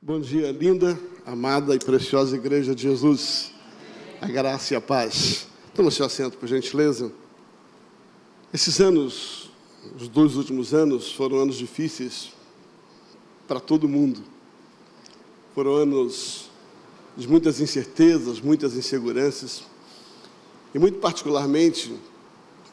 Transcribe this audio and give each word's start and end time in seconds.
Bom 0.00 0.20
dia, 0.20 0.52
linda, 0.52 0.96
amada 1.26 1.74
e 1.74 1.78
preciosa 1.80 2.36
Igreja 2.36 2.72
de 2.72 2.82
Jesus. 2.82 3.50
A 4.20 4.28
graça 4.28 4.72
e 4.72 4.76
a 4.76 4.80
paz. 4.80 5.48
Toma 5.74 5.90
seu 5.90 6.06
assento, 6.06 6.38
por 6.38 6.48
gentileza. 6.48 7.10
Esses 8.54 8.80
anos, 8.80 9.50
os 10.00 10.06
dois 10.06 10.36
últimos 10.36 10.72
anos, 10.72 11.10
foram 11.10 11.38
anos 11.38 11.56
difíceis 11.56 12.30
para 13.48 13.58
todo 13.58 13.88
mundo. 13.88 14.22
Foram 15.52 15.74
anos 15.74 16.48
de 17.16 17.26
muitas 17.26 17.60
incertezas, 17.60 18.40
muitas 18.40 18.76
inseguranças. 18.76 19.64
E, 20.72 20.78
muito 20.78 21.00
particularmente, 21.00 21.92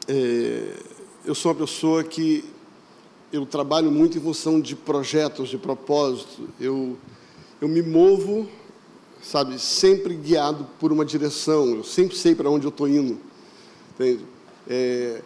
é, 0.06 0.76
eu 1.24 1.34
sou 1.34 1.50
uma 1.50 1.58
pessoa 1.58 2.04
que 2.04 2.44
eu 3.32 3.44
trabalho 3.44 3.90
muito 3.90 4.16
em 4.16 4.20
função 4.20 4.60
de 4.60 4.76
projetos, 4.76 5.48
de 5.48 5.58
propósito. 5.58 6.48
Eu, 6.60 6.96
eu 7.60 7.68
me 7.68 7.82
movo, 7.82 8.48
sabe, 9.22 9.58
sempre 9.58 10.14
guiado 10.14 10.66
por 10.78 10.92
uma 10.92 11.04
direção. 11.04 11.76
Eu 11.76 11.84
sempre 11.84 12.16
sei 12.16 12.34
para 12.34 12.50
onde 12.50 12.66
eu 12.66 12.70
estou 12.70 12.88
indo. 12.88 13.18
É, 14.68 15.22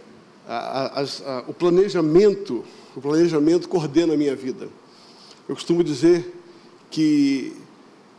a, 0.46 1.00
a, 1.00 1.02
a, 1.02 1.44
o 1.48 1.54
planejamento, 1.54 2.64
o 2.96 3.00
planejamento 3.00 3.68
coordena 3.68 4.14
a 4.14 4.16
minha 4.16 4.36
vida. 4.36 4.68
Eu 5.48 5.54
costumo 5.54 5.82
dizer 5.82 6.34
que 6.90 7.56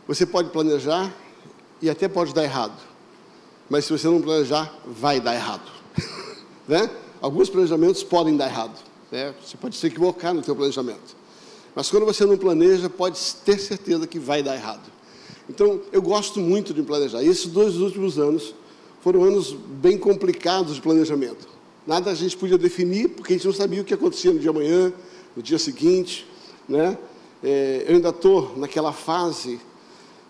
você 0.06 0.26
pode 0.26 0.50
planejar 0.50 1.14
e 1.80 1.88
até 1.88 2.08
pode 2.08 2.34
dar 2.34 2.44
errado, 2.44 2.78
mas 3.68 3.84
se 3.84 3.92
você 3.92 4.06
não 4.06 4.20
planejar, 4.20 4.72
vai 4.86 5.20
dar 5.20 5.34
errado, 5.34 5.70
né? 6.68 6.90
Alguns 7.20 7.48
planejamentos 7.48 8.02
podem 8.02 8.36
dar 8.36 8.46
errado. 8.46 8.76
Né? 9.10 9.34
Você 9.44 9.56
pode 9.56 9.76
se 9.76 9.86
equivocar 9.86 10.34
no 10.34 10.42
seu 10.42 10.56
planejamento. 10.56 11.21
Mas 11.74 11.90
quando 11.90 12.04
você 12.04 12.26
não 12.26 12.36
planeja, 12.36 12.88
pode 12.90 13.18
ter 13.44 13.58
certeza 13.58 14.06
que 14.06 14.18
vai 14.18 14.42
dar 14.42 14.54
errado. 14.54 14.90
Então, 15.48 15.80
eu 15.90 16.02
gosto 16.02 16.40
muito 16.40 16.72
de 16.72 16.82
planejar. 16.82 17.22
E 17.22 17.28
esses 17.28 17.46
dois 17.46 17.76
últimos 17.76 18.18
anos 18.18 18.54
foram 19.00 19.24
anos 19.24 19.52
bem 19.52 19.98
complicados 19.98 20.74
de 20.74 20.80
planejamento. 20.80 21.48
Nada 21.86 22.10
a 22.10 22.14
gente 22.14 22.36
podia 22.36 22.56
definir, 22.56 23.08
porque 23.08 23.32
a 23.32 23.36
gente 23.36 23.46
não 23.46 23.54
sabia 23.54 23.82
o 23.82 23.84
que 23.84 23.92
acontecia 23.92 24.32
no 24.32 24.38
dia 24.38 24.50
amanhã, 24.50 24.92
no 25.36 25.42
dia 25.42 25.58
seguinte. 25.58 26.26
Né? 26.68 26.96
É, 27.42 27.84
eu 27.88 27.96
ainda 27.96 28.10
estou 28.10 28.56
naquela 28.56 28.92
fase 28.92 29.60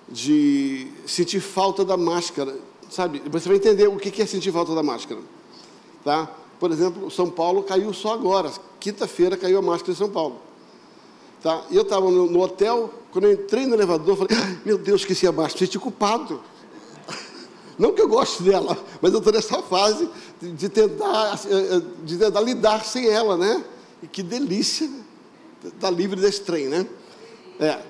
de 0.09 0.87
sentir 1.07 1.41
falta 1.41 1.85
da 1.85 1.97
máscara. 1.97 2.57
Sabe? 2.89 3.23
Você 3.31 3.49
vai 3.49 3.57
entender 3.59 3.89
o 3.89 3.97
que 3.97 4.23
é 4.23 4.27
sentir 4.27 4.53
falta 4.53 4.75
da 4.75 4.83
máscara. 4.83 5.21
Tá? 6.05 6.31
Por 6.59 6.71
exemplo, 6.71 7.11
São 7.11 7.29
Paulo 7.29 7.63
caiu 7.63 7.93
só 7.93 8.15
agora. 8.15 8.51
Quinta-feira 8.81 9.37
caiu 9.37 9.59
a 9.59 9.63
máscara 9.63 9.93
em 9.93 9.97
São 9.97 10.09
Paulo. 10.09 10.41
Tá? 11.43 11.65
Eu 11.71 11.83
estava 11.83 12.09
no, 12.09 12.31
no, 12.31 12.41
hotel, 12.41 12.93
quando 13.11 13.25
eu 13.25 13.33
entrei 13.33 13.67
no 13.67 13.75
elevador, 13.75 14.17
falei, 14.17 14.37
ah, 14.37 14.61
meu 14.65 14.79
Deus, 14.79 15.01
esqueci 15.01 15.27
a 15.27 15.33
máscara, 15.33 15.59
senti 15.59 15.79
culpado. 15.79 16.41
Não 17.77 17.93
que 17.93 18.01
eu 18.01 18.09
goste 18.09 18.45
dela, 18.45 18.79
mas 19.01 19.13
eu 19.13 19.19
estou 19.19 19.33
nessa 19.33 19.61
fase 19.63 20.09
de, 20.41 20.53
de, 20.53 20.69
tentar, 20.69 21.41
eh, 21.47 21.77
eh, 21.77 21.83
de 22.05 22.17
tentar 22.17 22.41
lidar 22.41 22.85
sem 22.85 23.09
ela, 23.09 23.37
né? 23.37 23.65
E 24.01 24.07
que 24.07 24.23
delícia 24.23 24.89
estar 25.65 25.79
tá 25.81 25.91
livre 25.91 26.21
desse 26.21 26.43
trem, 26.43 26.69
né? 26.69 26.87
É, 27.59 27.81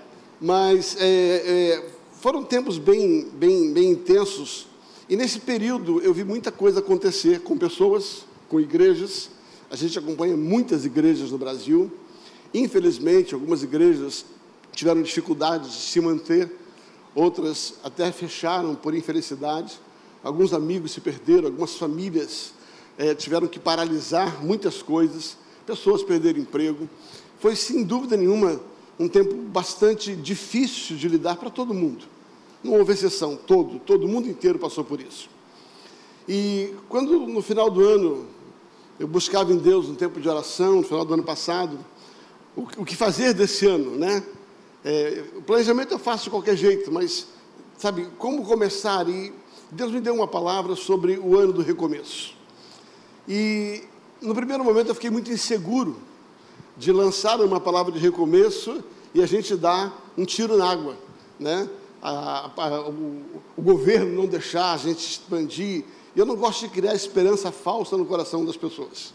mas 0.40 0.96
é, 0.98 1.04
é, 1.04 1.90
foram 2.20 2.42
tempos 2.42 2.78
bem, 2.78 3.28
bem, 3.34 3.70
bem 3.72 3.90
intensos. 3.90 4.66
E 5.08 5.16
nesse 5.16 5.40
período 5.40 6.00
eu 6.00 6.14
vi 6.14 6.24
muita 6.24 6.50
coisa 6.50 6.80
acontecer 6.80 7.40
com 7.40 7.58
pessoas, 7.58 8.24
com 8.48 8.58
igrejas. 8.58 9.28
A 9.70 9.76
gente 9.76 9.98
acompanha 9.98 10.36
muitas 10.36 10.86
igrejas 10.86 11.30
no 11.30 11.38
Brasil. 11.38 11.90
Infelizmente, 12.54 13.34
algumas 13.34 13.62
igrejas 13.62 14.24
tiveram 14.72 15.02
dificuldades 15.02 15.70
de 15.70 15.80
se 15.80 16.00
manter, 16.00 16.50
outras 17.14 17.74
até 17.82 18.10
fecharam 18.12 18.74
por 18.74 18.94
infelicidade. 18.94 19.80
Alguns 20.22 20.52
amigos 20.52 20.92
se 20.92 21.00
perderam, 21.00 21.46
algumas 21.46 21.76
famílias 21.76 22.52
é, 22.98 23.14
tiveram 23.14 23.46
que 23.46 23.58
paralisar 23.58 24.44
muitas 24.44 24.82
coisas, 24.82 25.36
pessoas 25.66 26.02
perderam 26.02 26.40
emprego. 26.40 26.88
Foi, 27.40 27.56
sem 27.56 27.82
dúvida 27.82 28.16
nenhuma, 28.16 28.60
um 28.98 29.08
tempo 29.08 29.34
bastante 29.34 30.14
difícil 30.14 30.96
de 30.96 31.08
lidar 31.08 31.36
para 31.36 31.50
todo 31.50 31.74
mundo. 31.74 32.04
Não 32.62 32.74
houve 32.74 32.92
exceção, 32.92 33.36
todo, 33.36 33.80
todo 33.80 34.06
mundo 34.06 34.28
inteiro 34.28 34.58
passou 34.58 34.84
por 34.84 35.00
isso. 35.00 35.28
E 36.28 36.72
quando 36.88 37.26
no 37.26 37.42
final 37.42 37.68
do 37.68 37.82
ano 37.82 38.26
eu 39.00 39.08
buscava 39.08 39.52
em 39.52 39.58
Deus 39.58 39.88
um 39.88 39.94
tempo 39.96 40.20
de 40.20 40.28
oração, 40.28 40.76
no 40.76 40.82
final 40.84 41.04
do 41.04 41.14
ano 41.14 41.24
passado, 41.24 41.76
o, 42.56 42.62
o 42.78 42.84
que 42.84 42.96
fazer 42.96 43.34
desse 43.34 43.66
ano, 43.66 43.96
né? 43.96 44.22
É, 44.84 45.24
o 45.36 45.42
planejamento 45.42 45.92
eu 45.92 45.98
faço 45.98 46.24
de 46.24 46.30
qualquer 46.30 46.56
jeito, 46.56 46.90
mas, 46.90 47.26
sabe, 47.78 48.08
como 48.18 48.44
começar? 48.44 49.08
E 49.08 49.32
Deus 49.70 49.92
me 49.92 50.00
deu 50.00 50.14
uma 50.14 50.26
palavra 50.26 50.74
sobre 50.74 51.18
o 51.18 51.38
ano 51.38 51.52
do 51.52 51.62
recomeço. 51.62 52.34
E, 53.28 53.84
no 54.20 54.34
primeiro 54.34 54.64
momento, 54.64 54.88
eu 54.88 54.94
fiquei 54.94 55.10
muito 55.10 55.30
inseguro 55.30 55.96
de 56.76 56.90
lançar 56.90 57.40
uma 57.40 57.60
palavra 57.60 57.92
de 57.92 57.98
recomeço 57.98 58.82
e 59.14 59.22
a 59.22 59.26
gente 59.26 59.54
dar 59.56 60.12
um 60.16 60.24
tiro 60.24 60.56
na 60.56 60.70
água, 60.70 60.96
né? 61.38 61.68
A, 62.02 62.50
a, 62.56 62.88
o, 62.88 63.22
o 63.56 63.62
governo 63.62 64.22
não 64.22 64.26
deixar 64.26 64.72
a 64.72 64.76
gente 64.76 65.06
expandir 65.06 65.84
eu 66.14 66.26
não 66.26 66.36
gosto 66.36 66.60
de 66.60 66.68
criar 66.68 66.94
esperança 66.94 67.50
falsa 67.50 67.96
no 67.96 68.04
coração 68.04 68.44
das 68.44 68.56
pessoas. 68.56 69.14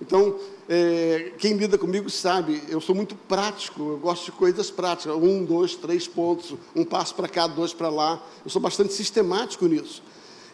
Então, 0.00 0.36
é, 0.68 1.32
quem 1.38 1.54
lida 1.54 1.78
comigo 1.78 2.10
sabe, 2.10 2.62
eu 2.68 2.80
sou 2.80 2.94
muito 2.94 3.14
prático, 3.14 3.92
eu 3.92 3.98
gosto 3.98 4.26
de 4.26 4.32
coisas 4.32 4.70
práticas. 4.70 5.16
Um, 5.16 5.44
dois, 5.44 5.74
três 5.74 6.06
pontos, 6.06 6.54
um 6.74 6.84
passo 6.84 7.14
para 7.14 7.28
cá, 7.28 7.46
dois 7.46 7.72
para 7.72 7.88
lá. 7.88 8.22
Eu 8.44 8.50
sou 8.50 8.60
bastante 8.60 8.92
sistemático 8.92 9.66
nisso. 9.66 10.02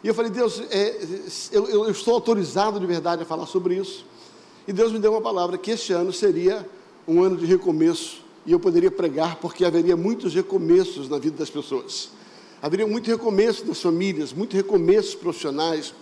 E 0.03 0.07
eu 0.07 0.13
falei, 0.13 0.31
Deus, 0.31 0.61
é, 0.69 1.01
eu, 1.51 1.67
eu, 1.67 1.89
estou 1.89 2.13
autorizado 2.13 2.79
de 2.79 2.85
verdade 2.85 3.23
a 3.23 3.25
falar 3.25 3.45
sobre 3.45 3.75
isso. 3.75 4.05
E 4.67 4.73
Deus 4.73 4.91
me 4.91 4.99
deu 4.99 5.11
uma 5.11 5.21
palavra 5.21 5.57
que 5.57 5.71
este 5.71 5.93
ano 5.93 6.13
seria 6.13 6.67
um 7.07 7.21
ano 7.21 7.37
de 7.37 7.45
recomeço. 7.45 8.23
E 8.45 8.51
eu 8.51 8.59
poderia 8.59 8.91
pregar 8.91 9.37
porque 9.37 9.65
haveria 9.65 9.97
muitos 9.97 10.33
recomeços 10.33 11.09
na 11.09 11.17
vida 11.17 11.37
das 11.37 11.49
pessoas 11.49 12.09
haveria 12.65 12.87
muito 12.87 13.07
recomeço 13.11 13.63
das 13.63 13.79
famílias, 13.79 14.33
muito 14.33 14.55
recomeços 14.55 15.13
profissionais. 15.13 15.93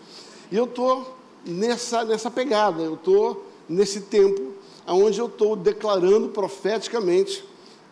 E 0.49 0.55
eu 0.55 0.63
estou 0.63 1.17
nessa, 1.45 2.05
nessa 2.05 2.31
pegada, 2.31 2.81
eu 2.81 2.93
estou 2.93 3.45
nesse 3.67 4.01
tempo 4.01 4.53
onde 4.87 5.19
eu 5.19 5.27
estou 5.27 5.55
declarando 5.55 6.29
profeticamente 6.29 7.43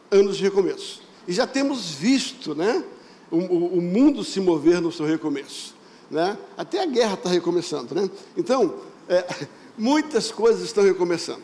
anos 0.10 0.38
de 0.38 0.44
recomeço. 0.44 1.02
E 1.28 1.34
já 1.34 1.48
temos 1.48 1.92
visto 1.92 2.54
né, 2.54 2.84
o, 3.30 3.38
o 3.38 3.82
mundo 3.82 4.24
se 4.24 4.40
mover 4.40 4.82
no 4.82 4.92
seu 4.92 5.06
recomeço. 5.06 5.74
Né? 6.10 6.38
Até 6.58 6.82
a 6.82 6.86
guerra 6.86 7.14
está 7.14 7.30
recomeçando. 7.30 7.96
Né? 7.96 8.10
Então, 8.36 8.76
é, 9.08 9.26
muitas 9.78 10.32
coisas 10.32 10.64
estão 10.64 10.84
recomeçando. 10.84 11.42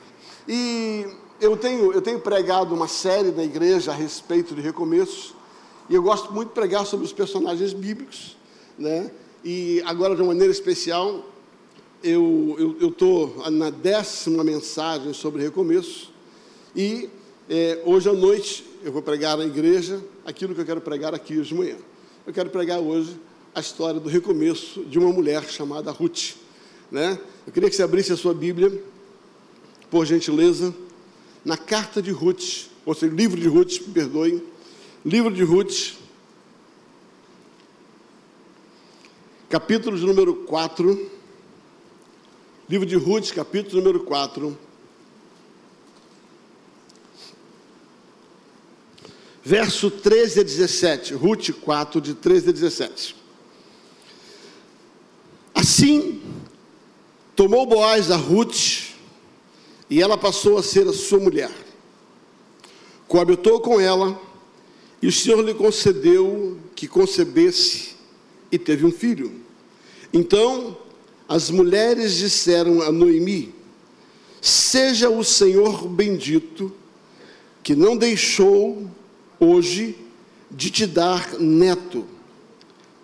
E 0.48 1.06
eu 1.40 1.56
tenho, 1.56 1.94
eu 1.94 2.02
tenho 2.02 2.20
pregado 2.20 2.74
uma 2.74 2.88
série 2.88 3.32
na 3.32 3.44
igreja 3.44 3.92
a 3.92 3.96
respeito 3.96 4.54
de 4.54 4.62
recomeços. 4.62 5.34
E 5.90 5.96
eu 5.96 6.02
gosto 6.02 6.34
muito 6.34 6.50
de 6.50 6.54
pregar 6.54 6.86
sobre 6.86 7.06
os 7.06 7.14
personagens 7.14 7.72
bíblicos, 7.72 8.36
né? 8.78 9.10
E 9.44 9.82
agora, 9.86 10.14
de 10.16 10.22
uma 10.22 10.30
maneira 10.30 10.52
especial, 10.52 11.24
eu 12.04 12.78
estou 12.82 13.50
na 13.50 13.70
décima 13.70 14.44
mensagem 14.44 15.14
sobre 15.14 15.44
recomeço. 15.44 16.12
E 16.76 17.10
é, 17.50 17.82
hoje 17.86 18.10
à 18.10 18.14
noite 18.14 18.64
eu 18.84 18.92
vou 18.92 19.02
pregar 19.02 19.38
na 19.38 19.46
igreja 19.46 20.04
aquilo 20.26 20.54
que 20.54 20.62
eu 20.62 20.66
quero 20.66 20.82
pregar 20.82 21.16
aqui 21.16 21.40
hoje 21.40 21.50
de 21.50 21.56
manhã. 21.56 21.76
Eu 22.26 22.34
quero 22.34 22.50
pregar 22.50 22.80
hoje 22.80 23.20
a 23.56 23.60
história 23.60 24.00
do 24.00 24.10
recomeço 24.10 24.84
de 24.86 25.00
uma 25.00 25.12
mulher 25.12 25.44
chamada 25.50 25.92
Ruth. 25.92 26.36
Né? 26.92 27.20
Eu 27.46 27.52
queria 27.52 27.70
que 27.70 27.76
você 27.76 27.84
abrisse 27.84 28.14
a 28.14 28.18
sua 28.18 28.34
Bíblia, 28.34 28.84
por 29.90 30.06
gentileza, 30.06 30.74
na 31.44 31.58
carta 31.58 32.02
de 32.02 32.12
Ruth, 32.12 32.68
ou 32.86 32.94
seja, 32.94 33.14
livro 33.14 33.40
de 33.40 33.48
Ruth, 33.48 33.80
me 33.88 33.94
perdoem 33.94 34.44
Livro 35.06 35.34
de 35.34 35.44
Ruth, 35.44 35.94
capítulo 39.50 39.98
de 39.98 40.06
número 40.06 40.36
4. 40.36 41.17
Livro 42.70 42.86
de 42.86 42.98
Ruth, 42.98 43.32
capítulo 43.32 43.82
número 43.82 44.02
4. 44.02 44.58
Verso 49.42 49.90
13 49.90 50.42
a 50.42 50.44
17. 50.44 51.14
Ruth 51.14 51.52
4, 51.52 52.02
de 52.02 52.14
13 52.14 52.50
a 52.50 52.52
17. 52.52 53.16
Assim, 55.56 56.22
tomou 57.38 57.66
Boaz 57.66 58.12
a 58.12 58.18
Ruth, 58.18 58.90
e 59.90 60.02
ela 60.02 60.18
passou 60.18 60.58
a 60.58 60.64
ser 60.64 60.86
a 60.90 60.94
sua 60.94 61.20
mulher. 61.20 61.52
Coabitou 63.08 63.62
com 63.62 63.80
ela 63.80 64.20
e 65.02 65.08
o 65.08 65.12
Senhor 65.12 65.42
lhe 65.42 65.54
concedeu 65.54 66.60
que 66.76 66.86
concebesse 66.86 67.96
e 68.52 68.60
teve 68.60 68.86
um 68.86 68.92
filho. 68.92 69.42
Então 70.12 70.78
as 71.28 71.50
mulheres 71.50 72.16
disseram 72.16 72.82
a 72.82 72.92
Noemi: 72.92 73.54
Seja 74.42 75.10
o 75.10 75.24
Senhor 75.24 75.88
bendito, 75.88 76.72
que 77.64 77.76
não 77.76 77.98
deixou 77.98 78.88
hoje 79.40 79.98
de 80.50 80.70
te 80.70 80.88
dar 80.88 81.38
neto, 81.40 82.06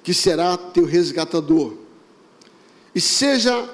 que 0.03 0.13
será 0.13 0.55
teu 0.57 0.85
resgatador. 0.85 1.73
E 2.95 3.01
seja 3.01 3.69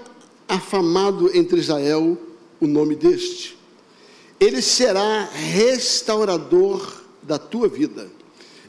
afamado 0.48 1.36
entre 1.36 1.60
Israel 1.60 2.18
o 2.60 2.66
nome 2.66 2.96
deste. 2.96 3.58
Ele 4.40 4.62
será 4.62 5.26
restaurador 5.26 7.04
da 7.22 7.38
tua 7.38 7.68
vida 7.68 8.10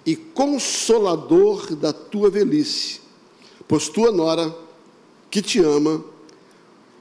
e 0.05 0.17
consolador 0.17 1.75
da 1.77 1.93
tua 1.93 2.29
velhice, 2.29 3.01
pois 3.69 3.89
tua 3.89 4.11
nora, 4.11 4.55
que 5.31 5.41
te 5.41 5.61
ama, 5.61 6.05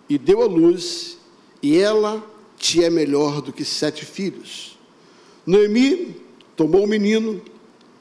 e 0.08 0.18
deu 0.18 0.42
à 0.42 0.46
luz, 0.46 1.18
e 1.62 1.78
ela 1.78 2.24
te 2.58 2.84
é 2.84 2.90
melhor 2.90 3.42
do 3.42 3.52
que 3.52 3.66
sete 3.66 4.06
filhos. 4.06 4.78
Noemi 5.46 6.16
tomou 6.56 6.84
o 6.84 6.88
menino 6.88 7.42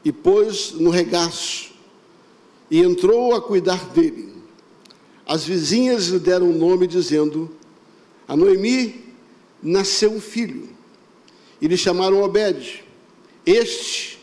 e 0.04 0.12
pôs 0.12 0.72
no 0.72 0.90
regaço, 0.90 1.72
e 2.70 2.80
entrou 2.80 3.34
a 3.34 3.40
cuidar 3.40 3.88
dele. 3.90 4.34
As 5.26 5.44
vizinhas 5.44 6.08
lhe 6.08 6.18
deram 6.18 6.50
o 6.50 6.56
nome, 6.56 6.86
dizendo: 6.86 7.50
A 8.26 8.36
Noemi 8.36 9.04
nasceu 9.62 10.12
um 10.12 10.20
filho, 10.20 10.68
e 11.60 11.66
lhe 11.66 11.76
chamaram 11.76 12.22
Obed. 12.22 12.84
Este 13.44 14.18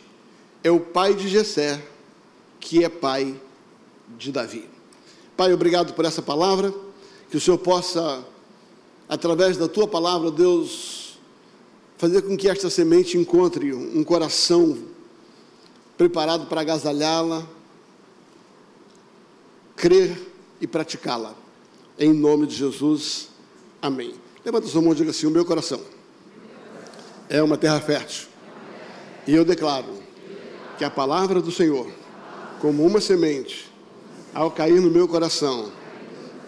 é 0.63 0.69
o 0.69 0.79
pai 0.79 1.13
de 1.13 1.27
Jessé, 1.27 1.83
que 2.59 2.83
é 2.83 2.89
pai 2.89 3.39
de 4.17 4.31
Davi. 4.31 4.74
Pai, 5.37 5.51
obrigado 5.53 5.93
por 5.93 6.05
essa 6.05 6.21
palavra, 6.21 6.73
que 7.29 7.35
o 7.35 7.41
Senhor 7.41 7.57
possa, 7.57 8.23
através 9.09 9.57
da 9.57 9.67
tua 9.67 9.85
palavra, 9.85 10.31
Deus, 10.31 11.19
fazer 11.97 12.21
com 12.21 12.37
que 12.37 12.47
esta 12.47 12.69
semente 12.69 13.17
encontre 13.17 13.73
um 13.73 14.01
coração 14.01 14.77
preparado 15.97 16.45
para 16.45 16.61
agasalhá-la, 16.61 17.45
crer 19.75 20.17
e 20.61 20.67
praticá-la. 20.67 21.35
Em 21.99 22.13
nome 22.13 22.47
de 22.47 22.55
Jesus, 22.55 23.27
amém. 23.81 24.15
Levanta 24.45 24.67
sua 24.67 24.81
mão 24.81 24.93
e 24.93 24.95
diga 24.95 25.11
assim: 25.11 25.27
O 25.27 25.31
meu 25.31 25.43
coração 25.43 25.81
é 27.27 27.43
uma 27.43 27.57
terra 27.57 27.81
fértil. 27.81 28.27
E 29.27 29.35
eu 29.35 29.43
declaro 29.43 30.01
que 30.77 30.85
a 30.85 30.89
palavra 30.89 31.41
do 31.41 31.51
Senhor, 31.51 31.91
como 32.61 32.85
uma 32.85 33.01
semente, 33.01 33.74
ao 34.35 34.51
cair 34.51 34.81
no 34.81 34.91
meu 34.91 35.07
coração, 35.07 35.71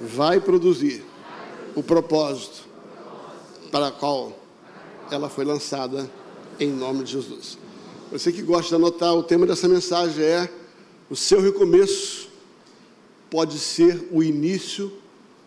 vai 0.02 0.42
produzir 0.42 1.06
o 1.74 1.82
propósito 1.82 2.68
para 3.72 3.92
qual 3.92 4.38
ela 5.10 5.30
foi 5.30 5.46
lançada 5.46 6.12
em 6.60 6.70
nome 6.70 7.06
de 7.06 7.14
Jesus. 7.14 7.58
Você 8.12 8.30
que 8.30 8.42
gosta 8.42 8.68
de 8.68 8.76
anotar, 8.76 9.14
o 9.16 9.24
tema 9.24 9.46
dessa 9.46 9.70
mensagem 9.70 10.22
é: 10.22 10.52
o 11.10 11.16
seu 11.16 11.40
recomeço 11.40 12.28
pode 13.30 13.58
ser 13.58 14.10
o 14.12 14.22
início 14.22 14.92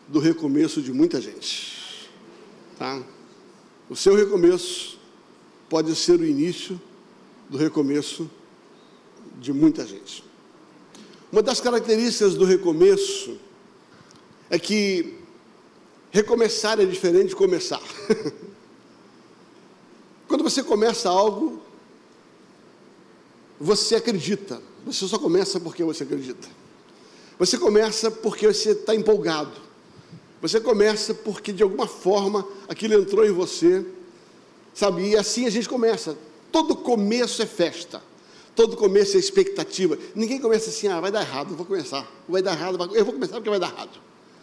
do 0.09 0.19
recomeço 0.19 0.81
de 0.81 0.93
muita 0.93 1.21
gente. 1.21 2.09
Tá? 2.79 3.03
O 3.91 3.95
seu 3.95 4.17
recomeço 4.17 4.99
pode 5.69 5.95
ser 5.95 6.19
o 6.19 6.25
início 6.25 6.81
do 7.51 7.59
recomeço 7.59 8.31
de 9.39 9.53
muita 9.53 9.87
gente. 9.87 10.30
Uma 11.33 11.43
das 11.43 11.61
características 11.61 12.35
do 12.35 12.45
recomeço 12.45 13.39
é 14.49 14.59
que 14.59 15.17
recomeçar 16.11 16.81
é 16.81 16.85
diferente 16.85 17.29
de 17.29 17.37
começar. 17.37 17.81
Quando 20.27 20.43
você 20.43 20.63
começa 20.63 21.09
algo, 21.09 21.63
você 23.61 23.97
acredita. 23.97 24.61
Você 24.85 25.07
só 25.07 25.19
começa 25.19 25.61
porque 25.61 25.85
você 25.85 26.03
acredita. 26.03 26.49
Você 27.39 27.59
começa 27.59 28.11
porque 28.11 28.47
você 28.47 28.73
está 28.73 28.95
empolgado. 28.95 29.53
Você 30.43 30.61
começa 30.61 31.15
porque 31.15 31.53
de 31.53 31.63
alguma 31.63 31.87
forma 31.87 32.47
aquilo 32.69 32.95
entrou 32.95 33.25
em 33.25 33.33
você, 33.33 33.87
sabe? 34.75 35.11
E 35.11 35.17
assim 35.17 35.47
a 35.47 35.51
gente 35.51 35.69
começa. 35.69 36.17
Todo 36.51 36.75
começo 36.75 37.41
é 37.43 37.47
festa. 37.47 38.03
Todo 38.61 38.77
começo 38.77 39.17
é 39.17 39.19
expectativa. 39.19 39.99
Ninguém 40.15 40.39
começa 40.39 40.69
assim, 40.69 40.87
ah, 40.87 41.01
vai 41.01 41.11
dar 41.11 41.23
errado, 41.23 41.57
vou 41.57 41.65
começar. 41.65 42.07
Vai 42.29 42.43
dar 42.43 42.53
errado, 42.53 42.95
eu 42.95 43.07
vou 43.07 43.15
começar 43.15 43.37
porque 43.37 43.49
vai 43.49 43.59
dar 43.59 43.73
errado. 43.73 43.99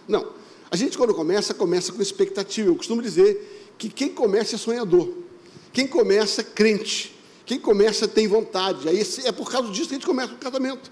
Não. 0.08 0.34
A 0.72 0.76
gente, 0.76 0.98
quando 0.98 1.14
começa, 1.14 1.54
começa 1.54 1.92
com 1.94 2.02
expectativa. 2.02 2.68
Eu 2.68 2.76
costumo 2.76 3.00
dizer 3.00 3.76
que 3.78 3.90
quem 3.90 4.10
começa 4.10 4.56
é 4.56 4.58
sonhador. 4.58 5.08
Quem 5.72 5.86
começa, 5.86 6.44
crente. 6.44 7.16
Quem 7.46 7.60
começa 7.60 8.08
tem 8.08 8.28
vontade. 8.28 8.90
Aí 8.90 9.06
é 9.24 9.32
por 9.32 9.52
causa 9.52 9.70
disso 9.70 9.90
que 9.90 9.94
a 9.94 9.98
gente 10.00 10.08
começa 10.08 10.34
um 10.34 10.38
casamento. 10.38 10.92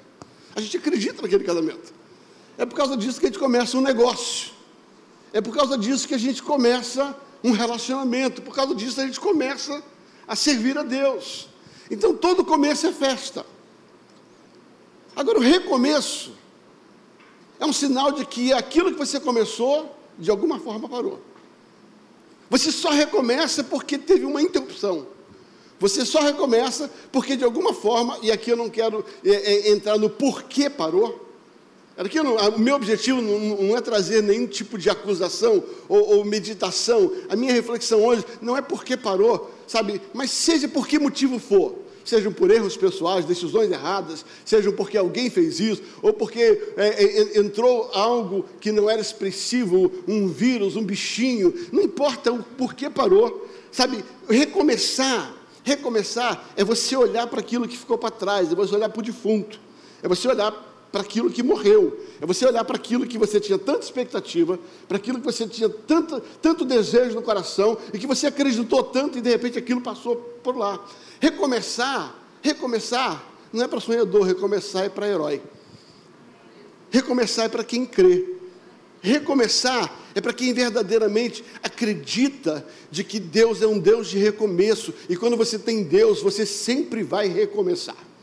A 0.56 0.62
gente 0.62 0.77
acredita 0.77 1.24
naquele 1.24 1.44
casamento. 1.44 1.95
É 2.60 2.63
por 2.63 2.75
causa 2.75 2.95
disso 2.95 3.19
que 3.19 3.25
a 3.25 3.30
gente 3.30 3.39
começa 3.39 3.75
um 3.75 3.81
negócio. 3.81 4.51
É 5.33 5.42
por 5.42 5.51
causa 5.51 5.80
disso 5.80 6.07
que 6.07 6.13
a 6.13 6.19
gente 6.19 6.44
começa 6.44 7.18
um 7.44 7.54
relacionamento. 7.54 8.44
Por 8.44 8.54
causa 8.54 8.75
disso 8.75 9.01
a 9.01 9.04
gente 9.07 9.19
começa 9.19 9.83
a 10.27 10.36
servir 10.36 10.77
a 10.77 10.83
Deus. 10.83 11.55
Então 11.90 12.16
todo 12.16 12.44
começo 12.44 12.88
é 12.88 12.92
festa. 12.92 13.46
Agora 15.16 15.38
o 15.38 15.42
recomeço 15.42 16.34
é 17.60 17.66
um 17.66 17.74
sinal 17.74 18.12
de 18.12 18.26
que 18.26 18.52
aquilo 18.52 18.92
que 18.92 18.98
você 18.98 19.20
começou, 19.20 19.96
de 20.18 20.30
alguma 20.30 20.60
forma 20.60 20.90
parou. 20.90 21.20
Você 22.50 22.72
só 22.72 22.90
recomeça 22.90 23.64
porque 23.64 23.98
teve 23.98 24.26
uma 24.26 24.42
interrupção. 24.42 25.08
Você 25.80 26.06
só 26.06 26.22
recomeça 26.22 26.90
porque 27.12 27.36
de 27.36 27.44
alguma 27.44 27.74
forma, 27.74 28.18
e 28.22 28.32
aqui 28.32 28.50
eu 28.50 28.58
não 28.58 28.70
quero 28.70 29.06
é, 29.24 29.32
é, 29.32 29.72
entrar 29.72 29.98
no 29.98 30.10
porquê 30.10 30.70
parou. 30.70 31.25
Aqui 31.98 32.22
não, 32.22 32.36
o 32.36 32.60
meu 32.60 32.76
objetivo 32.76 33.22
não, 33.22 33.40
não, 33.40 33.78
é 33.78 33.82
trazer 33.82 34.22
nenhum 34.22 34.48
tipo 34.48 34.78
de 34.78 34.90
acusação 34.90 35.64
ou, 35.88 36.18
ou, 36.18 36.26
meditação. 36.26 37.12
A 37.30 37.36
minha 37.36 37.54
reflexão 37.54 38.04
hoje 38.04 38.26
não 38.42 38.58
é 38.58 38.62
porque 38.62 38.98
parou, 38.98 39.50
sabe? 39.66 40.02
Mas 40.14 40.32
seja 40.32 40.68
por 40.68 40.88
que 40.88 41.00
motivo 41.00 41.40
for. 41.40 41.76
Sejam 42.04 42.32
por 42.32 42.52
erros 42.52 42.78
pessoais, 42.78 43.26
decisões 43.26 43.72
erradas, 43.72 44.24
sejam 44.44 44.72
porque 44.74 44.96
alguém 44.96 45.28
fez 45.30 45.60
isso, 45.60 45.82
ou 46.04 46.14
porque 46.14 46.62
é, 46.78 47.04
é, 47.04 47.40
entrou 47.40 47.90
algo 47.94 48.46
que 48.60 48.72
não 48.72 48.88
era 48.88 49.02
expressivo, 49.02 49.92
um 50.08 50.28
vírus, 50.28 50.76
um 50.76 50.84
bichinho, 50.84 51.52
não 51.72 51.82
importa 51.82 52.32
o 52.32 52.44
porquê 52.44 52.92
parou, 52.92 53.50
sabe? 53.72 54.06
Recomeçar 54.30 55.36
Recomeçar 55.66 56.48
é 56.56 56.64
você 56.64 56.96
olhar 56.96 57.26
para 57.26 57.40
aquilo 57.40 57.68
que 57.68 57.76
ficou 57.76 57.98
para 57.98 58.12
trás, 58.12 58.52
é 58.52 58.56
você 58.56 58.76
olhar 58.76 58.88
para 58.88 59.00
o 59.00 59.04
defunto, 59.04 59.60
é 60.04 60.08
você 60.08 60.28
olhar 60.28 60.52
para 60.96 61.04
aquilo 61.04 61.30
que 61.30 61.44
morreu, 61.44 62.00
é 62.22 62.25
você 62.25 62.46
olhar 62.46 62.64
para 62.64 62.78
aquilo 62.78 63.06
que 63.06 63.18
você 63.18 63.38
tinha 63.38 63.60
tanta 63.60 63.84
expectativa, 63.84 64.58
para 64.88 64.96
aquilo 64.96 65.20
que 65.20 65.25
você 65.25 65.46
tinha 65.46 65.68
tanto, 65.68 66.22
tanto 66.42 66.64
desejo 66.64 67.16
no 67.16 67.22
coração 67.22 67.78
e 67.94 68.00
que 68.00 68.08
você 68.08 68.28
acreditou 68.28 68.82
tanto 68.82 69.18
e 69.18 69.22
de 69.22 69.30
repente 69.30 69.60
aquilo 69.60 69.82
passou 69.82 70.16
por 70.42 70.56
lá. 70.56 70.82
Recomeçar, 71.20 72.16
recomeçar, 72.42 73.22
não 73.52 73.66
é 73.66 73.68
para 73.68 73.82
sonhador, 73.82 74.24
recomeçar 74.24 74.86
é 74.86 74.90
para 74.90 75.06
herói. 75.06 75.42
Recomeçar 76.90 77.48
é 77.48 77.50
para 77.50 77.66
quem 77.66 77.86
crê. 77.86 78.34
Recomeçar 79.02 79.94
é 80.16 80.22
para 80.22 80.32
quem 80.32 80.54
verdadeiramente 80.54 81.44
acredita 81.62 82.66
de 82.90 83.04
que 83.04 83.20
Deus 83.20 83.62
é 83.62 83.68
um 83.68 83.78
Deus 83.80 84.08
de 84.08 84.18
recomeço, 84.18 84.94
e 85.10 85.18
quando 85.18 85.36
você 85.36 85.60
tem 85.60 85.84
Deus, 85.84 86.22
você 86.22 86.46
sempre 86.46 87.04
vai 87.04 87.28
recomeçar. 87.28 88.14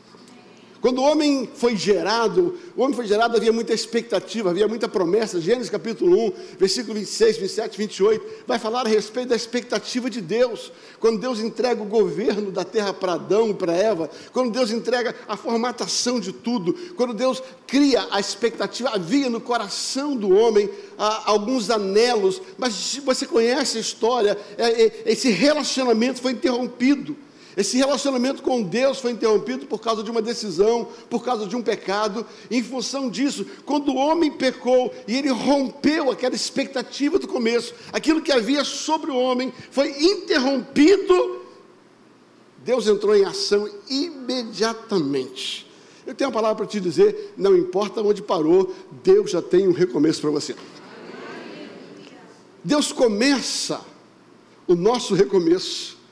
Quando 0.83 0.97
o 0.97 1.03
homem 1.03 1.49
foi 1.55 1.77
gerado, 1.77 2.59
o 2.75 2.81
homem 2.81 2.93
foi 2.93 3.07
gerado, 3.07 3.37
havia 3.37 3.53
muita 3.53 3.73
expectativa, 3.73 4.49
havia 4.49 4.67
muita 4.67 4.85
promessa. 4.85 5.39
Gênesis 5.39 5.69
capítulo 5.69 6.27
1, 6.27 6.33
versículo 6.59 6.95
26, 6.95 7.37
27, 7.37 7.77
28, 7.77 8.25
vai 8.45 8.59
falar 8.59 8.85
a 8.85 8.89
respeito 8.89 9.29
da 9.29 9.35
expectativa 9.37 10.09
de 10.09 10.19
Deus. 10.19 10.73
Quando 10.99 11.21
Deus 11.21 11.39
entrega 11.39 11.81
o 11.81 11.85
governo 11.85 12.51
da 12.51 12.65
terra 12.65 12.93
para 12.93 13.13
Adão 13.13 13.53
para 13.53 13.71
Eva, 13.71 14.09
quando 14.33 14.51
Deus 14.51 14.71
entrega 14.71 15.15
a 15.25 15.37
formatação 15.37 16.19
de 16.19 16.33
tudo, 16.33 16.73
quando 16.97 17.13
Deus 17.13 17.41
cria 17.65 18.05
a 18.11 18.19
expectativa, 18.19 18.89
havia 18.89 19.29
no 19.29 19.39
coração 19.39 20.17
do 20.17 20.35
homem 20.35 20.69
ah, 20.97 21.23
alguns 21.27 21.69
anelos, 21.69 22.41
mas 22.57 22.99
você 23.05 23.25
conhece 23.25 23.77
a 23.77 23.81
história, 23.81 24.37
é, 24.57 24.83
é, 24.83 25.03
esse 25.05 25.29
relacionamento 25.29 26.21
foi 26.21 26.33
interrompido. 26.33 27.15
Esse 27.55 27.77
relacionamento 27.77 28.41
com 28.41 28.63
Deus 28.63 28.99
foi 28.99 29.11
interrompido 29.11 29.67
por 29.67 29.79
causa 29.79 30.01
de 30.03 30.09
uma 30.09 30.21
decisão, 30.21 30.87
por 31.09 31.23
causa 31.23 31.45
de 31.45 31.55
um 31.55 31.61
pecado. 31.61 32.25
Em 32.49 32.63
função 32.63 33.09
disso, 33.09 33.45
quando 33.65 33.89
o 33.89 33.95
homem 33.95 34.31
pecou 34.31 34.93
e 35.07 35.15
ele 35.15 35.29
rompeu 35.29 36.09
aquela 36.09 36.33
expectativa 36.33 37.19
do 37.19 37.27
começo, 37.27 37.75
aquilo 37.91 38.21
que 38.21 38.31
havia 38.31 38.63
sobre 38.63 39.11
o 39.11 39.17
homem 39.17 39.53
foi 39.69 39.89
interrompido, 40.03 41.41
Deus 42.63 42.87
entrou 42.87 43.15
em 43.15 43.25
ação 43.25 43.69
imediatamente. 43.87 45.69
Eu 46.07 46.15
tenho 46.15 46.29
uma 46.29 46.33
palavra 46.33 46.57
para 46.57 46.65
te 46.65 46.79
dizer: 46.79 47.33
não 47.37 47.55
importa 47.55 48.01
onde 48.01 48.21
parou, 48.21 48.73
Deus 49.03 49.31
já 49.31 49.41
tem 49.41 49.67
um 49.67 49.73
recomeço 49.73 50.21
para 50.21 50.31
você. 50.31 50.55
Deus 52.63 52.91
começa 52.91 53.81
o 54.65 54.75
nosso 54.75 55.13
recomeço 55.13 56.02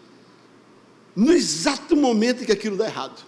no 1.16 1.32
exato 1.32 1.96
momento 1.96 2.44
em 2.44 2.46
que 2.46 2.52
aquilo 2.52 2.78
dá 2.78 2.86
errado. 2.86 3.22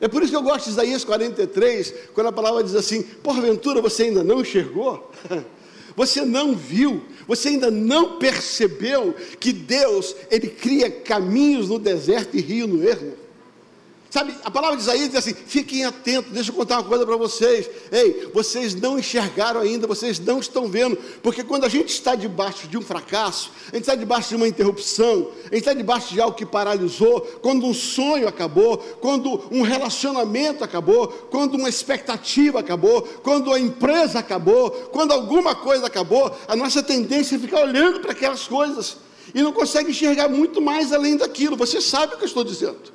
É 0.00 0.08
por 0.08 0.22
isso 0.22 0.32
que 0.32 0.36
eu 0.36 0.42
gosto 0.42 0.66
de 0.66 0.72
Isaías 0.72 1.04
43, 1.04 1.94
quando 2.12 2.26
a 2.26 2.32
palavra 2.32 2.62
diz 2.62 2.74
assim: 2.74 3.02
porventura 3.02 3.80
você 3.80 4.04
ainda 4.04 4.22
não 4.22 4.40
enxergou? 4.40 5.10
Você 5.96 6.24
não 6.24 6.56
viu, 6.56 7.04
você 7.24 7.50
ainda 7.50 7.70
não 7.70 8.18
percebeu 8.18 9.14
que 9.38 9.52
Deus, 9.52 10.16
Ele 10.28 10.48
cria 10.48 10.90
caminhos 10.90 11.68
no 11.68 11.78
deserto 11.78 12.36
e 12.36 12.40
rio 12.40 12.66
no 12.66 12.82
ermo? 12.82 13.14
Sabe, 14.14 14.32
a 14.44 14.50
palavra 14.50 14.76
de 14.76 14.84
Isaías 14.84 15.08
diz 15.08 15.16
assim: 15.16 15.34
fiquem 15.34 15.84
atentos, 15.84 16.30
deixa 16.30 16.52
eu 16.52 16.54
contar 16.54 16.76
uma 16.76 16.84
coisa 16.84 17.04
para 17.04 17.16
vocês. 17.16 17.68
Ei, 17.90 18.30
vocês 18.32 18.72
não 18.72 18.96
enxergaram 18.96 19.60
ainda, 19.60 19.88
vocês 19.88 20.20
não 20.20 20.38
estão 20.38 20.68
vendo, 20.68 20.96
porque 21.20 21.42
quando 21.42 21.64
a 21.64 21.68
gente 21.68 21.88
está 21.88 22.14
debaixo 22.14 22.68
de 22.68 22.78
um 22.78 22.80
fracasso, 22.80 23.50
a 23.72 23.74
gente 23.74 23.80
está 23.80 23.96
debaixo 23.96 24.28
de 24.28 24.36
uma 24.36 24.46
interrupção, 24.46 25.32
a 25.40 25.46
gente 25.46 25.56
está 25.56 25.74
debaixo 25.74 26.14
de 26.14 26.20
algo 26.20 26.36
que 26.36 26.46
paralisou, 26.46 27.22
quando 27.42 27.66
um 27.66 27.74
sonho 27.74 28.28
acabou, 28.28 28.78
quando 29.00 29.48
um 29.50 29.62
relacionamento 29.62 30.62
acabou, 30.62 31.08
quando 31.08 31.56
uma 31.56 31.68
expectativa 31.68 32.60
acabou, 32.60 33.02
quando 33.20 33.52
a 33.52 33.58
empresa 33.58 34.20
acabou, 34.20 34.70
quando 34.92 35.10
alguma 35.10 35.56
coisa 35.56 35.88
acabou, 35.88 36.30
a 36.46 36.54
nossa 36.54 36.84
tendência 36.84 37.34
é 37.34 37.38
ficar 37.40 37.62
olhando 37.62 37.98
para 37.98 38.12
aquelas 38.12 38.46
coisas 38.46 38.96
e 39.34 39.42
não 39.42 39.52
consegue 39.52 39.90
enxergar 39.90 40.28
muito 40.28 40.62
mais 40.62 40.92
além 40.92 41.16
daquilo. 41.16 41.56
Você 41.56 41.80
sabe 41.80 42.14
o 42.14 42.16
que 42.16 42.22
eu 42.22 42.28
estou 42.28 42.44
dizendo. 42.44 42.94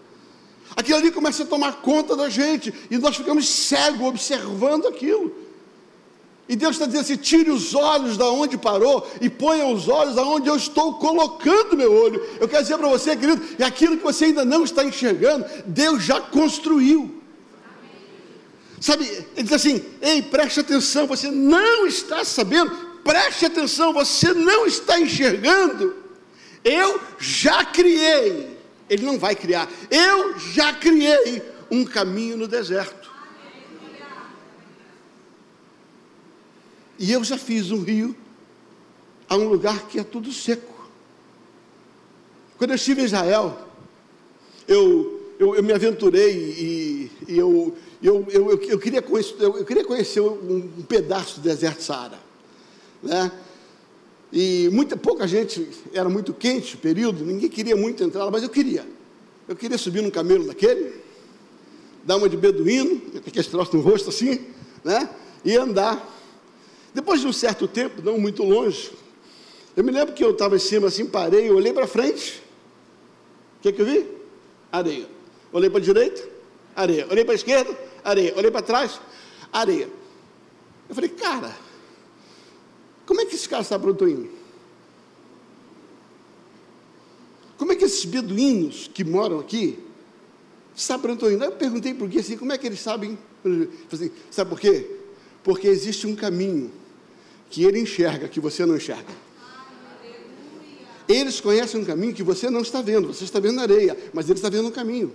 Aquilo 0.76 0.98
ali 0.98 1.12
começa 1.12 1.44
a 1.44 1.46
tomar 1.46 1.82
conta 1.82 2.16
da 2.16 2.30
gente 2.30 2.74
e 2.90 2.98
nós 2.98 3.16
ficamos 3.16 3.48
cegos 3.48 4.08
observando 4.08 4.88
aquilo. 4.88 5.36
E 6.48 6.56
Deus 6.56 6.72
está 6.72 6.88
dizendo 6.88 7.02
assim: 7.02 7.16
tire 7.16 7.52
os 7.52 7.76
olhos 7.76 8.18
da 8.18 8.26
onde 8.30 8.58
parou 8.58 9.08
e 9.22 9.30
ponha 9.30 9.68
os 9.68 9.88
olhos 9.88 10.18
aonde 10.18 10.50
eu 10.50 10.56
estou 10.56 10.96
colocando 10.96 11.78
meu 11.78 11.94
olho. 11.94 12.26
Eu 12.40 12.48
quero 12.48 12.64
dizer 12.64 12.78
para 12.78 12.88
você, 12.88 13.16
querido, 13.16 13.42
é 13.60 13.64
aquilo 13.64 13.98
que 13.98 14.04
você 14.04 14.26
ainda 14.26 14.44
não 14.44 14.64
está 14.64 14.84
enxergando, 14.84 15.46
Deus 15.66 16.04
já 16.04 16.20
construiu. 16.20 17.22
Sabe, 18.82 19.06
ele 19.36 19.44
diz 19.44 19.54
assim: 19.54 19.84
ei, 20.02 20.24
preste 20.24 20.60
atenção, 20.60 21.06
você 21.06 21.30
não 21.30 21.86
está 21.86 22.26
sabendo, 22.26 22.72
preste 23.04 23.46
atenção, 23.46 23.94
você 23.94 24.34
não 24.34 24.66
está 24.66 25.00
enxergando. 25.00 25.96
Eu 26.64 27.00
já 27.20 27.64
criei 27.64 28.59
ele 28.89 29.05
não 29.05 29.19
vai 29.19 29.36
criar. 29.36 29.69
Eu 29.89 30.38
já 30.39 30.74
criei 30.74 31.41
um 31.69 31.86
caminho 31.86 32.36
no 32.36 32.48
deserto. 32.48 33.10
E 36.98 37.12
eu 37.13 37.24
já 37.24 37.38
fiz 37.38 37.72
um 37.72 37.81
rio 37.81 38.15
a 39.29 39.36
um 39.36 39.48
lugar 39.48 39.88
que 39.88 40.00
é 40.00 40.03
tudo 40.03 40.34
seco. 40.34 40.89
Quando 42.58 42.72
eu 42.72 42.75
estive 42.75 43.01
em 43.01 43.05
Israel, 43.05 43.58
eu, 44.67 45.34
eu, 45.39 45.55
eu 45.55 45.63
me 45.63 45.72
aventurei 45.72 46.34
e, 46.36 47.12
e 47.29 47.38
eu, 47.38 47.77
eu, 48.03 48.27
eu, 48.29 48.62
eu, 48.63 48.79
queria 48.79 49.01
conhecer, 49.01 49.36
eu, 49.39 49.63
queria 49.63 49.86
conhecer 49.86 50.19
um, 50.19 50.72
um 50.77 50.84
pedaço 50.84 51.39
do 51.39 51.43
deserto 51.43 51.81
Saara. 51.81 52.19
Né? 53.01 53.31
E 54.31 54.69
muita, 54.71 54.95
pouca 54.95 55.27
gente, 55.27 55.67
era 55.91 56.07
muito 56.07 56.33
quente 56.33 56.75
o 56.75 56.77
período, 56.77 57.25
ninguém 57.25 57.50
queria 57.50 57.75
muito 57.75 58.03
entrar 58.03 58.25
lá, 58.25 58.31
mas 58.31 58.43
eu 58.43 58.50
queria. 58.50 58.86
Eu 59.48 59.55
queria 59.55 59.77
subir 59.77 60.01
num 60.01 60.12
camelo 60.12 60.45
daquele, 60.45 60.93
dar 62.03 62.17
uma 62.17 62.29
de 62.29 62.38
beduíno, 62.38 63.01
aqueles 63.15 63.48
troços 63.48 63.74
no 63.74 63.81
rosto 63.81 64.09
assim, 64.09 64.45
né? 64.83 65.09
E 65.43 65.57
andar. 65.57 66.07
Depois 66.93 67.21
de 67.21 67.27
um 67.27 67.33
certo 67.33 67.67
tempo, 67.67 68.01
não 68.03 68.19
muito 68.19 68.43
longe, 68.43 68.91
eu 69.75 69.83
me 69.83 69.91
lembro 69.91 70.13
que 70.13 70.24
eu 70.24 70.31
estava 70.31 70.55
em 70.55 70.59
cima 70.59 70.88
assim, 70.88 71.05
parei, 71.05 71.50
olhei 71.50 71.74
para 71.74 71.88
frente. 71.88 72.43
O 73.57 73.62
que, 73.62 73.71
que 73.71 73.81
eu 73.81 73.86
vi? 73.86 74.07
Areia. 74.71 75.07
Olhei 75.51 75.69
para 75.69 75.79
a 75.79 75.83
direita, 75.83 76.27
areia. 76.75 77.07
Olhei 77.09 77.24
para 77.24 77.33
a 77.33 77.36
esquerda, 77.36 77.77
areia. 78.03 78.33
Olhei 78.36 78.51
para 78.51 78.62
trás, 78.62 79.00
areia. 79.51 79.89
Eu 80.88 80.95
falei, 80.95 81.09
cara, 81.09 81.55
como 83.10 83.22
é 83.22 83.25
que 83.25 83.34
esse 83.34 83.50
cara 83.50 83.63
sabe 83.63 83.82
para 83.82 83.89
onde 83.92 84.04
estou 84.04 84.08
indo? 84.08 84.30
Como 87.58 87.72
é 87.72 87.75
que 87.75 87.84
esses 87.84 88.06
beduínos 88.06 88.88
que 88.94 89.04
moram 89.04 89.39
aqui 89.39 89.80
sabem 90.75 91.01
para 91.01 91.12
onde 91.13 91.18
estou 91.18 91.32
indo? 91.32 91.44
Aí 91.44 91.50
eu 91.50 91.56
perguntei 91.56 91.92
por 91.96 92.08
quê, 92.08 92.20
assim, 92.20 92.38
como 92.38 92.54
é 92.54 92.58
que 92.60 92.68
eles 92.68 92.80
sabem? 92.80 93.18
Assim, 93.92 94.12
sabe 94.30 94.51
por 94.51 94.60
quê? 94.60 94.88
Porque 95.44 95.68
existe 95.68 96.06
um 96.06 96.16
caminho 96.16 96.72
que 97.50 97.63
ele 97.63 97.80
enxerga, 97.80 98.28
que 98.28 98.39
você 98.39 98.63
não 98.63 98.75
enxerga. 98.75 99.12
Eles 101.08 101.42
conhecem 101.42 101.82
um 101.82 101.86
caminho 101.86 102.13
que 102.13 102.22
você 102.22 102.48
não 102.51 102.62
está 102.62 102.80
vendo, 102.80 103.08
você 103.08 103.24
está 103.24 103.39
vendo 103.39 103.56
na 103.56 103.63
areia, 103.63 103.98
mas 104.13 104.30
ele 104.30 104.38
está 104.38 104.50
vendo 104.50 104.68
um 104.68 104.72
caminho. 104.72 105.12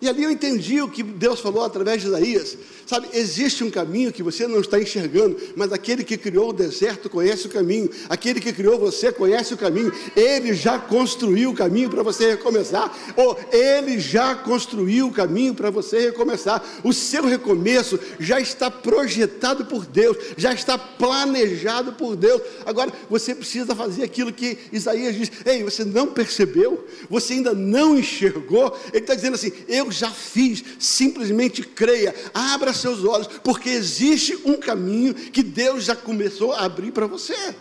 E 0.00 0.08
ali 0.08 0.24
eu 0.24 0.30
entendi 0.30 0.82
o 0.82 0.88
que 0.88 1.02
Deus 1.02 1.40
falou 1.40 1.64
através 1.64 2.02
de 2.02 2.08
Isaías. 2.08 2.56
Sabe, 2.86 3.08
existe 3.14 3.64
um 3.64 3.70
caminho 3.70 4.12
que 4.12 4.22
você 4.22 4.46
não 4.46 4.60
está 4.60 4.80
enxergando, 4.80 5.36
mas 5.56 5.72
aquele 5.72 6.04
que 6.04 6.16
criou 6.16 6.50
o 6.50 6.52
deserto 6.52 7.10
conhece 7.10 7.46
o 7.46 7.50
caminho. 7.50 7.90
Aquele 8.08 8.40
que 8.40 8.52
criou 8.52 8.78
você 8.78 9.10
conhece 9.10 9.54
o 9.54 9.56
caminho. 9.56 9.92
Ele 10.14 10.54
já 10.54 10.78
construiu 10.78 11.50
o 11.50 11.54
caminho 11.54 11.90
para 11.90 12.02
você 12.04 12.32
recomeçar. 12.32 12.94
Ou 13.16 13.36
ele 13.50 13.98
já 13.98 14.36
construiu 14.36 15.08
o 15.08 15.12
caminho 15.12 15.52
para 15.52 15.68
você 15.68 15.98
recomeçar. 15.98 16.62
O 16.84 16.92
seu 16.92 17.24
recomeço 17.24 17.98
já 18.20 18.38
está 18.38 18.70
projetado 18.70 19.64
por 19.64 19.84
Deus, 19.84 20.16
já 20.36 20.52
está 20.52 20.78
planejado 20.78 21.94
por 21.94 22.14
Deus. 22.14 22.40
Agora 22.64 22.92
você 23.10 23.34
precisa 23.34 23.74
fazer 23.74 24.04
aquilo 24.04 24.32
que 24.32 24.58
Isaías 24.70 25.16
diz: 25.16 25.32
Ei, 25.44 25.64
você 25.64 25.84
não 25.84 26.06
percebeu? 26.06 26.86
Você 27.10 27.32
ainda 27.32 27.52
não 27.52 27.98
enxergou? 27.98 28.78
Ele 28.92 29.02
está 29.02 29.16
dizendo 29.16 29.34
assim: 29.34 29.50
Eu 29.66 29.85
eu 29.86 29.92
já 29.92 30.10
fiz, 30.10 30.62
simplesmente 30.78 31.62
creia, 31.62 32.14
abra 32.34 32.72
seus 32.72 33.04
olhos, 33.04 33.28
porque 33.42 33.68
existe 33.70 34.36
um 34.44 34.56
caminho 34.56 35.14
que 35.14 35.42
Deus 35.42 35.84
já 35.84 35.94
começou 35.94 36.52
a 36.52 36.64
abrir 36.64 36.92
para 36.92 37.06
você. 37.06 37.54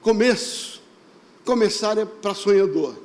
Começo, 0.00 0.80
começar 1.44 1.98
é 1.98 2.04
para 2.04 2.32
sonhador, 2.32 2.96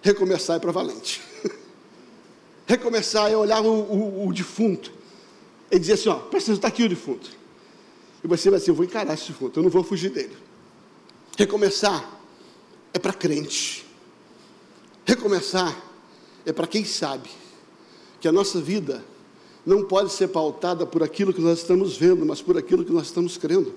recomeçar 0.00 0.56
é 0.56 0.60
para 0.60 0.70
valente. 0.70 1.20
recomeçar 2.66 3.30
é 3.30 3.36
olhar 3.36 3.60
o, 3.60 3.68
o, 3.68 4.28
o 4.28 4.32
defunto 4.32 4.92
e 5.70 5.78
dizer 5.78 5.94
assim: 5.94 6.08
ó, 6.08 6.14
precisa 6.14 6.54
estar 6.54 6.68
aqui 6.68 6.84
o 6.84 6.88
defunto. 6.88 7.28
E 8.22 8.28
você 8.28 8.48
vai 8.48 8.60
dizer: 8.60 8.70
eu 8.70 8.76
vou 8.76 8.84
encarar 8.84 9.12
esse 9.14 9.26
defunto, 9.26 9.58
eu 9.58 9.64
não 9.64 9.70
vou 9.70 9.82
fugir 9.82 10.10
dele. 10.10 10.36
Recomeçar 11.36 12.21
é 12.92 12.98
para 12.98 13.12
crente. 13.12 13.84
Recomeçar 15.04 15.76
é 16.44 16.52
para 16.52 16.66
quem 16.66 16.84
sabe 16.84 17.28
que 18.20 18.28
a 18.28 18.32
nossa 18.32 18.60
vida 18.60 19.04
não 19.64 19.84
pode 19.84 20.12
ser 20.12 20.28
pautada 20.28 20.86
por 20.86 21.02
aquilo 21.02 21.32
que 21.32 21.40
nós 21.40 21.58
estamos 21.58 21.96
vendo, 21.96 22.26
mas 22.26 22.42
por 22.42 22.56
aquilo 22.56 22.84
que 22.84 22.92
nós 22.92 23.06
estamos 23.06 23.36
crendo. 23.36 23.72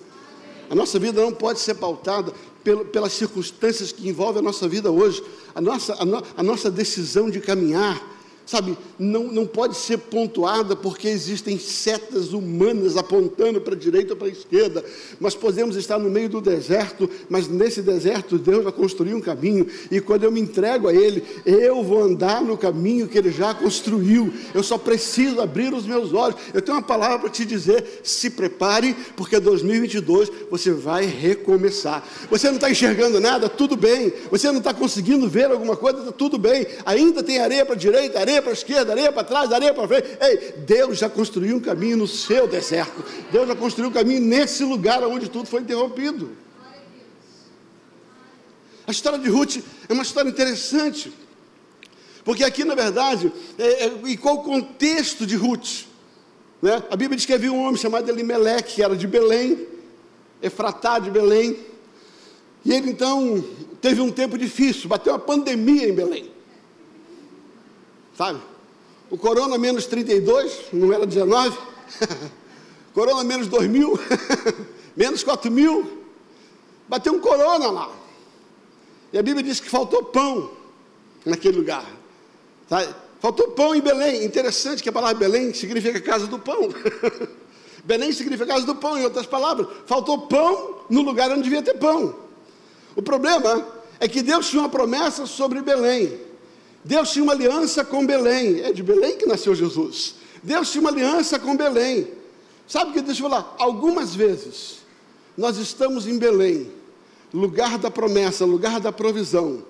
A 0.69 0.75
nossa 0.75 0.97
vida 0.97 1.21
não 1.21 1.31
pode 1.31 1.59
ser 1.59 1.75
pautada 1.75 2.33
pelas 2.91 3.13
circunstâncias 3.13 3.91
que 3.91 4.07
envolvem 4.07 4.39
a 4.39 4.43
nossa 4.43 4.67
vida 4.67 4.91
hoje. 4.91 5.23
A 5.53 5.61
nossa, 5.61 5.93
a, 5.93 6.05
no, 6.05 6.23
a 6.35 6.41
nossa 6.41 6.71
decisão 6.71 7.29
de 7.29 7.39
caminhar 7.39 8.01
sabe, 8.45 8.77
não, 8.97 9.25
não 9.25 9.45
pode 9.45 9.75
ser 9.75 9.97
pontuada 9.97 10.75
porque 10.75 11.07
existem 11.07 11.57
setas 11.57 12.33
humanas 12.33 12.97
apontando 12.97 13.59
para 13.59 13.73
a 13.73 13.77
direita 13.77 14.13
ou 14.13 14.17
para 14.17 14.27
a 14.27 14.31
esquerda, 14.31 14.83
mas 15.19 15.35
podemos 15.35 15.75
estar 15.75 15.97
no 15.97 16.09
meio 16.09 16.29
do 16.29 16.41
deserto, 16.41 17.09
mas 17.29 17.47
nesse 17.47 17.81
deserto 17.81 18.37
Deus 18.37 18.63
já 18.63 18.71
construiu 18.71 19.17
um 19.17 19.21
caminho, 19.21 19.67
e 19.89 19.99
quando 19.99 20.23
eu 20.23 20.31
me 20.31 20.39
entrego 20.39 20.87
a 20.87 20.93
Ele, 20.93 21.23
eu 21.45 21.83
vou 21.83 22.03
andar 22.03 22.41
no 22.41 22.57
caminho 22.57 23.07
que 23.07 23.17
Ele 23.17 23.31
já 23.31 23.53
construiu, 23.53 24.33
eu 24.53 24.63
só 24.63 24.77
preciso 24.77 25.41
abrir 25.41 25.73
os 25.73 25.85
meus 25.85 26.13
olhos. 26.13 26.39
Eu 26.53 26.61
tenho 26.61 26.77
uma 26.77 26.83
palavra 26.83 27.19
para 27.19 27.29
te 27.29 27.45
dizer: 27.45 28.01
se 28.03 28.29
prepare, 28.29 28.95
porque 29.15 29.39
2022 29.39 30.31
você 30.49 30.71
vai 30.71 31.05
recomeçar. 31.05 32.07
Você 32.29 32.47
não 32.47 32.55
está 32.55 32.69
enxergando 32.69 33.19
nada, 33.19 33.49
tudo 33.49 33.75
bem, 33.75 34.13
você 34.29 34.47
não 34.51 34.59
está 34.59 34.73
conseguindo 34.73 35.27
ver 35.27 35.45
alguma 35.45 35.75
coisa, 35.75 36.11
tudo 36.11 36.37
bem, 36.37 36.65
ainda 36.85 37.23
tem 37.23 37.39
areia 37.39 37.65
para 37.65 37.75
a 37.75 37.77
direita, 37.77 38.19
areia 38.19 38.34
areia 38.35 38.41
para 38.41 38.51
a 38.51 38.53
esquerda, 38.53 38.91
areia 38.91 39.11
para 39.11 39.23
trás, 39.23 39.51
areia 39.51 39.73
para 39.73 39.87
frente. 39.87 40.17
Ei, 40.21 40.53
Deus 40.65 40.97
já 40.97 41.09
construiu 41.09 41.57
um 41.57 41.59
caminho 41.59 41.97
no 41.97 42.07
seu 42.07 42.47
deserto. 42.47 43.03
Deus 43.31 43.47
já 43.47 43.55
construiu 43.55 43.89
um 43.89 43.93
caminho 43.93 44.21
nesse 44.21 44.63
lugar 44.63 45.03
onde 45.03 45.29
tudo 45.29 45.47
foi 45.47 45.61
interrompido. 45.61 46.31
A 48.87 48.91
história 48.91 49.17
de 49.17 49.29
Ruth 49.29 49.57
é 49.87 49.93
uma 49.93 50.03
história 50.03 50.29
interessante. 50.29 51.11
Porque 52.23 52.43
aqui, 52.43 52.63
na 52.63 52.75
verdade, 52.75 53.31
é, 53.57 53.85
é, 53.85 53.93
e 54.05 54.17
qual 54.17 54.35
o 54.35 54.43
contexto 54.43 55.25
de 55.25 55.35
Ruth? 55.35 55.85
Né? 56.61 56.83
A 56.89 56.95
Bíblia 56.95 57.15
diz 57.15 57.25
que 57.25 57.33
havia 57.33 57.51
um 57.51 57.61
homem 57.61 57.77
chamado 57.77 58.09
Elimelech, 58.09 58.75
que 58.75 58.83
era 58.83 58.95
de 58.95 59.07
Belém, 59.07 59.67
Efratá 60.41 60.99
de 60.99 61.09
Belém. 61.09 61.57
E 62.63 62.73
ele 62.73 62.89
então 62.89 63.43
teve 63.79 64.01
um 64.01 64.11
tempo 64.11 64.37
difícil, 64.37 64.89
bateu 64.89 65.13
uma 65.13 65.19
pandemia 65.19 65.87
em 65.87 65.93
Belém. 65.93 66.34
Sabe? 68.17 68.39
O 69.09 69.17
Corona 69.17 69.57
menos 69.57 69.85
32, 69.85 70.67
não 70.73 70.91
era 70.91 71.05
19? 71.05 71.57
Corona 72.93 73.23
menos 73.23 73.47
2 73.47 73.69
mil, 73.69 73.99
menos 74.95 75.21
4 75.21 75.51
mil. 75.51 76.05
bateu 76.87 77.13
um 77.13 77.19
corona 77.19 77.69
lá. 77.69 77.91
E 79.11 79.17
a 79.17 79.21
Bíblia 79.21 79.43
diz 79.43 79.59
que 79.59 79.69
faltou 79.69 80.01
pão 80.05 80.51
naquele 81.25 81.57
lugar. 81.57 81.85
Tá? 82.69 82.87
Faltou 83.19 83.49
pão 83.49 83.75
em 83.75 83.81
Belém. 83.81 84.23
Interessante 84.23 84.81
que 84.81 84.87
a 84.87 84.93
palavra 84.93 85.15
Belém 85.15 85.53
significa 85.53 85.99
casa 85.99 86.25
do 86.27 86.39
pão. 86.39 86.69
Belém 87.83 88.13
significa 88.13 88.45
casa 88.45 88.65
do 88.65 88.75
pão, 88.75 88.97
em 88.97 89.03
outras 89.03 89.25
palavras. 89.25 89.67
Faltou 89.85 90.27
pão 90.27 90.85
no 90.89 91.01
lugar 91.01 91.29
onde 91.31 91.43
devia 91.43 91.61
ter 91.61 91.77
pão. 91.77 92.15
O 92.95 93.01
problema 93.01 93.67
é 93.99 94.07
que 94.07 94.21
Deus 94.21 94.49
tinha 94.49 94.61
uma 94.61 94.69
promessa 94.69 95.25
sobre 95.25 95.61
Belém. 95.61 96.17
Deus 96.85 97.11
tinha 97.11 97.23
uma 97.23 97.33
aliança 97.33 97.83
com 97.83 98.05
Belém. 98.05 98.61
É 98.61 98.71
de 98.71 98.83
Belém 98.83 99.17
que 99.17 99.25
nasceu 99.25 99.55
Jesus. 99.55 100.15
Deus 100.43 100.71
tinha 100.71 100.81
uma 100.81 100.91
aliança 100.91 101.39
com 101.39 101.57
Belém. 101.57 102.07
Sabe 102.67 102.91
o 102.91 102.93
que 103.03 103.09
eu 103.09 103.15
falar? 103.15 103.55
Algumas 103.57 104.13
vezes 104.13 104.77
nós 105.35 105.57
estamos 105.57 106.05
em 106.07 106.17
Belém, 106.17 106.71
lugar 107.33 107.79
da 107.79 107.89
promessa, 107.89 108.45
lugar 108.45 108.79
da 108.79 108.91
provisão, 108.91 109.63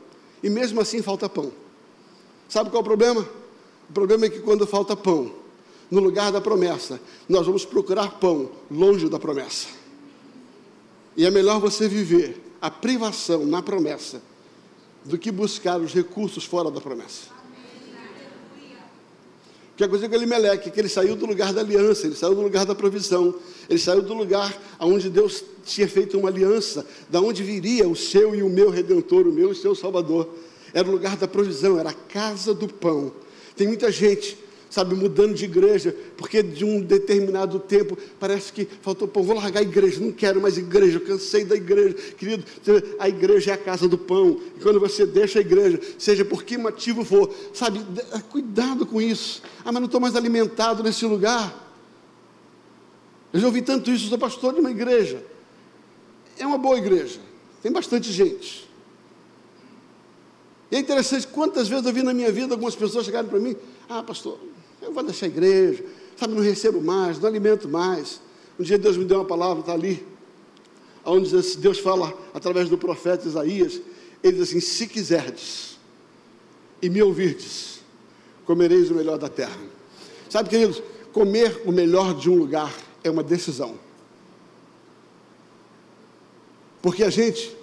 e 0.44 0.50
mesmo 0.50 0.82
assim 0.82 1.02
falta 1.02 1.28
pão. 1.28 1.52
Sabe 2.50 2.70
qual 2.70 2.82
é 2.82 2.82
o 2.82 2.86
problema? 2.86 3.28
O 3.90 3.94
problema 3.94 4.26
é 4.26 4.30
que 4.30 4.42
quando 4.42 4.68
falta 4.68 4.96
pão, 4.96 5.32
no 5.90 6.02
lugar 6.02 6.32
da 6.32 6.42
promessa, 6.42 7.00
nós 7.28 7.46
vamos 7.46 7.66
procurar 7.66 8.20
pão 8.20 8.52
longe 8.70 9.08
da 9.08 9.18
promessa. 9.18 9.68
E 11.16 11.26
é 11.26 11.32
melhor 11.32 11.60
você 11.60 11.88
viver 11.88 12.42
a 12.62 12.70
privação 12.70 13.46
na 13.46 13.62
promessa 13.62 14.22
do 15.06 15.18
que 15.18 15.32
buscar 15.32 15.80
os 15.80 15.94
recursos 15.94 16.44
fora 16.44 16.72
da 16.72 16.82
promessa. 16.82 17.36
O 19.74 19.78
que 19.78 19.84
aconteceu 19.84 20.10
com 20.10 20.16
Elimeleque? 20.16 20.72
Que 20.72 20.80
ele 20.80 20.88
saiu 20.88 21.18
do 21.18 21.26
lugar 21.26 21.54
da 21.54 21.60
aliança, 21.60 22.08
ele 22.08 22.16
saiu 22.16 22.34
do 22.34 22.42
lugar 22.42 22.66
da 22.66 22.74
provisão, 22.74 23.36
ele 23.70 23.78
saiu 23.78 24.02
do 24.02 24.14
lugar 24.14 24.58
onde 24.80 25.10
Deus 25.10 25.44
tinha 25.66 25.88
feito 25.88 26.18
uma 26.18 26.30
aliança, 26.30 26.86
da 27.10 27.20
onde 27.20 27.44
viria 27.44 27.88
o 27.88 27.96
seu 27.96 28.34
e 28.34 28.42
o 28.42 28.50
meu 28.50 28.70
redentor, 28.70 29.28
o 29.28 29.34
meu 29.34 29.50
e 29.50 29.52
o 29.52 29.56
seu 29.56 29.76
salvador. 29.76 30.30
Era 30.74 30.88
o 30.88 30.92
lugar 30.92 31.18
da 31.18 31.28
provisão, 31.28 31.78
era 31.78 31.90
a 31.90 31.94
casa 31.94 32.54
do 32.54 32.70
pão. 32.70 33.12
Tem 33.56 33.68
muita 33.68 33.92
gente 33.92 34.38
sabe, 34.76 34.94
mudando 34.94 35.34
de 35.34 35.46
igreja, 35.46 35.96
porque 36.18 36.44
de 36.44 36.66
um 36.66 36.82
determinado 36.82 37.60
tempo 37.60 37.98
parece 38.20 38.52
que 38.52 38.68
faltou 38.82 39.08
pão, 39.08 39.24
vou 39.24 39.38
largar 39.38 39.62
a 39.62 39.64
igreja, 39.64 40.02
não 40.02 40.12
quero 40.12 40.42
mais 40.42 40.58
igreja, 40.58 41.00
cansei 41.00 41.46
da 41.46 41.56
igreja, 41.56 41.94
querido, 42.18 42.44
a 43.00 43.08
igreja 43.08 43.52
é 43.52 43.54
a 43.54 43.58
casa 43.58 43.88
do 43.88 43.98
pão, 43.98 44.38
e 44.58 44.60
quando 44.60 44.78
você 44.78 45.06
deixa 45.06 45.40
a 45.40 45.42
igreja, 45.42 45.80
seja 45.98 46.26
por 46.26 46.44
que 46.44 46.58
motivo 46.58 47.06
for, 47.06 47.34
sabe, 47.54 47.80
cuidado 48.30 48.86
com 48.86 49.02
isso, 49.02 49.42
ah, 49.64 49.72
mas 49.72 49.76
não 49.76 49.86
estou 49.86 50.02
mais 50.02 50.14
alimentado 50.14 50.84
nesse 50.84 51.06
lugar, 51.06 51.74
eu 53.32 53.40
já 53.40 53.48
ouvi 53.48 53.62
tanto 53.62 53.90
isso, 53.90 54.10
sou 54.10 54.18
pastor 54.18 54.56
de 54.56 54.60
uma 54.60 54.72
igreja, 54.72 55.24
é 56.38 56.46
uma 56.46 56.58
boa 56.58 56.78
igreja, 56.78 57.22
tem 57.64 57.72
bastante 57.72 58.12
gente, 58.12 58.70
e 60.70 60.76
é 60.76 60.80
interessante, 60.80 61.28
quantas 61.28 61.70
vezes 61.70 61.86
eu 61.86 61.94
vi 61.94 62.04
na 62.04 62.14
minha 62.14 62.30
vida 62.30 62.54
algumas 62.54 62.76
pessoas 62.76 63.06
chegarem 63.06 63.30
para 63.30 63.40
mim, 63.40 63.56
ah, 63.88 64.04
pastor, 64.04 64.38
eu 64.86 64.94
vou 64.94 65.04
deixar 65.04 65.26
a 65.26 65.30
igreja, 65.30 65.84
sabe, 66.16 66.34
não 66.34 66.42
recebo 66.42 66.82
mais, 66.82 67.20
não 67.20 67.28
alimento 67.28 67.68
mais. 67.68 68.22
Um 68.60 68.64
dia 68.64 68.78
Deus 68.78 68.96
me 68.96 69.06
deu 69.06 69.18
uma 69.18 69.26
palavra, 69.26 69.60
está 69.60 69.74
ali, 69.74 70.06
onde 71.04 71.30
Deus 71.58 71.80
fala 71.80 72.14
através 72.34 72.70
do 72.70 72.78
profeta 72.78 73.28
Isaías, 73.28 73.82
ele 74.24 74.38
diz 74.38 74.50
assim: 74.50 74.60
se 74.60 74.88
quiserdes 74.88 75.78
e 76.82 76.90
me 76.90 77.02
ouvirdes, 77.02 77.82
comereis 78.46 78.90
o 78.90 78.96
melhor 78.96 79.18
da 79.18 79.30
terra. 79.30 79.58
Sabe, 80.30 80.50
queridos, 80.50 80.82
comer 81.14 81.62
o 81.66 81.72
melhor 81.72 82.14
de 82.14 82.30
um 82.30 82.36
lugar 82.36 82.74
é 83.04 83.10
uma 83.10 83.24
decisão. 83.24 83.76
Porque 86.82 87.04
a 87.04 87.10
gente 87.10 87.56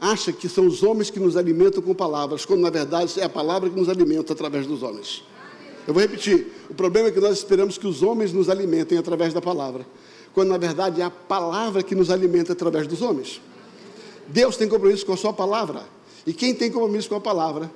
acha 0.00 0.32
que 0.32 0.48
são 0.48 0.66
os 0.66 0.82
homens 0.82 1.10
que 1.10 1.20
nos 1.20 1.36
alimentam 1.36 1.82
com 1.82 1.94
palavras, 1.94 2.44
quando 2.44 2.60
na 2.60 2.70
verdade 2.70 3.20
é 3.20 3.24
a 3.24 3.28
palavra 3.28 3.68
que 3.68 3.78
nos 3.78 3.88
alimenta 3.88 4.32
através 4.32 4.66
dos 4.66 4.82
homens. 4.82 5.22
Eu 5.86 5.94
vou 5.94 6.00
repetir. 6.02 6.46
O 6.68 6.74
problema 6.74 7.08
é 7.08 7.10
que 7.10 7.20
nós 7.20 7.38
esperamos 7.38 7.78
que 7.78 7.86
os 7.86 8.02
homens 8.02 8.32
nos 8.32 8.48
alimentem 8.48 8.98
através 8.98 9.32
da 9.32 9.40
palavra, 9.40 9.86
quando 10.32 10.48
na 10.48 10.58
verdade 10.58 11.00
é 11.00 11.04
a 11.04 11.10
palavra 11.10 11.82
que 11.82 11.94
nos 11.94 12.10
alimenta 12.10 12.52
através 12.52 12.86
dos 12.86 13.02
homens. 13.02 13.40
Deus 14.28 14.56
tem 14.56 14.68
compromisso 14.68 15.04
com 15.04 15.12
a 15.12 15.16
sua 15.16 15.32
palavra. 15.32 15.82
E 16.26 16.32
quem 16.32 16.54
tem 16.54 16.70
compromisso 16.70 17.08
com 17.08 17.16
a 17.16 17.20
palavra, 17.20 17.70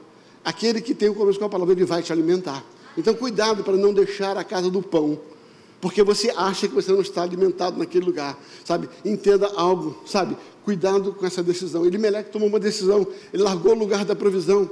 aquele 0.44 0.80
que 0.80 0.94
tem 0.94 1.08
o 1.08 1.12
compromisso 1.12 1.38
com 1.38 1.46
a 1.46 1.48
palavra, 1.48 1.74
ele 1.74 1.84
vai 1.84 2.02
te 2.02 2.12
alimentar. 2.12 2.64
Então, 2.96 3.14
cuidado 3.14 3.64
para 3.64 3.76
não 3.76 3.92
deixar 3.92 4.36
a 4.36 4.44
casa 4.44 4.70
do 4.70 4.80
pão, 4.80 5.18
porque 5.80 6.02
você 6.02 6.32
acha 6.36 6.68
que 6.68 6.74
você 6.74 6.92
não 6.92 7.00
está 7.00 7.22
alimentado 7.22 7.78
naquele 7.78 8.04
lugar, 8.04 8.38
sabe? 8.64 8.88
Entenda 9.04 9.50
algo, 9.56 10.00
sabe? 10.06 10.36
Cuidado 10.64 11.12
com 11.12 11.26
essa 11.26 11.42
decisão. 11.42 11.84
Ele 11.84 11.98
Meleque 11.98 12.30
tomou 12.30 12.48
uma 12.48 12.60
decisão, 12.60 13.06
ele 13.32 13.42
largou 13.42 13.72
o 13.72 13.78
lugar 13.78 14.04
da 14.04 14.14
provisão. 14.14 14.70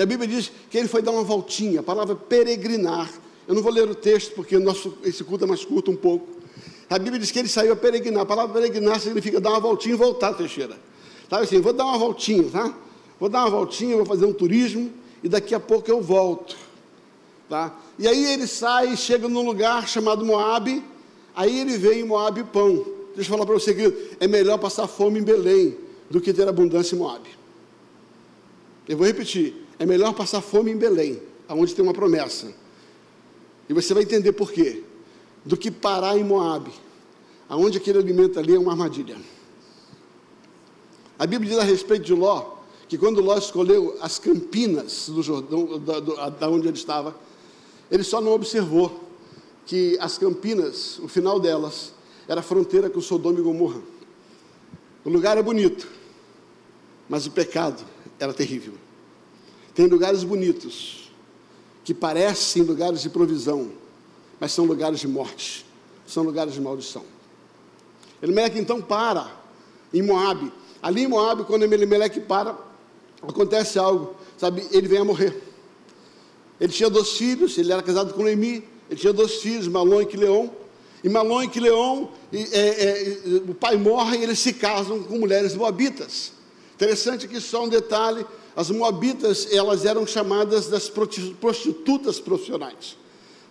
E 0.00 0.02
a 0.02 0.06
Bíblia 0.06 0.26
diz 0.26 0.50
que 0.70 0.78
ele 0.78 0.88
foi 0.88 1.02
dar 1.02 1.10
uma 1.10 1.22
voltinha, 1.22 1.80
a 1.80 1.82
palavra 1.82 2.16
peregrinar. 2.16 3.12
Eu 3.46 3.54
não 3.54 3.62
vou 3.62 3.70
ler 3.70 3.86
o 3.86 3.94
texto 3.94 4.32
porque 4.32 4.56
o 4.56 4.60
nosso, 4.60 4.96
esse 5.04 5.22
culto 5.22 5.44
é 5.44 5.46
mais 5.46 5.62
curto 5.62 5.90
um 5.90 5.94
pouco. 5.94 6.26
A 6.88 6.98
Bíblia 6.98 7.18
diz 7.18 7.30
que 7.30 7.38
ele 7.38 7.48
saiu 7.48 7.74
a 7.74 7.76
peregrinar. 7.76 8.22
A 8.22 8.24
palavra 8.24 8.54
peregrinar 8.54 8.98
significa 8.98 9.38
dar 9.38 9.50
uma 9.50 9.60
voltinha 9.60 9.94
e 9.94 9.98
voltar, 9.98 10.32
Teixeira. 10.32 10.78
Sabe 11.28 11.42
assim, 11.42 11.60
vou 11.60 11.74
dar 11.74 11.84
uma 11.84 11.98
voltinha, 11.98 12.48
tá? 12.50 12.74
Vou 13.18 13.28
dar 13.28 13.40
uma 13.40 13.50
voltinha, 13.50 13.94
vou 13.94 14.06
fazer 14.06 14.24
um 14.24 14.32
turismo 14.32 14.90
e 15.22 15.28
daqui 15.28 15.54
a 15.54 15.60
pouco 15.60 15.90
eu 15.90 16.00
volto. 16.00 16.56
Tá? 17.46 17.78
E 17.98 18.08
aí 18.08 18.24
ele 18.32 18.46
sai 18.46 18.94
e 18.94 18.96
chega 18.96 19.28
num 19.28 19.44
lugar 19.44 19.86
chamado 19.86 20.24
Moabe. 20.24 20.82
Aí 21.36 21.60
ele 21.60 21.76
vê 21.76 22.00
em 22.00 22.04
Moabe 22.04 22.42
pão. 22.44 22.86
Deixa 23.14 23.30
eu 23.30 23.34
falar 23.34 23.44
para 23.44 23.54
você, 23.54 23.74
querido, 23.74 23.98
é 24.18 24.26
melhor 24.26 24.56
passar 24.56 24.88
fome 24.88 25.20
em 25.20 25.22
Belém 25.22 25.76
do 26.08 26.22
que 26.22 26.32
ter 26.32 26.48
abundância 26.48 26.96
em 26.96 26.98
Moabe. 26.98 27.28
Eu 28.88 28.96
vou 28.96 29.06
repetir. 29.06 29.68
É 29.80 29.86
melhor 29.86 30.12
passar 30.12 30.42
fome 30.42 30.70
em 30.70 30.76
Belém, 30.76 31.22
aonde 31.48 31.74
tem 31.74 31.82
uma 31.82 31.94
promessa. 31.94 32.52
E 33.66 33.72
você 33.72 33.94
vai 33.94 34.02
entender 34.02 34.32
por 34.32 34.52
quê. 34.52 34.84
Do 35.42 35.56
que 35.56 35.70
parar 35.70 36.18
em 36.18 36.22
Moabe, 36.22 36.70
aonde 37.48 37.78
aquele 37.78 37.98
alimento 37.98 38.38
ali 38.38 38.54
é 38.54 38.58
uma 38.58 38.72
armadilha. 38.72 39.16
A 41.18 41.26
Bíblia 41.26 41.52
diz 41.52 41.58
a 41.58 41.64
respeito 41.64 42.04
de 42.04 42.12
Ló, 42.12 42.58
que 42.88 42.98
quando 42.98 43.22
Ló 43.22 43.38
escolheu 43.38 43.96
as 44.02 44.18
campinas 44.18 45.08
do 45.08 45.22
Jordão, 45.22 45.78
da, 45.78 46.28
da, 46.28 46.50
onde 46.50 46.68
ele 46.68 46.76
estava, 46.76 47.16
ele 47.90 48.04
só 48.04 48.20
não 48.20 48.32
observou 48.32 49.08
que 49.64 49.96
as 49.98 50.18
campinas, 50.18 50.98
o 50.98 51.08
final 51.08 51.40
delas, 51.40 51.94
era 52.28 52.40
a 52.40 52.42
fronteira 52.42 52.90
com 52.90 53.00
Sodoma 53.00 53.38
e 53.38 53.42
Gomorra. 53.42 53.80
O 55.06 55.08
lugar 55.08 55.38
é 55.38 55.42
bonito, 55.42 55.88
mas 57.08 57.26
o 57.26 57.30
pecado 57.30 57.82
era 58.18 58.34
terrível. 58.34 58.74
Tem 59.80 59.88
lugares 59.88 60.22
bonitos, 60.22 61.10
que 61.82 61.94
parecem 61.94 62.62
lugares 62.62 63.00
de 63.00 63.08
provisão, 63.08 63.72
mas 64.38 64.52
são 64.52 64.66
lugares 64.66 65.00
de 65.00 65.08
morte, 65.08 65.64
são 66.06 66.22
lugares 66.22 66.52
de 66.52 66.60
maldição. 66.60 67.02
Elimeleque 68.22 68.58
então 68.58 68.82
para 68.82 69.34
em 69.90 70.02
Moabe. 70.02 70.52
Ali 70.82 71.04
em 71.04 71.08
Moabe, 71.08 71.44
quando 71.44 71.62
Elimeleque 71.62 72.20
para, 72.20 72.58
acontece 73.22 73.78
algo, 73.78 74.14
sabe? 74.36 74.68
Ele 74.70 74.86
vem 74.86 74.98
a 74.98 75.04
morrer. 75.04 75.42
Ele 76.60 76.74
tinha 76.74 76.90
dois 76.90 77.12
filhos, 77.12 77.56
ele 77.56 77.72
era 77.72 77.82
casado 77.82 78.12
com 78.12 78.20
Noemi, 78.20 78.62
ele 78.90 79.00
tinha 79.00 79.14
dois 79.14 79.36
filhos, 79.36 79.66
Malon 79.66 80.02
e 80.02 80.06
Quileon. 80.06 80.50
E 81.02 81.08
Malon 81.08 81.44
e 81.44 81.48
Quileon, 81.48 82.08
e, 82.30 82.42
é, 82.52 82.58
é, 82.58 83.18
o 83.48 83.54
pai 83.54 83.78
morre 83.78 84.18
e 84.18 84.24
eles 84.24 84.40
se 84.40 84.52
casam 84.52 85.02
com 85.02 85.18
mulheres 85.18 85.54
moabitas. 85.54 86.32
Interessante 86.74 87.26
que 87.26 87.40
só 87.40 87.64
um 87.64 87.68
detalhe, 87.70 88.26
as 88.60 88.70
moabitas, 88.70 89.48
elas 89.50 89.86
eram 89.86 90.06
chamadas 90.06 90.68
das 90.68 90.90
prostitutas 90.90 92.20
profissionais. 92.20 92.98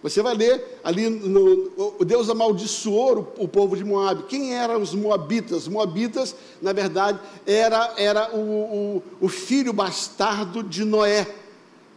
Você 0.03 0.21
vai 0.21 0.35
ler 0.35 0.79
ali, 0.83 1.09
no, 1.09 1.95
Deus 2.05 2.29
amaldiçoou 2.29 3.33
o, 3.35 3.45
o 3.45 3.47
povo 3.47 3.75
de 3.75 3.83
Moab. 3.83 4.23
Quem 4.29 4.53
eram 4.55 4.79
os 4.79 4.93
moabitas? 4.93 5.67
Moabitas, 5.67 6.35
na 6.61 6.73
verdade, 6.73 7.19
era, 7.47 7.95
era 7.97 8.35
o, 8.35 8.39
o, 8.39 9.03
o 9.19 9.27
filho 9.27 9.73
bastardo 9.73 10.61
de 10.61 10.85
Noé. 10.85 11.27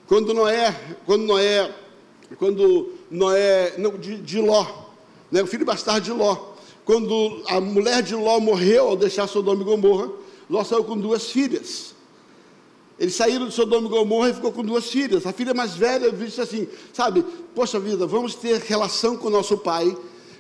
Quando 0.06 0.32
Noé, 0.32 0.74
quando 1.04 1.24
Noé, 1.24 1.70
quando 2.38 2.94
Noé, 3.10 3.74
não, 3.76 3.90
de, 3.98 4.16
de 4.16 4.40
Ló, 4.40 4.66
né, 5.30 5.42
o 5.42 5.46
filho 5.46 5.66
bastardo 5.66 6.00
de 6.00 6.12
Ló. 6.12 6.54
Quando 6.86 7.42
a 7.46 7.60
mulher 7.60 8.02
de 8.02 8.14
Ló 8.14 8.40
morreu 8.40 8.88
ao 8.88 8.96
deixar 8.96 9.26
Sodoma 9.26 9.60
e 9.60 9.64
Gomorra, 9.66 10.10
Ló 10.48 10.64
saiu 10.64 10.82
com 10.82 10.96
duas 10.96 11.30
filhas. 11.30 11.92
Eles 12.98 13.14
saíram 13.14 13.48
de 13.48 13.54
Sodoma 13.54 13.88
e 13.88 13.90
Gomorra 13.90 14.30
e 14.30 14.34
ficou 14.34 14.52
com 14.52 14.62
duas 14.62 14.86
filhas. 14.86 15.26
A 15.26 15.32
filha 15.32 15.54
mais 15.54 15.74
velha 15.74 16.10
disse 16.12 16.40
assim, 16.40 16.68
sabe, 16.92 17.24
poxa 17.54 17.80
vida, 17.80 18.06
vamos 18.06 18.34
ter 18.34 18.60
relação 18.60 19.16
com 19.16 19.30
nosso 19.30 19.58
pai, 19.58 19.96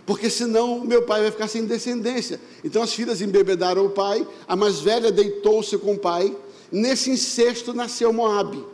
porque 0.06 0.28
senão 0.28 0.80
meu 0.80 1.02
pai 1.02 1.22
vai 1.22 1.30
ficar 1.30 1.48
sem 1.48 1.64
descendência. 1.64 2.40
Então 2.62 2.82
as 2.82 2.92
filhas 2.92 3.20
embebedaram 3.20 3.86
o 3.86 3.90
pai, 3.90 4.26
a 4.46 4.54
mais 4.54 4.80
velha 4.80 5.10
deitou-se 5.10 5.76
com 5.78 5.94
o 5.94 5.98
pai, 5.98 6.36
nesse 6.70 7.10
incesto 7.10 7.72
nasceu 7.72 8.12
Moabe. 8.12 8.64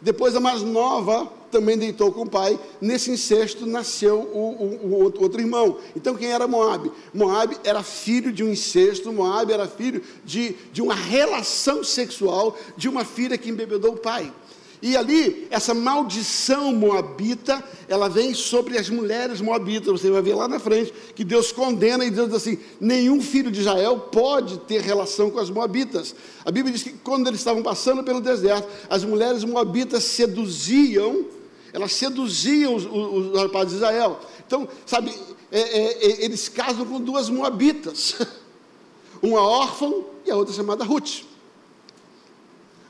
Depois 0.00 0.34
a 0.36 0.40
mais 0.40 0.62
nova 0.62 1.37
também 1.50 1.76
deitou 1.76 2.12
com 2.12 2.22
o 2.22 2.28
pai. 2.28 2.58
Nesse 2.80 3.10
incesto 3.10 3.66
nasceu 3.66 4.20
o, 4.20 4.84
o, 4.84 4.86
o 4.86 5.02
outro, 5.02 5.40
irmão. 5.40 5.78
Então 5.96 6.14
quem 6.14 6.30
era 6.30 6.46
Moabe? 6.46 6.90
Moabe 7.12 7.56
era 7.64 7.82
filho 7.82 8.32
de 8.32 8.44
um 8.44 8.50
incesto, 8.50 9.12
Moabe 9.12 9.52
era 9.52 9.66
filho 9.66 10.02
de, 10.24 10.54
de 10.72 10.82
uma 10.82 10.94
relação 10.94 11.82
sexual 11.82 12.56
de 12.76 12.88
uma 12.88 13.04
filha 13.04 13.38
que 13.38 13.50
embebedou 13.50 13.94
o 13.94 13.98
pai. 13.98 14.32
E 14.80 14.96
ali, 14.96 15.48
essa 15.50 15.74
maldição 15.74 16.72
moabita, 16.72 17.62
ela 17.88 18.08
vem 18.08 18.32
sobre 18.32 18.78
as 18.78 18.88
mulheres 18.88 19.40
moabitas. 19.40 20.00
Você 20.00 20.08
vai 20.08 20.22
ver 20.22 20.34
lá 20.34 20.46
na 20.46 20.60
frente 20.60 20.94
que 21.16 21.24
Deus 21.24 21.50
condena 21.50 22.04
e 22.04 22.10
diz 22.10 22.32
assim: 22.32 22.58
nenhum 22.80 23.20
filho 23.20 23.50
de 23.50 23.60
Israel 23.60 23.98
pode 23.98 24.58
ter 24.60 24.80
relação 24.80 25.30
com 25.30 25.40
as 25.40 25.50
moabitas. 25.50 26.14
A 26.44 26.50
Bíblia 26.52 26.72
diz 26.72 26.84
que 26.84 26.92
quando 26.92 27.26
eles 27.26 27.40
estavam 27.40 27.62
passando 27.62 28.04
pelo 28.04 28.20
deserto, 28.20 28.68
as 28.88 29.04
mulheres 29.04 29.42
moabitas 29.42 30.04
seduziam, 30.04 31.24
elas 31.72 31.92
seduziam 31.92 32.74
os, 32.74 32.84
os, 32.84 33.26
os 33.26 33.38
rapazes 33.38 33.70
de 33.70 33.76
Israel. 33.76 34.20
Então, 34.46 34.68
sabe, 34.86 35.14
é, 35.50 35.60
é, 35.60 36.06
é 36.06 36.24
eles 36.24 36.48
casam 36.48 36.86
com 36.86 37.00
duas 37.00 37.28
moabitas, 37.28 38.16
uma 39.22 39.40
órfã 39.40 39.92
e 40.24 40.30
a 40.30 40.36
outra 40.36 40.54
chamada 40.54 40.84
Ruth. 40.84 41.22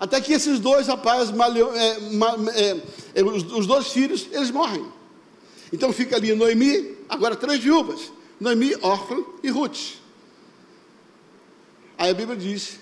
Até 0.00 0.20
que 0.20 0.32
esses 0.32 0.60
dois 0.60 0.86
rapazes, 0.86 1.34
é, 1.34 2.70
é, 2.70 2.82
é, 3.16 3.24
os, 3.24 3.42
os, 3.52 3.66
dois 3.66 3.88
filhos, 3.88 4.28
eles 4.30 4.50
morrem. 4.50 4.86
Então 5.72 5.92
fica 5.92 6.16
ali 6.16 6.34
Noemi, 6.34 6.96
agora 7.08 7.34
três 7.34 7.60
viúvas: 7.60 8.12
Noemi, 8.38 8.76
órfã 8.80 9.16
e 9.42 9.50
Ruth. 9.50 9.96
Aí 11.98 12.10
a 12.10 12.14
Bíblia 12.14 12.36
diz 12.36 12.78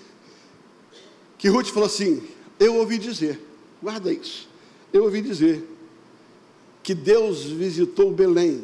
que 1.39 1.49
Ruth 1.49 1.69
falou 1.69 1.87
assim: 1.87 2.23
Eu 2.61 2.77
ouvi 2.77 2.99
dizer, 2.99 3.41
guarda 3.83 4.13
isso, 4.13 4.47
eu 4.93 5.05
ouvi 5.05 5.23
dizer 5.23 5.76
que 6.87 6.95
Deus 6.95 7.43
visitou 7.43 8.13
Belém 8.13 8.63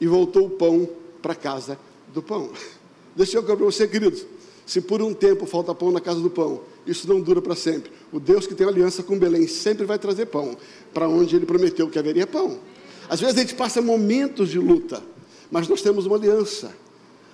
e 0.00 0.06
voltou 0.06 0.46
o 0.46 0.50
pão 0.50 0.88
para 1.20 1.34
a 1.34 1.36
casa 1.36 1.78
do 2.14 2.22
pão. 2.22 2.48
Deixa 3.14 3.36
eu 3.36 3.42
contar 3.42 3.56
para 3.56 3.66
você, 3.66 3.86
queridos. 3.86 4.24
Se 4.64 4.80
por 4.80 5.02
um 5.02 5.12
tempo 5.12 5.44
falta 5.44 5.74
pão 5.74 5.92
na 5.92 6.00
casa 6.00 6.18
do 6.18 6.30
pão, 6.30 6.62
isso 6.86 7.06
não 7.06 7.20
dura 7.20 7.42
para 7.42 7.54
sempre. 7.54 7.92
O 8.10 8.18
Deus 8.18 8.46
que 8.46 8.54
tem 8.54 8.66
aliança 8.66 9.02
com 9.02 9.18
Belém 9.18 9.46
sempre 9.46 9.84
vai 9.84 9.98
trazer 9.98 10.24
pão 10.26 10.56
para 10.94 11.10
onde 11.10 11.36
ele 11.36 11.44
prometeu 11.44 11.90
que 11.90 11.98
haveria 11.98 12.26
pão. 12.26 12.58
Às 13.06 13.20
vezes 13.20 13.36
a 13.36 13.40
gente 13.40 13.54
passa 13.54 13.82
momentos 13.82 14.48
de 14.48 14.58
luta, 14.58 15.02
mas 15.50 15.68
nós 15.68 15.82
temos 15.82 16.06
uma 16.06 16.16
aliança. 16.16 16.74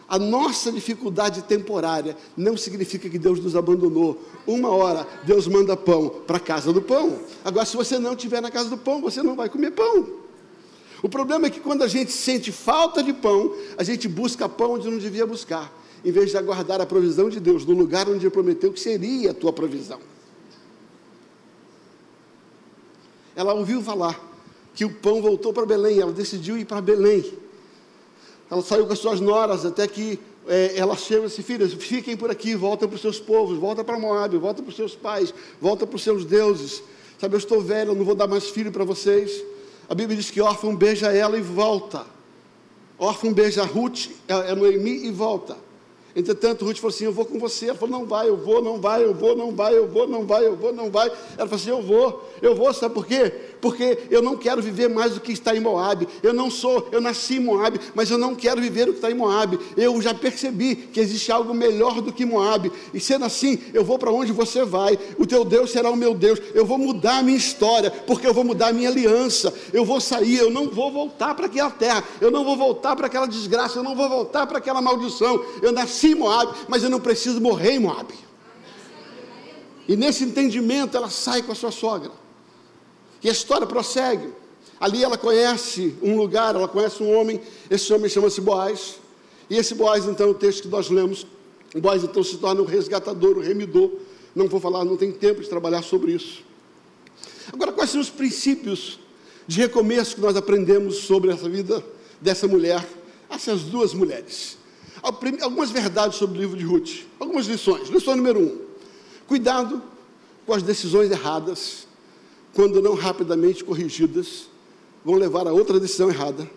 A 0.09 0.19
nossa 0.19 0.71
dificuldade 0.71 1.43
temporária 1.43 2.17
não 2.37 2.57
significa 2.57 3.09
que 3.09 3.19
Deus 3.19 3.41
nos 3.41 3.57
abandonou. 3.57 4.21
Uma 4.47 4.69
hora 4.71 5.07
Deus 5.25 5.47
manda 5.47 5.77
pão 5.77 6.09
para 6.27 6.37
a 6.37 6.41
casa 6.41 6.73
do 6.73 6.83
pão. 6.83 7.19
Agora, 7.45 7.65
se 7.65 7.77
você 7.77 7.99
não 7.99 8.13
estiver 8.13 8.43
na 8.43 8.51
casa 8.51 8.69
do 8.69 8.77
pão, 8.77 9.01
você 9.01 9.23
não 9.23 9.35
vai 9.35 9.49
comer 9.49 9.71
pão. 9.71 10.07
O 11.03 11.09
problema 11.09 11.47
é 11.47 11.51
que 11.51 11.61
quando 11.61 11.83
a 11.83 11.89
gente 11.89 12.13
sente 12.13 12.53
falta 12.53 13.03
de 13.03 13.13
pão, 13.13 13.55
a 13.77 13.83
gente 13.83 14.07
busca 14.09 14.49
pão 14.49 14.73
onde 14.73 14.91
não 14.91 14.99
devia 14.99 15.27
buscar 15.27 15.73
em 16.05 16.11
vez 16.11 16.31
de 16.31 16.37
aguardar 16.37 16.81
a 16.81 16.87
provisão 16.87 17.29
de 17.29 17.39
Deus 17.39 17.65
no 17.65 17.75
lugar 17.75 18.09
onde 18.09 18.27
Ele 18.27 18.31
prometeu 18.31 18.73
que 18.73 18.81
seria 18.81 19.31
a 19.31 19.35
tua 19.35 19.53
provisão. 19.53 20.01
Ela 23.35 23.55
ouviu 23.55 23.81
falar 23.83 24.21
que 24.75 24.85
o 24.85 24.93
pão 24.93 25.23
voltou 25.23 25.53
para 25.53 25.65
Belém, 25.65 26.01
ela 26.01 26.13
decidiu 26.13 26.59
ir 26.59 26.65
para 26.65 26.81
Belém. 26.81 27.33
Ela 28.53 28.61
saiu 28.61 28.87
com 28.87 28.93
as 28.93 28.99
suas 28.99 29.19
noras 29.19 29.65
até 29.65 29.89
que 29.89 30.21
é, 30.47 30.75
ela 30.77 30.95
chega 30.95 31.25
e 31.25 31.27
disse: 31.27 31.43
Filhas, 31.43 31.73
fiquem 31.73 32.15
por 32.15 32.31
aqui, 32.31 32.55
voltem 32.55 32.87
para 32.87 32.97
os 32.97 33.01
seus 33.01 33.19
povos, 33.19 33.57
volta 33.57 33.83
para 33.83 33.99
Moab, 33.99 34.37
volta 34.37 34.63
para 34.63 34.69
os 34.69 34.77
seus 34.77 34.95
pais, 34.95 35.33
volta 35.59 35.87
para 35.87 35.97
os 35.97 36.03
seus 36.03 36.23
deuses. 36.23 36.83
Sabe, 37.19 37.35
eu 37.35 37.39
estou 37.39 37.63
velha, 37.63 37.89
eu 37.89 37.95
não 37.95 38.05
vou 38.05 38.15
dar 38.15 38.27
mais 38.27 38.51
filho 38.51 38.71
para 38.71 38.85
vocês. 38.85 39.43
A 39.89 39.95
Bíblia 39.95 40.19
diz 40.19 40.31
que 40.31 40.39
órfão 40.39 40.77
beija 40.77 41.11
ela 41.11 41.39
e 41.39 41.41
volta. 41.41 42.05
Órfão 42.99 43.33
beija 43.33 43.65
Ruth, 43.65 44.09
é, 44.29 44.51
é 44.51 44.55
Noemi 44.55 45.07
e 45.07 45.11
volta. 45.11 45.57
Entretanto, 46.15 46.67
Ruth 46.67 46.77
falou 46.77 46.95
assim: 46.95 47.05
Eu 47.07 47.13
vou 47.13 47.25
com 47.25 47.39
você. 47.39 47.71
Ela 47.71 47.79
falou: 47.79 48.01
Não 48.01 48.07
vai, 48.07 48.29
eu 48.29 48.37
vou, 48.37 48.61
não 48.61 48.79
vai, 48.79 49.03
eu 49.03 49.15
vou, 49.15 49.35
não 49.35 49.53
vai, 49.53 49.75
eu 49.75 49.89
vou, 49.89 50.07
não 50.07 50.27
vai, 50.27 50.47
eu 50.47 50.57
vou, 50.57 50.75
não 50.75 50.91
vai. 50.91 51.09
Ela 51.09 51.49
falou 51.49 51.55
assim: 51.55 51.71
Eu 51.71 51.81
vou, 51.81 52.31
eu 52.43 52.55
vou, 52.55 52.71
sabe 52.75 52.95
por 52.95 53.07
quê? 53.07 53.33
Porque 53.63 53.97
eu 54.11 54.21
não 54.21 54.37
quero 54.37 54.61
viver 54.61 54.89
mais 54.89 55.15
do 55.15 55.21
que 55.21 55.31
está 55.31 55.55
em 55.55 55.61
Moab. 55.61 56.09
Eu 56.21 56.33
não 56.33 56.51
sou, 56.51 56.89
eu 56.91 57.01
nasci 57.01 57.37
em 57.37 57.41
Moab, 57.41 57.81
mas 57.95 58.11
eu 58.11 58.19
não 58.19 58.35
quero 58.35 58.61
viver 58.61 58.89
o 58.89 58.93
que 58.93 58.99
está 58.99 59.09
em 59.09 59.15
Moab. 59.15 59.57
Eu 59.77 60.03
já 60.03 60.13
percebi 60.13 60.75
que 60.75 60.99
existe 60.99 61.31
algo 61.31 61.55
melhor 61.55 62.01
do 62.01 62.13
que 62.13 62.27
Moab. 62.27 62.73
E 62.93 62.99
sendo 62.99 63.25
assim, 63.25 63.61
eu 63.73 63.85
vou 63.85 64.01
para 64.01 64.11
onde 64.11 64.33
você 64.33 64.65
vai. 64.65 64.99
O 65.17 65.25
teu 65.25 65.45
Deus 65.45 65.71
será 65.71 65.89
o 65.91 65.97
meu 65.97 66.13
Deus. 66.13 66.41
Eu 66.53 66.67
vou 66.67 66.77
mudar 66.77 67.19
a 67.19 67.23
minha 67.23 67.37
história, 67.37 67.89
porque 67.89 68.27
eu 68.27 68.35
vou 68.35 68.43
mudar 68.43 68.71
a 68.71 68.73
minha 68.73 68.89
aliança. 68.89 69.55
Eu 69.73 69.85
vou 69.85 70.01
sair, 70.01 70.39
eu 70.39 70.51
não 70.51 70.69
vou 70.69 70.91
voltar 70.91 71.33
para 71.37 71.47
aquela 71.47 71.71
terra. 71.71 72.03
Eu 72.21 72.33
não 72.33 72.45
vou 72.45 72.57
voltar 72.57 72.97
para 72.97 73.07
aquela 73.07 73.27
desgraça. 73.29 73.79
Eu 73.79 73.85
não 73.85 73.95
vou 73.95 74.09
voltar 74.09 74.45
para 74.45 74.59
aquela 74.59 74.83
maldição. 74.83 75.41
Eu 75.63 75.71
nasci 75.71 76.09
em 76.09 76.15
Moab, 76.17 76.53
mas 76.69 76.83
eu 76.83 76.91
não 76.91 76.99
preciso 76.99 77.41
morrer 77.41 77.75
em 77.75 77.79
Moab. 77.79 78.13
E 79.87 79.95
nesse 79.95 80.25
entendimento, 80.25 80.97
ela 80.97 81.09
sai 81.09 81.43
com 81.43 81.53
a 81.53 81.55
sua 81.55 81.71
sogra. 81.71 82.22
E 83.23 83.29
a 83.29 83.33
história 83.33 83.67
prossegue. 83.67 84.29
Ali 84.81 85.05
ela 85.05 85.17
conhece 85.17 85.95
um 86.03 86.17
lugar, 86.17 86.57
ela 86.57 86.67
conhece 86.67 87.03
um 87.03 87.17
homem, 87.17 87.41
esse 87.71 87.93
homem 87.93 88.09
chama-se 88.11 88.41
Boaz. 88.41 88.97
E 89.49 89.57
esse 89.57 89.75
Boaz, 89.75 90.07
então, 90.07 90.31
o 90.31 90.35
texto 90.35 90.63
que 90.63 90.69
nós 90.69 90.91
lemos, 90.91 91.27
Boaz 91.77 92.03
então 92.03 92.23
se 92.25 92.37
torna 92.39 92.61
o 92.61 92.65
resgatador, 92.65 93.39
o 93.39 93.41
remidor. 93.41 93.93
Não 94.35 94.49
vou 94.49 94.59
falar, 94.59 94.85
não 94.85 94.97
tem 94.97 95.13
tempo 95.13 95.41
de 95.41 95.49
trabalhar 95.49 95.83
sobre 95.83 96.13
isso. 96.13 96.43
Agora, 97.53 97.71
quais 97.71 97.91
são 97.91 98.01
os 98.01 98.11
princípios 98.11 98.99
de 99.47 99.61
recomeço 99.61 100.17
que 100.17 100.21
nós 100.21 100.37
aprendemos 100.37 100.97
sobre 100.97 101.31
essa 101.31 101.49
vida 101.49 101.85
dessa 102.21 102.49
mulher, 102.49 102.85
essas 103.31 103.63
duas 103.63 103.95
mulheres? 103.95 104.59
Algumas 105.41 105.71
verdades 105.71 106.19
sobre 106.19 106.39
o 106.39 106.41
livro 106.41 106.57
de 106.57 106.65
Ruth, 106.65 107.05
algumas 107.21 107.47
lições. 107.47 107.89
Lição 107.89 108.17
número 108.17 108.41
um: 108.41 108.59
cuidado 109.27 109.83
com 110.47 110.55
as 110.55 110.63
decisões 110.63 111.11
erradas 111.11 111.87
quando 112.55 112.83
não 112.83 112.95
rapidamente 112.95 113.65
corrigidas, 113.65 114.49
vão 115.05 115.17
levar 115.17 115.47
a 115.47 115.53
outra 115.53 115.81
decisão 115.81 116.09
errada, 116.09 116.49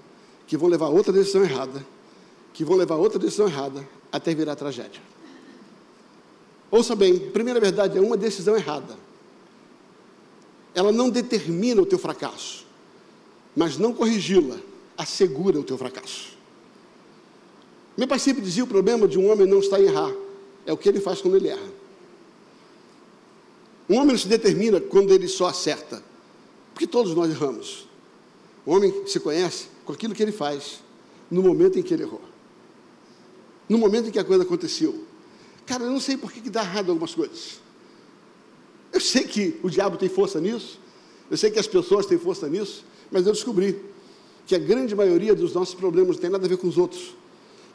que 0.47 0.57
vão 0.57 0.69
levar 0.69 0.85
a 0.85 0.89
outra 0.89 1.13
decisão 1.13 1.43
errada, 1.43 1.85
que 2.53 2.63
vão 2.63 2.77
levar 2.77 2.95
a 2.95 2.99
outra 2.99 3.19
decisão 3.19 3.47
errada, 3.47 3.87
até 4.11 4.33
virar 4.33 4.55
tragédia. 4.55 5.01
Ouça 6.69 6.95
bem, 6.95 7.17
primeira 7.17 7.59
verdade 7.59 7.97
é 7.97 8.01
uma 8.01 8.17
decisão 8.17 8.55
errada. 8.55 8.97
Ela 10.73 10.91
não 10.91 11.09
determina 11.09 11.81
o 11.81 11.85
teu 11.85 11.97
fracasso, 11.97 12.65
mas 13.55 13.77
não 13.77 13.93
corrigi-la 13.93 14.57
assegura 14.97 15.59
o 15.59 15.63
teu 15.63 15.77
fracasso. 15.77 16.35
Meu 17.97 18.07
pai 18.07 18.19
sempre 18.19 18.41
dizia: 18.41 18.63
o 18.63 18.67
problema 18.67 19.07
de 19.07 19.17
um 19.17 19.31
homem 19.31 19.47
não 19.47 19.59
está 19.59 19.79
em 19.79 19.85
errar, 19.85 20.13
é 20.65 20.73
o 20.73 20.77
que 20.77 20.89
ele 20.89 20.99
faz 20.99 21.21
quando 21.21 21.35
ele 21.35 21.47
erra. 21.47 21.84
Um 23.89 23.95
homem 23.95 24.11
não 24.13 24.17
se 24.17 24.27
determina 24.27 24.81
quando 24.81 25.13
ele 25.13 25.27
só 25.27 25.47
acerta, 25.47 26.03
porque 26.73 26.87
todos 26.87 27.13
nós 27.13 27.29
erramos. 27.29 27.87
O 28.65 28.71
homem 28.71 29.05
se 29.05 29.19
conhece 29.19 29.67
com 29.85 29.93
aquilo 29.93 30.15
que 30.15 30.23
ele 30.23 30.31
faz 30.31 30.79
no 31.29 31.41
momento 31.41 31.77
em 31.77 31.83
que 31.83 31.93
ele 31.93 32.03
errou, 32.03 32.21
no 33.69 33.77
momento 33.77 34.09
em 34.09 34.11
que 34.11 34.19
a 34.19 34.23
coisa 34.23 34.43
aconteceu. 34.43 35.03
Cara, 35.65 35.83
eu 35.83 35.91
não 35.91 35.99
sei 35.99 36.17
por 36.17 36.31
que, 36.31 36.41
que 36.41 36.49
dá 36.49 36.61
errado 36.61 36.89
algumas 36.89 37.13
coisas. 37.13 37.59
Eu 38.91 38.99
sei 38.99 39.23
que 39.23 39.59
o 39.61 39.69
diabo 39.69 39.97
tem 39.97 40.09
força 40.09 40.39
nisso, 40.39 40.79
eu 41.29 41.37
sei 41.37 41.51
que 41.51 41.59
as 41.59 41.67
pessoas 41.67 42.05
têm 42.05 42.17
força 42.17 42.47
nisso, 42.47 42.83
mas 43.11 43.25
eu 43.25 43.33
descobri 43.33 43.83
que 44.45 44.55
a 44.55 44.59
grande 44.59 44.95
maioria 44.95 45.33
dos 45.35 45.53
nossos 45.53 45.75
problemas 45.75 46.15
não 46.15 46.21
tem 46.21 46.29
nada 46.29 46.45
a 46.45 46.49
ver 46.49 46.57
com 46.57 46.67
os 46.67 46.77
outros, 46.77 47.15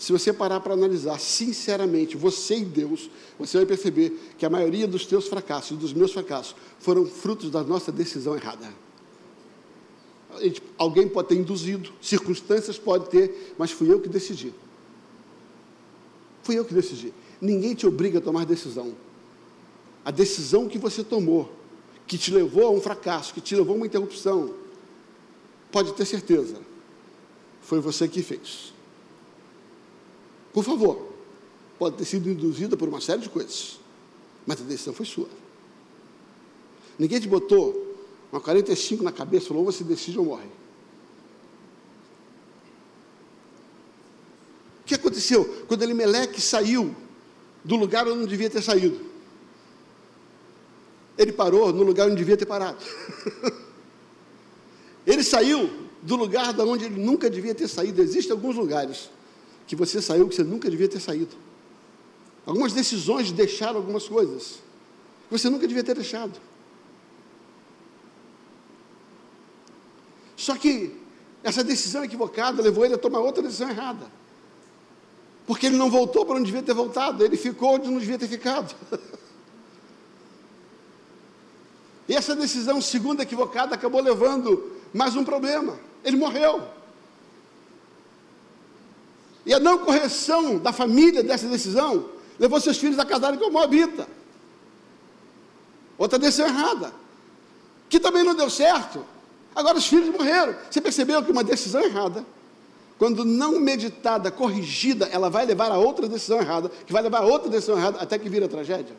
se 0.01 0.13
você 0.13 0.33
parar 0.33 0.61
para 0.61 0.73
analisar 0.73 1.21
sinceramente, 1.21 2.17
você 2.17 2.57
e 2.57 2.65
Deus, 2.65 3.11
você 3.39 3.59
vai 3.59 3.67
perceber 3.67 4.19
que 4.39 4.47
a 4.47 4.51
maioria 4.51 4.89
dos 4.89 5.05
teus 5.05 5.29
fracassos, 5.29 5.77
dos 5.77 5.93
meus 5.93 6.11
fracassos, 6.11 6.57
foram 6.79 7.05
frutos 7.05 7.51
da 7.51 7.63
nossa 7.63 7.93
decisão 7.93 8.35
errada. 8.35 8.67
Alguém 10.79 11.07
pode 11.07 11.29
ter 11.29 11.35
induzido, 11.35 11.93
circunstâncias 12.01 12.79
pode 12.79 13.11
ter, 13.11 13.55
mas 13.59 13.73
fui 13.73 13.93
eu 13.93 14.01
que 14.01 14.09
decidi. 14.09 14.55
Fui 16.45 16.59
eu 16.59 16.65
que 16.65 16.73
decidi. 16.73 17.13
Ninguém 17.39 17.75
te 17.75 17.87
obriga 17.87 18.21
a 18.21 18.23
tomar 18.23 18.47
decisão. 18.47 18.95
A 20.03 20.11
decisão 20.11 20.67
que 20.67 20.79
você 20.79 21.05
tomou, 21.05 21.53
que 22.07 22.17
te 22.17 22.31
levou 22.33 22.67
a 22.67 22.71
um 22.71 22.81
fracasso, 22.81 23.35
que 23.35 23.41
te 23.43 23.55
levou 23.55 23.75
a 23.75 23.77
uma 23.77 23.87
interrupção, 23.87 24.55
pode 25.71 25.93
ter 25.93 26.07
certeza, 26.07 26.57
foi 27.61 27.81
você 27.81 28.09
que 28.09 28.23
fez. 28.23 28.80
Por 30.53 30.65
favor, 30.65 31.11
pode 31.79 31.97
ter 31.97 32.05
sido 32.05 32.29
induzida 32.29 32.77
por 32.77 32.89
uma 32.89 33.01
série 33.01 33.23
de 33.23 33.29
coisas, 33.29 33.79
mas 34.47 34.61
a 34.61 34.65
decisão 34.65 34.93
foi 34.93 35.07
sua. 35.07 35.29
Ninguém 36.99 37.21
te 37.21 37.29
botou 37.29 37.97
uma 38.33 38.41
45 38.41 39.03
na 39.03 39.13
cabeça 39.13 39.47
e 39.47 39.49
falou: 39.49 39.65
ou 39.65 39.73
você 39.73 39.83
decide 39.83 40.19
ou 40.19 40.25
morre. 40.25 40.47
O 44.81 44.85
que 44.85 44.95
aconteceu? 44.95 45.65
Quando 45.69 45.83
Elimeleque 45.83 46.41
saiu 46.41 46.95
do 47.65 47.77
lugar 47.77 48.07
onde 48.09 48.19
não 48.19 48.27
devia 48.27 48.51
ter 48.51 48.63
saído, 48.63 49.01
ele 51.17 51.33
parou 51.33 51.73
no 51.73 51.83
lugar 51.83 52.07
onde 52.07 52.17
devia 52.17 52.37
ter 52.37 52.47
parado. 52.47 52.83
Ele 55.07 55.25
saiu 55.25 55.69
do 56.03 56.15
lugar 56.15 56.53
da 56.53 56.65
onde 56.65 56.85
ele 56.85 57.03
nunca 57.03 57.29
devia 57.29 57.55
ter 57.55 57.69
saído. 57.69 58.01
Existem 58.01 58.33
alguns 58.33 58.55
lugares 58.55 59.11
que 59.71 59.77
você 59.77 60.03
saiu 60.03 60.29
que 60.29 60.35
você 60.35 60.43
nunca 60.43 60.69
devia 60.69 60.89
ter 60.89 60.99
saído. 60.99 61.37
Algumas 62.45 62.73
decisões 62.73 63.31
deixaram 63.31 63.77
algumas 63.77 64.09
coisas 64.09 64.59
que 65.29 65.39
você 65.39 65.49
nunca 65.49 65.69
devia 65.69 65.85
ter 65.85 65.95
deixado. 65.95 66.41
Só 70.35 70.57
que 70.57 70.99
essa 71.45 71.63
decisão 71.63 72.03
equivocada 72.03 72.61
levou 72.61 72.85
ele 72.85 72.95
a 72.95 72.99
tomar 72.99 73.21
outra 73.21 73.45
decisão 73.45 73.71
errada. 73.71 74.11
Porque 75.47 75.67
ele 75.67 75.77
não 75.77 75.89
voltou 75.89 76.27
para 76.27 76.35
onde 76.35 76.47
devia 76.47 76.65
ter 76.65 76.75
voltado, 76.75 77.25
ele 77.25 77.37
ficou 77.37 77.77
onde 77.77 77.89
não 77.89 78.01
devia 78.01 78.19
ter 78.19 78.27
ficado. 78.27 78.75
E 82.09 82.17
essa 82.17 82.35
decisão 82.35 82.81
segunda 82.81 83.23
equivocada 83.23 83.77
acabou 83.77 84.03
levando 84.03 84.73
mais 84.93 85.15
um 85.15 85.23
problema. 85.23 85.79
Ele 86.03 86.17
morreu. 86.17 86.80
E 89.45 89.55
a 89.55 89.61
não 89.61 89.79
correção 89.79 90.59
da 90.59 90.73
família 90.73 91.23
dessa 91.23 91.47
decisão 91.47 92.07
levou 92.39 92.61
seus 92.61 92.79
filhos 92.79 92.99
a 92.99 93.05
casarem 93.05 93.39
com 93.39 93.51
Moabita. 93.51 94.07
Outra 95.97 96.19
decisão 96.19 96.47
errada. 96.47 96.93
Que 97.89 97.99
também 97.99 98.23
não 98.23 98.35
deu 98.35 98.49
certo. 98.49 99.05
Agora 99.55 99.79
os 99.79 99.87
filhos 99.87 100.09
morreram. 100.09 100.55
Você 100.71 100.81
percebeu 100.81 101.23
que 101.23 101.31
uma 101.31 101.45
decisão 101.45 101.83
errada, 101.83 102.25
quando 102.99 103.25
não 103.25 103.59
meditada, 103.59 104.31
corrigida, 104.31 105.07
ela 105.07 105.29
vai 105.29 105.45
levar 105.45 105.71
a 105.71 105.79
outra 105.79 106.09
decisão 106.09 106.39
errada, 106.39 106.71
que 106.87 106.93
vai 106.93 107.03
levar 107.03 107.19
a 107.19 107.27
outra 107.27 107.49
decisão 107.49 107.77
errada 107.77 107.99
até 107.99 108.19
que 108.19 108.29
vira 108.29 108.49
tragédia? 108.49 108.97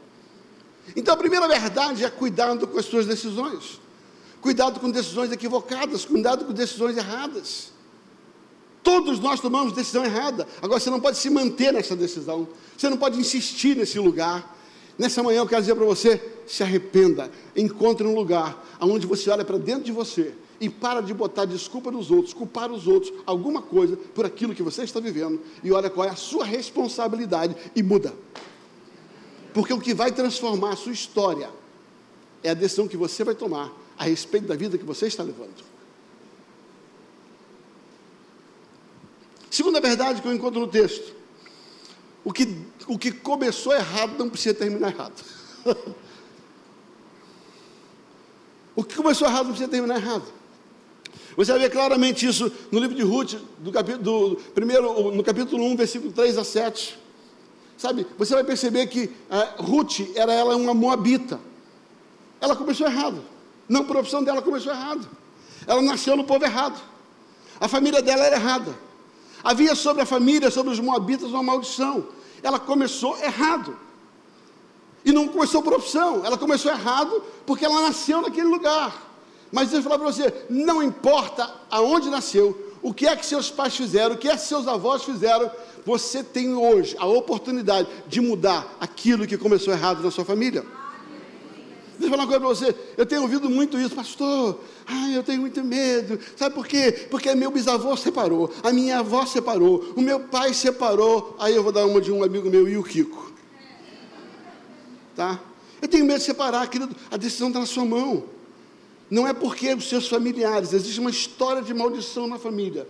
Então 0.95 1.13
a 1.13 1.17
primeira 1.17 1.47
verdade 1.47 2.03
é 2.03 2.09
cuidado 2.09 2.67
com 2.67 2.77
as 2.77 2.85
suas 2.85 3.05
decisões. 3.05 3.79
Cuidado 4.41 4.79
com 4.79 4.89
decisões 4.89 5.31
equivocadas, 5.31 6.03
cuidado 6.03 6.45
com 6.45 6.51
decisões 6.51 6.97
erradas. 6.97 7.71
Todos 8.83 9.19
nós 9.19 9.39
tomamos 9.39 9.73
decisão 9.73 10.03
errada. 10.03 10.47
Agora 10.61 10.79
você 10.79 10.89
não 10.89 10.99
pode 10.99 11.17
se 11.17 11.29
manter 11.29 11.71
nessa 11.71 11.95
decisão. 11.95 12.47
Você 12.77 12.89
não 12.89 12.97
pode 12.97 13.19
insistir 13.19 13.75
nesse 13.75 13.99
lugar. 13.99 14.57
Nessa 14.97 15.21
manhã 15.21 15.39
eu 15.39 15.47
quero 15.47 15.61
dizer 15.61 15.75
para 15.75 15.85
você: 15.85 16.21
se 16.47 16.63
arrependa. 16.63 17.31
Encontre 17.55 18.05
um 18.05 18.15
lugar 18.15 18.63
onde 18.79 19.05
você 19.05 19.29
olha 19.29 19.45
para 19.45 19.57
dentro 19.57 19.83
de 19.83 19.91
você 19.91 20.33
e 20.59 20.69
para 20.69 21.01
de 21.01 21.13
botar 21.13 21.45
desculpa 21.45 21.89
nos 21.91 22.11
outros, 22.11 22.33
culpar 22.33 22.71
os 22.71 22.87
outros, 22.87 23.11
alguma 23.25 23.63
coisa 23.63 23.97
por 23.97 24.25
aquilo 24.25 24.53
que 24.53 24.61
você 24.61 24.83
está 24.83 24.99
vivendo 24.99 25.41
e 25.63 25.71
olha 25.71 25.89
qual 25.89 26.07
é 26.07 26.11
a 26.11 26.15
sua 26.15 26.45
responsabilidade 26.45 27.55
e 27.75 27.81
muda. 27.81 28.13
Porque 29.53 29.73
o 29.73 29.79
que 29.79 29.93
vai 29.93 30.11
transformar 30.11 30.73
a 30.73 30.75
sua 30.75 30.91
história 30.91 31.49
é 32.43 32.51
a 32.51 32.53
decisão 32.53 32.87
que 32.87 32.95
você 32.95 33.23
vai 33.23 33.35
tomar 33.35 33.71
a 33.97 34.03
respeito 34.03 34.47
da 34.47 34.55
vida 34.55 34.77
que 34.77 34.85
você 34.85 35.07
está 35.07 35.23
levando. 35.23 35.70
Segunda 39.51 39.81
verdade 39.81 40.21
que 40.21 40.27
eu 40.27 40.33
encontro 40.33 40.61
no 40.61 40.67
texto: 40.67 41.13
o 42.23 42.31
que, 42.31 42.57
o 42.87 42.97
que 42.97 43.11
começou 43.11 43.73
errado 43.73 44.17
não 44.17 44.29
precisa 44.29 44.55
terminar 44.55 44.93
errado. 44.93 45.21
o 48.73 48.83
que 48.83 48.95
começou 48.95 49.27
errado 49.27 49.43
não 49.43 49.51
precisa 49.51 49.69
terminar 49.69 49.97
errado. 49.97 50.23
Você 51.35 51.57
ver 51.59 51.69
claramente 51.69 52.25
isso 52.25 52.49
no 52.71 52.79
livro 52.79 52.95
de 52.95 53.03
Ruth, 53.03 53.33
do 53.59 53.71
capítulo, 53.71 54.03
do, 54.03 54.35
primeiro, 54.53 55.11
no 55.11 55.23
capítulo 55.23 55.65
1, 55.65 55.75
versículo 55.75 56.13
3 56.13 56.37
a 56.37 56.43
7. 56.45 56.97
Sabe, 57.77 58.07
você 58.17 58.33
vai 58.33 58.43
perceber 58.43 58.87
que 58.87 59.05
uh, 59.05 59.61
Ruth 59.61 60.15
era 60.15 60.31
ela 60.33 60.55
uma 60.55 60.73
moabita. 60.73 61.39
Ela 62.39 62.55
começou 62.55 62.87
errado. 62.87 63.21
Não 63.67 63.83
por 63.85 63.97
opção 63.97 64.23
dela, 64.23 64.41
começou 64.41 64.71
errado. 64.71 65.09
Ela 65.67 65.81
nasceu 65.81 66.15
no 66.15 66.23
povo 66.23 66.45
errado. 66.45 66.79
A 67.59 67.67
família 67.67 68.01
dela 68.01 68.25
era 68.25 68.35
errada. 68.35 68.90
Havia 69.43 69.75
sobre 69.75 70.01
a 70.01 70.05
família, 70.05 70.51
sobre 70.51 70.71
os 70.71 70.79
moabitas, 70.79 71.29
uma 71.29 71.43
maldição. 71.43 72.07
Ela 72.43 72.59
começou 72.59 73.17
errado. 73.17 73.77
E 75.03 75.11
não 75.11 75.27
começou 75.27 75.63
por 75.63 75.73
opção, 75.73 76.23
ela 76.23 76.37
começou 76.37 76.71
errado 76.71 77.23
porque 77.45 77.65
ela 77.65 77.81
nasceu 77.81 78.21
naquele 78.21 78.47
lugar. 78.47 79.09
Mas 79.51 79.69
Deus 79.69 79.83
falou 79.83 79.99
para 79.99 80.11
você: 80.11 80.45
não 80.49 80.81
importa 80.81 81.51
aonde 81.69 82.09
nasceu, 82.09 82.75
o 82.81 82.93
que 82.93 83.07
é 83.07 83.15
que 83.15 83.25
seus 83.25 83.49
pais 83.49 83.75
fizeram, 83.75 84.15
o 84.15 84.17
que 84.17 84.29
é 84.29 84.33
que 84.33 84.41
seus 84.41 84.67
avós 84.67 85.03
fizeram, 85.03 85.51
você 85.85 86.23
tem 86.23 86.53
hoje 86.53 86.95
a 86.99 87.05
oportunidade 87.05 87.87
de 88.07 88.21
mudar 88.21 88.77
aquilo 88.79 89.25
que 89.25 89.37
começou 89.37 89.73
errado 89.73 90.03
na 90.03 90.11
sua 90.11 90.23
família. 90.23 90.63
Deixa 92.01 92.15
eu 92.15 92.17
falar 92.17 92.23
uma 92.23 92.27
coisa 92.27 92.39
para 92.39 92.49
você. 92.49 92.93
Eu 92.97 93.05
tenho 93.05 93.21
ouvido 93.21 93.47
muito 93.47 93.77
isso, 93.77 93.93
pastor. 93.93 94.59
Ai, 94.87 95.15
eu 95.15 95.23
tenho 95.23 95.39
muito 95.39 95.63
medo. 95.63 96.19
Sabe 96.35 96.55
por 96.55 96.65
quê? 96.65 97.07
Porque 97.11 97.33
meu 97.35 97.51
bisavô 97.51 97.95
separou, 97.95 98.51
a 98.63 98.73
minha 98.73 98.99
avó 98.99 99.23
separou, 99.25 99.93
o 99.95 100.01
meu 100.01 100.19
pai 100.19 100.51
separou. 100.53 101.35
Aí 101.39 101.55
eu 101.55 101.61
vou 101.61 101.71
dar 101.71 101.85
uma 101.85 102.01
de 102.01 102.11
um 102.11 102.23
amigo 102.23 102.49
meu 102.49 102.67
e 102.67 102.75
o 102.75 102.83
Kiko. 102.83 103.31
Tá? 105.15 105.39
Eu 105.79 105.87
tenho 105.87 106.03
medo 106.03 106.17
de 106.17 106.25
separar, 106.25 106.67
querido. 106.67 106.95
A 107.11 107.17
decisão 107.17 107.49
está 107.49 107.59
na 107.59 107.67
sua 107.67 107.85
mão. 107.85 108.23
Não 109.07 109.27
é 109.27 109.33
porque 109.33 109.71
os 109.73 109.87
seus 109.87 110.07
familiares, 110.07 110.73
existe 110.73 110.99
uma 110.99 111.11
história 111.11 111.61
de 111.61 111.73
maldição 111.73 112.27
na 112.27 112.39
família. 112.39 112.87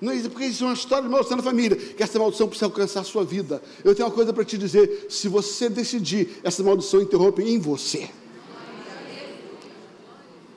Não 0.00 0.12
é 0.12 0.20
porque 0.28 0.44
existe 0.44 0.62
uma 0.62 0.74
história 0.74 1.04
de 1.04 1.10
maldição 1.10 1.36
na 1.36 1.42
família, 1.42 1.76
que 1.76 2.02
essa 2.02 2.18
maldição 2.18 2.46
precisa 2.46 2.66
alcançar 2.66 3.00
a 3.00 3.04
sua 3.04 3.24
vida. 3.24 3.60
Eu 3.82 3.94
tenho 3.94 4.06
uma 4.08 4.14
coisa 4.14 4.32
para 4.32 4.44
te 4.44 4.56
dizer: 4.56 5.06
se 5.10 5.28
você 5.28 5.68
decidir, 5.68 6.40
essa 6.44 6.62
maldição 6.62 7.00
interrompe 7.00 7.42
em 7.42 7.58
você. 7.58 8.08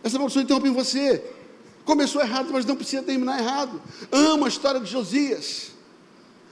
Essa 0.03 0.17
maldição 0.19 0.43
interrompe 0.43 0.67
em 0.67 0.73
você. 0.73 1.23
Começou 1.83 2.21
errado, 2.21 2.49
mas 2.51 2.65
não 2.65 2.75
precisa 2.75 3.01
terminar 3.01 3.39
errado. 3.39 3.81
Ama 4.11 4.45
a 4.45 4.49
história 4.49 4.79
de 4.79 4.89
Josias. 4.89 5.71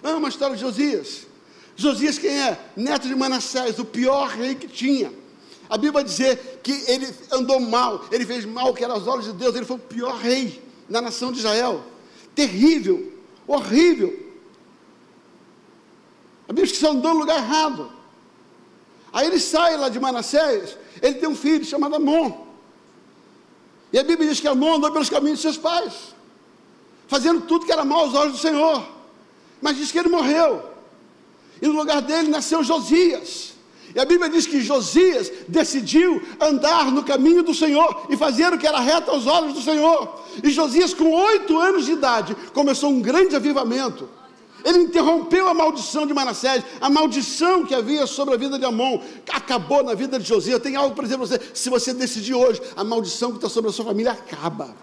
Ama 0.04 0.28
a 0.28 0.30
história 0.30 0.56
de 0.56 0.62
Josias. 0.62 1.28
Josias 1.76 2.18
quem 2.18 2.32
é? 2.32 2.60
Neto 2.76 3.08
de 3.08 3.16
Manassés, 3.16 3.78
o 3.78 3.86
pior 3.86 4.30
rei 4.30 4.56
que 4.56 4.68
tinha. 4.68 5.14
A 5.70 5.76
Bíblia 5.78 5.92
vai 5.92 6.04
dizer 6.04 6.60
que 6.64 6.84
ele 6.88 7.08
andou 7.32 7.60
mal, 7.60 8.04
ele 8.12 8.26
fez 8.26 8.44
mal 8.44 8.74
que 8.74 8.84
era 8.84 8.94
aos 8.94 9.06
olhos 9.06 9.26
de 9.26 9.34
Deus, 9.34 9.56
ele 9.56 9.66
foi 9.66 9.78
o 9.78 9.80
pior 9.80 10.18
rei 10.18 10.62
na 10.90 11.00
nação 11.00 11.32
de 11.32 11.38
Israel. 11.38 11.84
Terrível, 12.40 13.12
horrível. 13.46 14.18
A 16.48 16.54
Bíblia 16.54 16.68
diz 16.68 16.80
que 16.80 16.88
andou 16.88 17.14
no 17.14 17.20
lugar 17.20 17.38
errado. 17.38 17.92
Aí 19.12 19.28
ele 19.28 19.42
sai 19.42 19.76
lá 19.76 19.90
de 19.90 20.00
Manassés, 20.00 20.78
ele 21.02 21.16
tem 21.16 21.28
um 21.28 21.36
filho 21.36 21.66
chamado 21.66 21.96
Amon. 21.96 22.48
E 23.92 24.00
a 24.00 24.04
Bíblia 24.06 24.30
diz 24.30 24.40
que 24.40 24.48
Amon 24.48 24.76
andou 24.76 24.90
pelos 24.94 25.10
caminhos 25.10 25.40
de 25.40 25.42
seus 25.42 25.58
pais, 25.58 26.16
fazendo 27.10 27.42
tudo 27.42 27.66
que 27.66 27.74
era 27.74 27.84
mal 27.84 28.06
aos 28.06 28.14
olhos 28.14 28.36
do 28.36 28.40
Senhor. 28.40 28.88
Mas 29.62 29.76
diz 29.76 29.92
que 29.92 30.00
ele 30.00 30.08
morreu. 30.08 30.64
E 31.62 31.68
no 31.68 31.74
lugar 31.74 32.02
dele 32.02 32.30
nasceu 32.30 32.64
Josias. 32.64 33.54
E 33.94 34.00
a 34.00 34.06
Bíblia 34.06 34.30
diz 34.30 34.46
que 34.46 34.62
Josias 34.62 35.32
decidiu 35.48 36.22
andar 36.40 36.92
no 36.92 37.04
caminho 37.04 37.44
do 37.44 37.54
Senhor 37.54 38.06
e 38.10 38.16
fazer 38.16 38.54
o 38.54 38.58
que 38.58 38.68
era 38.68 38.80
reto 38.80 39.10
aos 39.12 39.26
olhos 39.26 39.54
do 39.54 39.62
Senhor. 39.62 40.22
E 40.44 40.50
Josias, 40.50 40.94
com 40.94 41.12
oito 41.12 41.58
anos 41.60 41.86
de 41.86 41.94
idade, 41.94 42.36
começou 42.54 42.90
um 42.90 43.02
grande 43.02 43.36
avivamento. 43.36 44.08
Ele 44.64 44.80
interrompeu 44.80 45.48
a 45.48 45.54
maldição 45.54 46.06
de 46.06 46.14
Manassés, 46.14 46.64
a 46.82 46.90
maldição 46.90 47.66
que 47.66 47.74
havia 47.74 48.06
sobre 48.06 48.34
a 48.34 48.38
vida 48.38 48.60
de 48.60 48.66
Amon, 48.66 49.00
acabou 49.32 49.84
na 49.84 49.94
vida 49.94 50.20
de 50.20 50.28
Josias. 50.28 50.62
Tenho 50.62 50.80
algo 50.80 50.94
para 50.94 51.06
dizer 51.06 51.18
para 51.18 51.26
você: 51.26 51.40
se 51.54 51.70
você 51.70 51.94
decidir 51.94 52.34
hoje, 52.34 52.62
a 52.76 52.84
maldição 52.84 53.32
que 53.32 53.38
está 53.38 53.50
sobre 53.50 53.70
a 53.70 53.74
sua 53.74 53.86
família 53.86 54.12
acaba. 54.12 54.76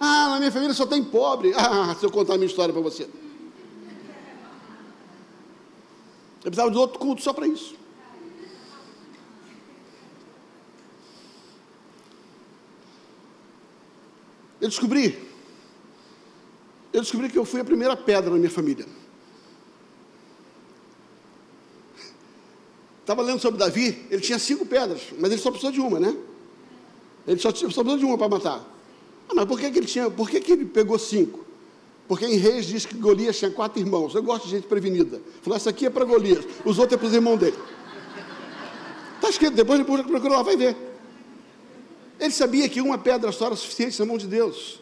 Ah, 0.00 0.30
na 0.30 0.38
minha 0.40 0.50
família 0.50 0.74
só 0.74 0.84
tem 0.84 1.02
pobre. 1.02 1.54
Ah, 1.56 1.94
se 1.98 2.04
eu 2.04 2.10
contar 2.10 2.34
a 2.34 2.36
minha 2.36 2.48
história 2.48 2.72
para 2.72 2.82
você. 2.82 3.08
Eu 6.44 6.50
precisava 6.50 6.70
de 6.70 6.76
outro 6.76 6.98
culto 6.98 7.22
só 7.22 7.32
para 7.32 7.46
isso. 7.46 7.74
Eu 14.60 14.68
descobri, 14.68 15.18
eu 16.92 17.00
descobri 17.00 17.28
que 17.28 17.38
eu 17.38 17.44
fui 17.44 17.60
a 17.60 17.64
primeira 17.64 17.96
pedra 17.96 18.30
na 18.30 18.36
minha 18.36 18.50
família. 18.50 18.86
Estava 23.00 23.22
lendo 23.22 23.40
sobre 23.40 23.58
Davi, 23.58 24.06
ele 24.08 24.20
tinha 24.20 24.38
cinco 24.38 24.64
pedras, 24.64 25.02
mas 25.18 25.32
ele 25.32 25.40
só 25.40 25.50
precisou 25.50 25.72
de 25.72 25.80
uma, 25.80 25.98
né? 25.98 26.16
Ele 27.26 27.40
só, 27.40 27.50
só 27.50 27.66
precisou 27.66 27.98
de 27.98 28.04
uma 28.04 28.16
para 28.16 28.28
matar. 28.28 28.64
Ah, 29.28 29.34
mas 29.34 29.44
por 29.46 29.58
que, 29.58 29.68
que 29.70 29.78
ele 29.78 29.86
tinha, 29.86 30.08
por 30.08 30.30
que, 30.30 30.40
que 30.40 30.52
ele 30.52 30.64
pegou 30.64 30.96
cinco? 30.98 31.41
Porque 32.12 32.26
em 32.26 32.36
Reis 32.36 32.66
diz 32.66 32.84
que 32.84 32.94
Golias 32.94 33.38
tinha 33.38 33.50
quatro 33.50 33.80
irmãos. 33.80 34.14
Eu 34.14 34.22
gosto 34.22 34.44
de 34.44 34.50
gente 34.50 34.66
prevenida. 34.66 35.18
Falou, 35.40 35.56
essa 35.56 35.70
aqui 35.70 35.86
é 35.86 35.88
para 35.88 36.04
Golias, 36.04 36.44
os 36.62 36.78
outros 36.78 36.92
é 36.92 36.96
para 36.98 37.06
os 37.06 37.14
irmãos 37.14 37.38
dele. 37.38 37.56
Está 39.14 39.30
escrito, 39.30 39.54
depois 39.54 39.78
depois 39.78 40.02
procura 40.02 40.34
lá, 40.34 40.42
vai 40.42 40.54
ver. 40.54 40.76
Ele 42.20 42.30
sabia 42.30 42.68
que 42.68 42.82
uma 42.82 42.98
pedra 42.98 43.32
só 43.32 43.46
era 43.46 43.56
suficiente 43.56 43.98
na 43.98 44.04
mão 44.04 44.18
de 44.18 44.26
Deus. 44.26 44.78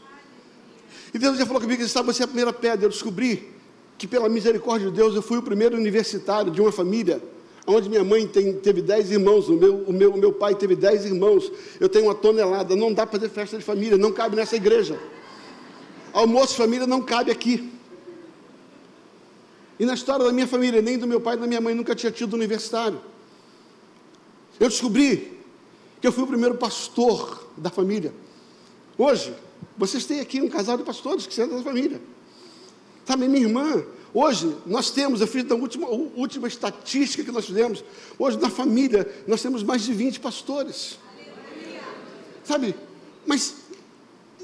E 1.15 1.21
Deus 1.21 1.39
já 1.39 1.47
falou 1.47 1.63
comigo, 1.63 1.87
sabe, 1.87 2.07
você 2.07 2.23
é 2.23 2.25
a 2.25 2.27
primeira 2.27 2.53
pedra. 2.53 2.87
Eu 2.87 2.91
descobri 2.91 3.49
que 3.97 4.09
pela 4.09 4.29
misericórdia 4.29 4.91
de 4.91 4.97
Deus 4.97 5.15
eu 5.15 5.23
fui 5.23 5.39
o 5.39 5.43
primeiro 5.43 5.77
universitário 5.77 6.51
de 6.51 6.61
uma 6.61 6.73
família 6.73 7.23
onde 7.65 7.89
minha 7.89 8.03
mãe 8.03 8.27
tem, 8.27 8.55
teve 8.55 8.83
dez 8.83 9.09
irmãos, 9.13 9.49
o 9.49 9.53
meu, 9.53 9.85
o, 9.87 9.93
meu, 9.93 10.15
o 10.15 10.19
meu 10.19 10.33
pai 10.33 10.57
teve 10.57 10.75
dez 10.75 11.05
irmãos, 11.05 11.53
eu 11.79 11.89
tenho 11.89 12.07
uma 12.07 12.15
tonelada, 12.17 12.75
não 12.75 12.93
dá 12.93 13.07
para 13.07 13.21
fazer 13.21 13.33
festa 13.33 13.57
de 13.57 13.63
família, 13.63 13.97
não 13.97 14.11
cabe 14.11 14.35
nessa 14.35 14.57
igreja. 14.57 14.99
Almoço 16.13 16.55
família 16.55 16.87
não 16.87 17.03
cabe 17.03 17.31
aqui. 17.31 17.73
E 19.79 19.87
na 19.87 19.95
história 19.95 20.25
da 20.25 20.33
minha 20.33 20.47
família, 20.47 20.83
nem 20.83 20.99
do 20.99 21.07
meu 21.07 21.21
pai 21.21 21.37
e 21.37 21.39
da 21.39 21.47
minha 21.47 21.61
mãe, 21.61 21.75
nunca 21.75 21.95
tinha 21.95 22.13
tido 22.13 22.35
universitário. 22.35 23.01
Eu 24.59 24.69
descobri 24.69 25.39
que 26.01 26.07
eu 26.07 26.13
fui 26.13 26.25
o 26.25 26.27
primeiro 26.27 26.57
pastor 26.57 27.49
da 27.57 27.71
família. 27.71 28.13
Hoje, 28.99 29.35
vocês 29.79 30.05
têm 30.05 30.21
aqui 30.21 30.41
um 30.43 30.49
casal 30.49 30.77
de 30.77 30.83
pastores 30.83 31.27
que 31.27 31.33
são 31.33 31.49
da 31.49 31.63
família. 31.63 32.01
Sabe, 33.07 33.27
minha 33.27 33.47
irmã, 33.47 33.83
hoje 34.13 34.55
nós 34.67 34.91
temos, 34.91 35.23
eu 35.23 35.27
fiz 35.27 35.51
a 35.51 35.55
última, 35.55 35.87
a 35.87 35.91
última 35.91 36.47
estatística 36.47 37.25
que 37.25 37.33
nós 37.33 37.47
fizemos, 37.47 37.83
hoje 38.19 38.39
na 38.39 38.51
família 38.51 39.11
nós 39.27 39.41
temos 39.41 39.63
mais 39.63 39.83
de 39.83 39.95
20 39.95 40.21
pastores. 40.21 40.99
Sabe, 42.45 42.75
mas 43.27 43.57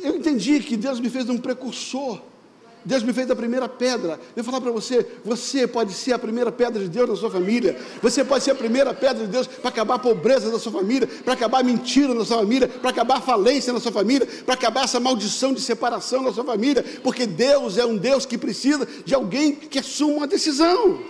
eu 0.02 0.16
entendi 0.16 0.60
que 0.60 0.76
Deus 0.76 1.00
me 1.00 1.10
fez 1.10 1.28
um 1.28 1.38
precursor 1.38 2.20
Deus 2.86 3.02
me 3.02 3.12
fez 3.12 3.28
a 3.28 3.34
primeira 3.34 3.68
pedra. 3.68 4.20
Eu 4.36 4.44
vou 4.44 4.52
falar 4.52 4.60
para 4.60 4.70
você: 4.70 5.04
você 5.24 5.66
pode 5.66 5.92
ser 5.92 6.12
a 6.12 6.18
primeira 6.18 6.52
pedra 6.52 6.80
de 6.80 6.88
Deus 6.88 7.08
na 7.08 7.16
sua 7.16 7.28
família. 7.28 7.76
Você 8.00 8.24
pode 8.24 8.44
ser 8.44 8.52
a 8.52 8.54
primeira 8.54 8.94
pedra 8.94 9.26
de 9.26 9.32
Deus 9.32 9.48
para 9.48 9.70
acabar 9.70 9.96
a 9.96 9.98
pobreza 9.98 10.52
da 10.52 10.58
sua 10.60 10.70
família, 10.70 11.08
para 11.24 11.34
acabar 11.34 11.60
a 11.60 11.62
mentira 11.64 12.14
na 12.14 12.24
sua 12.24 12.38
família, 12.38 12.68
para 12.68 12.90
acabar 12.90 13.16
a 13.16 13.20
falência 13.20 13.72
na 13.72 13.80
sua 13.80 13.90
família, 13.90 14.24
para 14.44 14.54
acabar 14.54 14.84
essa 14.84 15.00
maldição 15.00 15.52
de 15.52 15.60
separação 15.60 16.22
na 16.22 16.32
sua 16.32 16.44
família. 16.44 16.84
Porque 17.02 17.26
Deus 17.26 17.76
é 17.76 17.84
um 17.84 17.96
Deus 17.96 18.24
que 18.24 18.38
precisa 18.38 18.86
de 19.04 19.12
alguém 19.12 19.52
que 19.52 19.80
assuma 19.80 20.18
uma 20.18 20.26
decisão. 20.28 21.00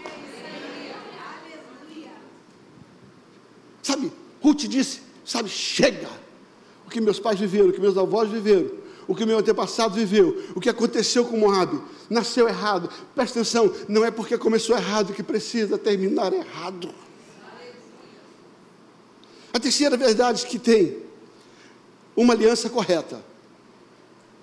Sabe, 3.83 4.11
Ruth 4.41 4.63
disse: 4.63 5.03
sabe, 5.27 5.51
chega. 5.51 6.26
O 6.87 6.91
que 6.91 7.01
meus 7.01 7.19
pais 7.19 7.39
viveram, 7.39 7.69
o 7.69 7.73
que 7.73 7.81
meus 7.81 7.99
avós 7.99 8.31
viveram 8.31 8.71
o 9.07 9.15
que 9.15 9.25
meu 9.25 9.39
antepassado 9.39 9.95
viveu, 9.95 10.45
o 10.55 10.61
que 10.61 10.69
aconteceu 10.69 11.25
com 11.25 11.39
Moab, 11.39 11.81
nasceu 12.11 12.49
errado. 12.49 12.91
Presta 13.15 13.41
atenção, 13.41 13.73
não 13.89 14.05
é 14.05 14.11
porque 14.11 14.37
começou 14.37 14.77
errado 14.77 15.13
que 15.13 15.23
precisa 15.23 15.79
terminar 15.79 16.33
errado. 16.33 16.93
A 19.53 19.61
terceira 19.61 19.97
verdade 19.97 20.45
que 20.47 20.59
tem 20.59 20.99
uma 22.17 22.35
aliança 22.35 22.69
correta 22.69 23.25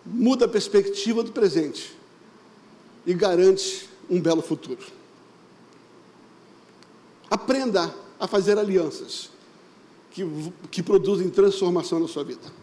muda 0.05 0.45
a 0.45 0.49
perspectiva 0.49 1.23
do 1.23 1.31
presente 1.31 1.95
e 3.05 3.13
garante 3.13 3.89
um 4.09 4.19
belo 4.19 4.41
futuro. 4.41 4.83
Aprenda 7.29 7.93
a 8.19 8.27
fazer 8.27 8.57
alianças 8.57 9.32
que, 10.13 10.23
que 10.69 10.83
produzem 10.83 11.27
transformação 11.27 11.99
na 11.99 12.07
sua 12.07 12.23
vida. 12.23 12.53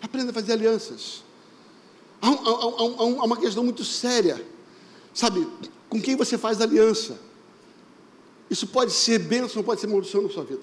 Aprenda 0.00 0.30
a 0.30 0.34
fazer 0.34 0.52
alianças. 0.52 1.24
Há, 2.20 2.28
há, 2.28 2.30
há, 2.30 3.20
há, 3.20 3.24
uma 3.24 3.36
questão 3.36 3.64
muito 3.64 3.84
séria, 3.84 4.44
sabe? 5.12 5.46
Com 5.88 6.00
quem 6.00 6.14
você 6.14 6.38
faz 6.38 6.60
aliança? 6.60 7.18
Isso 8.48 8.66
pode 8.68 8.92
ser 8.92 9.18
bênção, 9.18 9.62
pode 9.62 9.80
ser 9.80 9.88
maldição 9.88 10.22
na 10.22 10.28
sua 10.28 10.44
vida. 10.44 10.62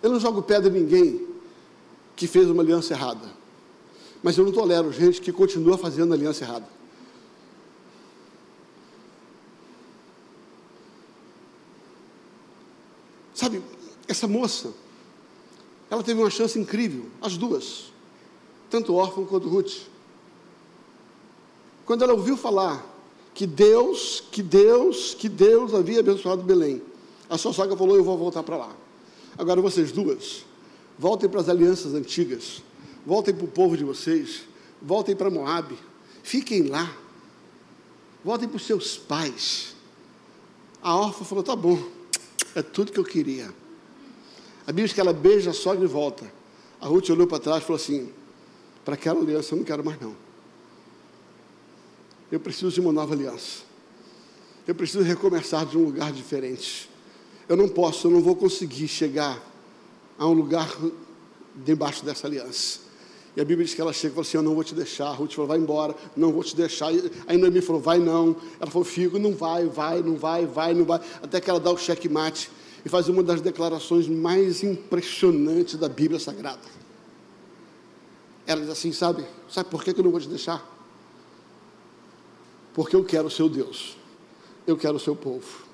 Eu 0.00 0.10
não 0.10 0.20
jogo 0.20 0.40
pedra 0.40 0.70
em 0.70 0.82
ninguém 0.82 1.26
que 2.14 2.28
fez 2.28 2.48
uma 2.48 2.62
aliança 2.62 2.94
errada, 2.94 3.28
mas 4.22 4.38
eu 4.38 4.44
não 4.44 4.52
tolero 4.52 4.92
gente 4.92 5.20
que 5.20 5.32
continua 5.32 5.76
fazendo 5.76 6.14
aliança 6.14 6.44
errada. 6.44 6.75
Sabe, 13.36 13.62
essa 14.08 14.26
moça, 14.26 14.72
ela 15.90 16.02
teve 16.02 16.18
uma 16.18 16.30
chance 16.30 16.58
incrível, 16.58 17.04
as 17.20 17.36
duas, 17.36 17.92
tanto 18.70 18.94
órfão 18.94 19.26
quanto 19.26 19.46
Ruth. 19.46 19.82
Quando 21.84 22.02
ela 22.02 22.14
ouviu 22.14 22.34
falar 22.34 22.82
que 23.34 23.46
Deus, 23.46 24.24
que 24.32 24.42
Deus, 24.42 25.12
que 25.12 25.28
Deus 25.28 25.74
havia 25.74 26.00
abençoado 26.00 26.42
Belém, 26.42 26.80
a 27.28 27.36
sua 27.36 27.52
sogra 27.52 27.76
falou: 27.76 27.94
Eu 27.94 28.02
vou 28.02 28.16
voltar 28.16 28.42
para 28.42 28.56
lá. 28.56 28.74
Agora 29.36 29.60
vocês 29.60 29.92
duas, 29.92 30.46
voltem 30.98 31.28
para 31.28 31.42
as 31.42 31.50
alianças 31.50 31.92
antigas, 31.92 32.62
voltem 33.04 33.34
para 33.34 33.44
o 33.44 33.48
povo 33.48 33.76
de 33.76 33.84
vocês, 33.84 34.44
voltem 34.80 35.14
para 35.14 35.28
Moab, 35.28 35.76
fiquem 36.22 36.68
lá, 36.68 36.90
voltem 38.24 38.48
para 38.48 38.56
os 38.56 38.64
seus 38.64 38.96
pais. 38.96 39.76
A 40.80 40.96
órfã 40.96 41.22
falou: 41.22 41.44
Tá 41.44 41.54
bom, 41.54 41.95
é 42.56 42.62
tudo 42.62 42.90
que 42.90 42.98
eu 42.98 43.04
queria. 43.04 43.54
A 44.62 44.72
Bíblia 44.72 44.86
diz 44.86 44.94
que 44.94 45.00
ela 45.00 45.12
beija 45.12 45.50
a 45.50 45.52
sogra 45.52 45.84
e 45.84 45.86
volta. 45.86 46.24
A 46.80 46.86
Ruth 46.86 47.10
olhou 47.10 47.26
para 47.26 47.38
trás 47.38 47.62
e 47.62 47.66
falou 47.66 47.80
assim: 47.80 48.10
para 48.82 48.94
aquela 48.94 49.20
aliança 49.20 49.54
eu 49.54 49.58
não 49.58 49.64
quero 49.64 49.84
mais 49.84 50.00
não. 50.00 50.16
Eu 52.32 52.40
preciso 52.40 52.70
de 52.72 52.80
uma 52.80 52.92
nova 52.92 53.14
aliança. 53.14 53.62
Eu 54.66 54.74
preciso 54.74 55.04
recomeçar 55.04 55.66
de 55.66 55.76
um 55.76 55.84
lugar 55.84 56.10
diferente. 56.10 56.90
Eu 57.46 57.56
não 57.56 57.68
posso, 57.68 58.06
eu 58.06 58.10
não 58.10 58.22
vou 58.22 58.34
conseguir 58.34 58.88
chegar 58.88 59.40
a 60.18 60.26
um 60.26 60.32
lugar 60.32 60.74
debaixo 61.54 62.04
dessa 62.04 62.26
aliança. 62.26 62.80
E 63.36 63.40
a 63.40 63.44
Bíblia 63.44 63.66
diz 63.66 63.74
que 63.74 63.80
ela 63.82 63.92
chega 63.92 64.12
e 64.12 64.14
fala 64.14 64.26
assim: 64.26 64.36
Eu 64.38 64.42
não 64.42 64.54
vou 64.54 64.64
te 64.64 64.74
deixar. 64.74 65.10
Ruth 65.10 65.34
falou: 65.34 65.46
Vai 65.46 65.58
embora, 65.58 65.94
não 66.16 66.32
vou 66.32 66.42
te 66.42 66.56
deixar. 66.56 66.88
Aí 67.26 67.36
Noemi 67.36 67.60
falou: 67.60 67.82
Vai 67.82 67.98
não. 67.98 68.34
Ela 68.58 68.70
falou: 68.70 68.84
Fico, 68.84 69.18
não 69.18 69.34
vai, 69.34 69.66
vai, 69.66 70.00
não 70.02 70.16
vai, 70.16 70.46
vai, 70.46 70.72
não 70.72 70.86
vai. 70.86 71.00
Até 71.22 71.38
que 71.38 71.50
ela 71.50 71.60
dá 71.60 71.70
o 71.70 71.76
checkmate 71.76 72.50
e 72.82 72.88
faz 72.88 73.08
uma 73.08 73.22
das 73.22 73.42
declarações 73.42 74.08
mais 74.08 74.62
impressionantes 74.62 75.76
da 75.76 75.88
Bíblia 75.88 76.18
Sagrada. 76.18 76.62
Ela 78.46 78.62
diz 78.62 78.70
assim: 78.70 78.90
Sabe, 78.90 79.22
sabe 79.50 79.68
por 79.68 79.84
que 79.84 79.90
eu 79.90 80.02
não 80.02 80.10
vou 80.10 80.20
te 80.20 80.28
deixar? 80.28 80.64
Porque 82.72 82.96
eu 82.96 83.04
quero 83.04 83.26
o 83.26 83.30
seu 83.30 83.50
Deus, 83.50 83.98
eu 84.66 84.78
quero 84.78 84.96
o 84.96 85.00
seu 85.00 85.14
povo, 85.14 85.66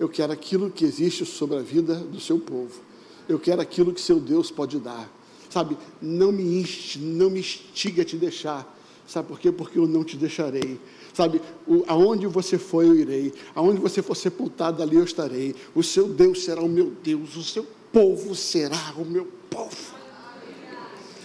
eu 0.00 0.08
quero 0.08 0.32
aquilo 0.32 0.70
que 0.70 0.84
existe 0.84 1.26
sobre 1.26 1.58
a 1.58 1.60
vida 1.60 1.94
do 1.96 2.20
seu 2.20 2.38
povo, 2.38 2.80
eu 3.28 3.38
quero 3.38 3.60
aquilo 3.60 3.92
que 3.92 4.00
seu 4.00 4.18
Deus 4.18 4.50
pode 4.50 4.78
dar. 4.78 5.15
Sabe, 5.56 5.78
não 6.02 6.30
me 6.30 6.42
inste, 6.60 6.98
não 6.98 7.30
me 7.30 7.40
instiga 7.40 8.02
a 8.02 8.04
te 8.04 8.14
deixar. 8.14 8.76
Sabe 9.08 9.26
por 9.26 9.40
quê? 9.40 9.50
Porque 9.50 9.78
eu 9.78 9.86
não 9.86 10.04
te 10.04 10.14
deixarei. 10.14 10.78
Sabe, 11.14 11.40
o, 11.66 11.82
aonde 11.86 12.26
você 12.26 12.58
for, 12.58 12.84
eu 12.84 12.94
irei. 12.94 13.32
Aonde 13.54 13.80
você 13.80 14.02
for 14.02 14.14
sepultado, 14.14 14.82
ali 14.82 14.96
eu 14.96 15.04
estarei. 15.04 15.54
O 15.74 15.82
seu 15.82 16.08
Deus 16.08 16.44
será 16.44 16.60
o 16.60 16.68
meu 16.68 16.92
Deus. 17.02 17.36
O 17.36 17.42
seu 17.42 17.66
povo 17.90 18.34
será 18.34 18.92
o 18.98 19.04
meu 19.06 19.24
povo. 19.48 19.94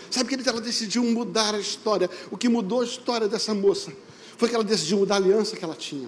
Sabe 0.09 0.37
que 0.37 0.47
ela 0.47 0.61
decidiu 0.61 1.03
mudar 1.03 1.53
a 1.53 1.59
história. 1.59 2.09
O 2.31 2.37
que 2.37 2.47
mudou 2.47 2.79
a 2.79 2.85
história 2.85 3.27
dessa 3.27 3.53
moça 3.53 3.91
foi 4.37 4.47
que 4.47 4.55
ela 4.55 4.63
decidiu 4.63 4.99
mudar 4.99 5.15
a 5.15 5.17
aliança 5.17 5.57
que 5.57 5.65
ela 5.65 5.75
tinha. 5.75 6.07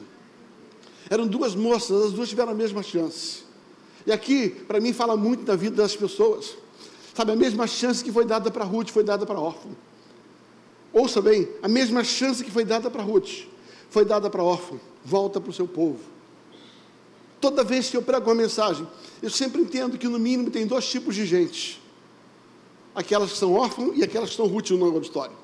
Eram 1.10 1.28
duas 1.28 1.56
moças, 1.56 2.06
as 2.06 2.14
duas 2.14 2.30
tiveram 2.30 2.54
a 2.54 2.56
mesma 2.56 2.84
chance. 2.84 3.44
E 4.08 4.14
aqui, 4.14 4.50
para 4.50 4.80
mim, 4.80 4.94
fala 4.94 5.18
muito 5.18 5.44
da 5.44 5.58
vida 5.58 5.76
das 5.76 5.94
pessoas. 5.94 6.63
Sabe, 7.14 7.32
a 7.32 7.36
mesma 7.36 7.68
chance 7.68 8.04
que 8.04 8.12
foi 8.12 8.26
dada 8.26 8.50
para 8.50 8.66
Ruth 8.66 8.90
foi 8.90 9.04
dada 9.04 9.26
para 9.26 9.40
órfão. 9.40 9.76
Ouça 10.92 11.22
bem, 11.22 11.48
a 11.62 11.68
mesma 11.68 12.04
chance 12.04 12.44
que 12.44 12.52
foi 12.52 12.66
dada 12.66 12.90
para 12.90 13.02
Ruth 13.02 13.48
foi 13.90 14.06
dada 14.06 14.30
para 14.30 14.44
órfão, 14.44 14.80
volta 15.04 15.40
para 15.40 15.50
o 15.50 15.54
seu 15.54 15.68
povo. 15.68 16.00
Toda 17.40 17.64
vez 17.64 17.90
que 17.90 17.98
eu 17.98 18.02
prego 18.02 18.30
uma 18.30 18.36
mensagem, 18.36 18.88
eu 19.22 19.30
sempre 19.30 19.62
entendo 19.62 19.98
que 19.98 20.08
no 20.08 20.18
mínimo 20.18 20.50
tem 20.50 20.66
dois 20.66 20.88
tipos 20.88 21.14
de 21.14 21.26
gente: 21.26 21.82
aquelas 22.96 23.32
que 23.32 23.38
são 23.38 23.54
órfãos 23.54 23.98
e 23.98 24.04
aquelas 24.04 24.30
que 24.30 24.36
são 24.36 24.48
Ruth 24.48 24.72
no 24.72 24.86
auditório. 24.86 25.36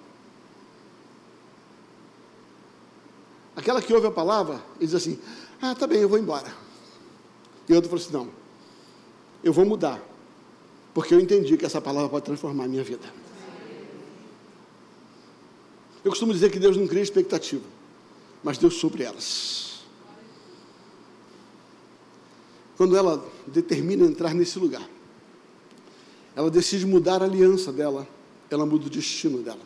Aquela 3.55 3.81
que 3.81 3.93
ouve 3.93 4.07
a 4.07 4.11
palavra 4.11 4.63
e 4.79 4.85
diz 4.85 4.95
assim: 4.95 5.19
Ah, 5.61 5.75
tá 5.75 5.85
bem, 5.85 5.99
eu 5.99 6.09
vou 6.09 6.17
embora. 6.17 6.51
E 7.67 7.73
outro 7.73 7.89
falou 7.89 8.03
assim: 8.03 8.13
Não, 8.13 8.29
eu 9.43 9.51
vou 9.51 9.65
mudar, 9.65 10.01
porque 10.93 11.13
eu 11.13 11.19
entendi 11.19 11.57
que 11.57 11.65
essa 11.65 11.81
palavra 11.81 12.09
pode 12.09 12.25
transformar 12.25 12.65
a 12.65 12.67
minha 12.67 12.83
vida. 12.83 13.11
Eu 16.03 16.11
costumo 16.11 16.33
dizer 16.33 16.51
que 16.51 16.59
Deus 16.59 16.77
não 16.77 16.87
cria 16.87 17.03
expectativa 17.03 17.79
mas 18.43 18.57
Deus 18.57 18.75
supre 18.75 19.03
elas. 19.03 19.79
Quando 22.77 22.95
ela 22.95 23.25
determina 23.45 24.05
entrar 24.05 24.33
nesse 24.33 24.57
lugar, 24.57 24.87
ela 26.35 26.49
decide 26.49 26.85
mudar 26.85 27.21
a 27.21 27.25
aliança 27.25 27.73
dela, 27.73 28.07
ela 28.49 28.65
muda 28.65 28.87
o 28.87 28.89
destino 28.89 29.39
dela. 29.39 29.59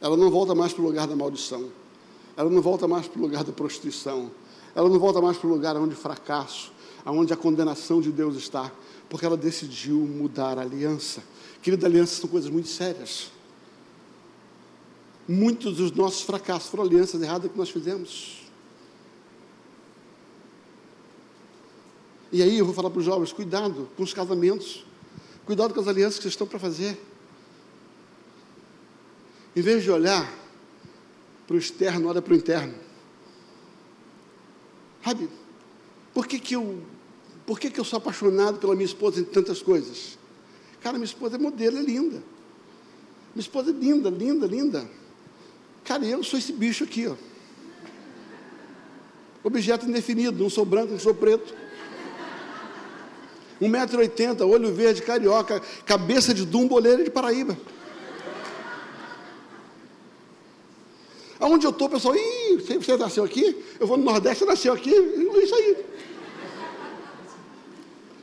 Ela 0.00 0.16
não 0.16 0.30
volta 0.30 0.54
mais 0.54 0.72
para 0.72 0.82
o 0.82 0.86
lugar 0.86 1.08
da 1.08 1.16
maldição, 1.16 1.70
ela 2.36 2.48
não 2.48 2.62
volta 2.62 2.86
mais 2.86 3.08
para 3.08 3.18
o 3.18 3.22
lugar 3.22 3.42
da 3.42 3.52
prostituição, 3.52 4.30
ela 4.74 4.88
não 4.88 4.98
volta 4.98 5.20
mais 5.20 5.36
para 5.36 5.48
o 5.48 5.50
lugar 5.50 5.76
onde 5.76 5.96
fracasso, 5.96 6.70
onde 7.12 7.32
a 7.32 7.36
condenação 7.36 8.00
de 8.00 8.10
Deus 8.10 8.36
está, 8.36 8.72
porque 9.08 9.24
ela 9.24 9.36
decidiu 9.36 9.96
mudar 9.98 10.58
a 10.58 10.62
aliança. 10.62 11.22
Querida, 11.62 11.86
alianças 11.86 12.18
são 12.18 12.28
coisas 12.28 12.50
muito 12.50 12.68
sérias. 12.68 13.30
Muitos 15.28 15.76
dos 15.76 15.92
nossos 15.92 16.22
fracassos 16.22 16.68
foram 16.68 16.84
alianças 16.84 17.20
erradas 17.22 17.50
que 17.50 17.58
nós 17.58 17.70
fizemos. 17.70 18.42
E 22.30 22.42
aí 22.42 22.58
eu 22.58 22.64
vou 22.64 22.74
falar 22.74 22.90
para 22.90 22.98
os 22.98 23.04
jovens: 23.04 23.32
cuidado 23.32 23.88
com 23.96 24.02
os 24.02 24.12
casamentos, 24.12 24.84
cuidado 25.44 25.74
com 25.74 25.80
as 25.80 25.88
alianças 25.88 26.16
que 26.16 26.22
vocês 26.22 26.34
estão 26.34 26.46
para 26.46 26.58
fazer. 26.58 27.00
Em 29.54 29.62
vez 29.62 29.82
de 29.82 29.90
olhar 29.90 30.30
para 31.46 31.56
o 31.56 31.58
externo, 31.58 32.08
olha 32.08 32.20
para 32.20 32.34
o 32.34 32.36
interno. 32.36 32.74
Sabe, 35.02 35.30
por 36.12 36.26
que, 36.26 36.38
que, 36.38 36.54
eu, 36.54 36.82
por 37.46 37.60
que, 37.60 37.70
que 37.70 37.78
eu 37.78 37.84
sou 37.84 37.98
apaixonado 37.98 38.58
pela 38.58 38.74
minha 38.74 38.84
esposa 38.84 39.20
em 39.20 39.24
tantas 39.24 39.62
coisas? 39.62 40.18
Cara, 40.80 40.98
minha 40.98 41.06
esposa 41.06 41.36
é 41.36 41.38
modelo, 41.38 41.78
é 41.78 41.82
linda. 41.82 42.22
Minha 43.34 43.42
esposa 43.42 43.70
é 43.70 43.72
linda, 43.72 44.10
linda, 44.10 44.46
linda. 44.46 44.90
Cara, 45.84 46.04
eu 46.04 46.22
sou 46.24 46.38
esse 46.38 46.52
bicho 46.52 46.82
aqui, 46.82 47.06
ó. 47.06 47.14
Objeto 49.44 49.86
indefinido, 49.86 50.42
não 50.42 50.50
sou 50.50 50.64
branco, 50.64 50.92
não 50.92 50.98
sou 50.98 51.14
preto. 51.14 51.54
1,80m, 53.62 54.46
olho 54.46 54.74
verde, 54.74 55.02
carioca, 55.02 55.62
cabeça 55.84 56.34
de 56.34 56.44
dumbo, 56.44 56.74
olheira 56.74 57.04
de 57.04 57.10
Paraíba. 57.10 57.56
Aonde 61.38 61.66
eu 61.66 61.70
estou, 61.70 61.88
pessoal, 61.88 62.16
ih, 62.16 62.56
você 62.56 62.96
nasceu 62.96 63.22
aqui? 63.22 63.62
Eu 63.78 63.86
vou 63.86 63.96
no 63.96 64.04
Nordeste, 64.04 64.40
você 64.40 64.50
nasceu 64.50 64.72
aqui? 64.72 64.90
Isso 64.90 65.54
aí. 65.54 65.76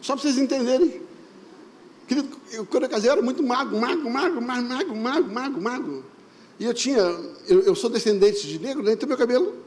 Só 0.04 0.14
para 0.14 0.24
vocês 0.24 0.38
entenderem. 0.38 1.01
Querido, 2.06 2.38
eu, 2.51 2.66
quando 2.66 2.84
eu 2.84 2.89
casei, 2.89 3.10
eu 3.10 3.14
era 3.14 3.22
muito 3.22 3.41
mago, 3.41 3.80
mago, 3.80 4.10
mago, 4.10 4.41
mago, 4.41 4.68
mago, 4.68 4.95
mago, 4.95 5.32
mago, 5.32 5.62
mago. 5.62 6.04
E 6.60 6.66
eu 6.66 6.74
tinha, 6.74 6.99
eu, 7.47 7.62
eu 7.62 7.74
sou 7.74 7.89
descendente 7.89 8.45
de 8.45 8.60
negro, 8.60 8.84
né? 8.84 8.91
Então 8.91 9.08
meu 9.08 9.18
cabelo. 9.18 9.64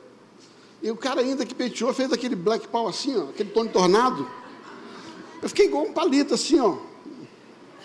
E 0.82 0.90
o 0.90 0.96
cara 0.96 1.22
ainda 1.22 1.46
que 1.46 1.54
penteou, 1.54 1.92
fez 1.94 2.12
aquele 2.12 2.36
black 2.36 2.68
power 2.68 2.90
assim, 2.90 3.16
ó, 3.16 3.30
aquele 3.30 3.48
tom 3.48 3.66
tornado. 3.66 4.28
Eu 5.42 5.48
fiquei 5.48 5.66
igual 5.66 5.84
um 5.84 5.92
palito 5.94 6.34
assim, 6.34 6.60
ó. 6.60 6.76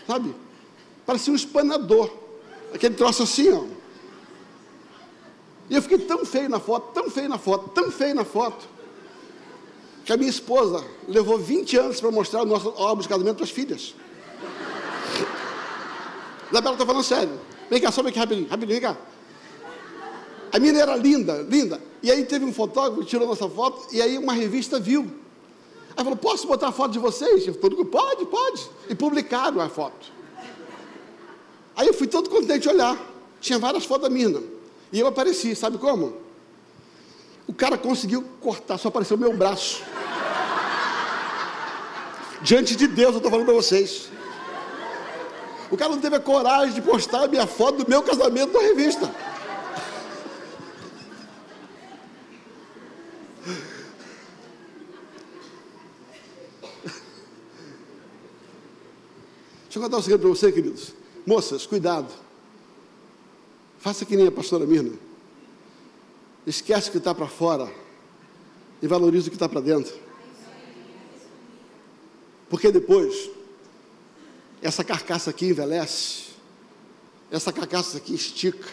Sabe? 0.06 0.36
Parecia 1.06 1.32
um 1.32 1.38
espanador. 1.38 2.12
Aquele 2.74 2.96
troço 2.96 3.24
assim, 3.24 3.50
ó. 3.50 3.64
E 5.70 5.76
eu 5.76 5.82
fiquei 5.82 6.00
tão 6.00 6.26
feio 6.26 6.50
na 6.50 6.60
foto, 6.60 6.92
tão 6.94 7.10
feio 7.10 7.30
na 7.30 7.38
foto, 7.38 7.70
tão 7.70 7.90
feio 7.90 8.14
na 8.14 8.26
foto, 8.26 8.68
que 10.06 10.12
a 10.12 10.18
minha 10.18 10.30
esposa 10.30 10.84
levou 11.08 11.38
20 11.38 11.78
anos 11.78 12.02
para 12.02 12.12
mostrar 12.12 12.42
o 12.42 12.46
nosso 12.46 12.70
álbum 12.70 13.02
de 13.02 13.08
casamento 13.08 13.36
para 13.36 13.46
as 13.46 13.52
filhas. 13.52 13.96
Isabela, 16.52 16.74
estou 16.74 16.88
falando 16.88 17.04
sério. 17.04 17.40
Vem 17.70 17.80
cá, 17.80 17.92
sobe 17.92 18.10
aqui 18.10 18.20
rapidinho, 18.20 18.48
rapidinho, 18.50 18.80
vem 18.80 18.90
cá. 18.90 18.98
A 20.52 20.60
mina 20.60 20.80
era 20.80 20.96
linda, 20.96 21.46
linda. 21.50 21.82
E 22.04 22.12
aí 22.12 22.26
teve 22.26 22.44
um 22.44 22.52
fotógrafo 22.52 23.06
tirou 23.06 23.28
nossa 23.28 23.48
foto, 23.48 23.88
e 23.94 24.02
aí 24.02 24.18
uma 24.18 24.34
revista 24.34 24.80
viu. 24.80 25.10
Aí 25.96 26.04
falou, 26.04 26.18
posso 26.18 26.48
botar 26.48 26.70
a 26.70 26.72
foto 26.72 26.92
de 26.92 27.00
vocês? 27.00 27.48
Eu 27.48 27.54
falei, 27.54 27.86
pode, 27.86 28.26
pode. 28.26 28.70
E 28.90 28.96
publicaram 28.96 29.62
a 29.62 29.70
foto. 29.70 30.12
Aí 31.76 31.88
eu 31.88 31.94
fui 31.94 32.08
todo 32.08 32.30
contente 32.30 32.68
olhar. 32.68 32.98
Tinha 33.40 33.58
várias 33.58 33.86
fotos 33.86 34.08
da 34.08 34.14
mina. 34.14 34.42
E 34.92 35.00
eu 35.00 35.08
apareci, 35.08 35.56
sabe 35.56 35.78
como? 35.78 36.18
O 37.48 37.54
cara 37.54 37.78
conseguiu 37.78 38.24
cortar, 38.40 38.78
só 38.78 38.90
apareceu 38.90 39.16
o 39.16 39.20
meu 39.20 39.36
braço. 39.36 39.84
Diante 42.44 42.76
de 42.76 42.88
Deus, 42.88 43.12
eu 43.12 43.18
estou 43.18 43.32
falando 43.32 43.46
para 43.46 43.56
vocês. 43.56 44.10
O 45.70 45.78
cara 45.78 45.92
não 45.92 46.02
teve 46.02 46.16
a 46.16 46.20
coragem 46.20 46.74
de 46.74 46.82
postar 46.82 47.24
a 47.24 47.28
minha 47.28 47.48
foto 47.48 47.84
do 47.84 47.90
meu 47.90 48.02
casamento 48.02 48.54
na 48.54 48.60
revista. 48.60 49.14
Deixa 59.64 59.80
eu 59.80 59.84
contar 59.84 59.98
um 59.98 60.02
segredo 60.02 60.22
para 60.22 60.30
você, 60.30 60.52
queridos. 60.52 60.94
Moças, 61.26 61.66
cuidado. 61.66 62.12
Faça 63.80 64.04
que 64.04 64.18
nem 64.18 64.28
a 64.28 64.32
pastora 64.32 64.66
Mirna. 64.66 64.98
Esquece 66.46 66.90
o 66.90 66.92
que 66.92 66.98
está 66.98 67.16
para 67.16 67.28
fora 67.28 67.72
e 68.82 68.88
valorize 68.88 69.28
o 69.28 69.32
que 69.32 69.38
está 69.38 69.48
para 69.48 69.62
dentro. 69.62 70.11
Porque 72.52 72.70
depois 72.70 73.30
essa 74.62 74.84
carcaça 74.84 75.30
aqui 75.30 75.46
envelhece, 75.48 76.32
essa 77.32 77.50
carcaça 77.54 77.98
aqui 77.98 78.14
estica. 78.14 78.68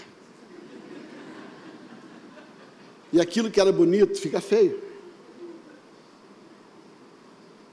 E 3.13 3.21
aquilo 3.21 3.53
que 3.53 3.61
era 3.61 3.71
bonito 3.71 4.21
fica 4.21 4.41
feio. 4.41 4.83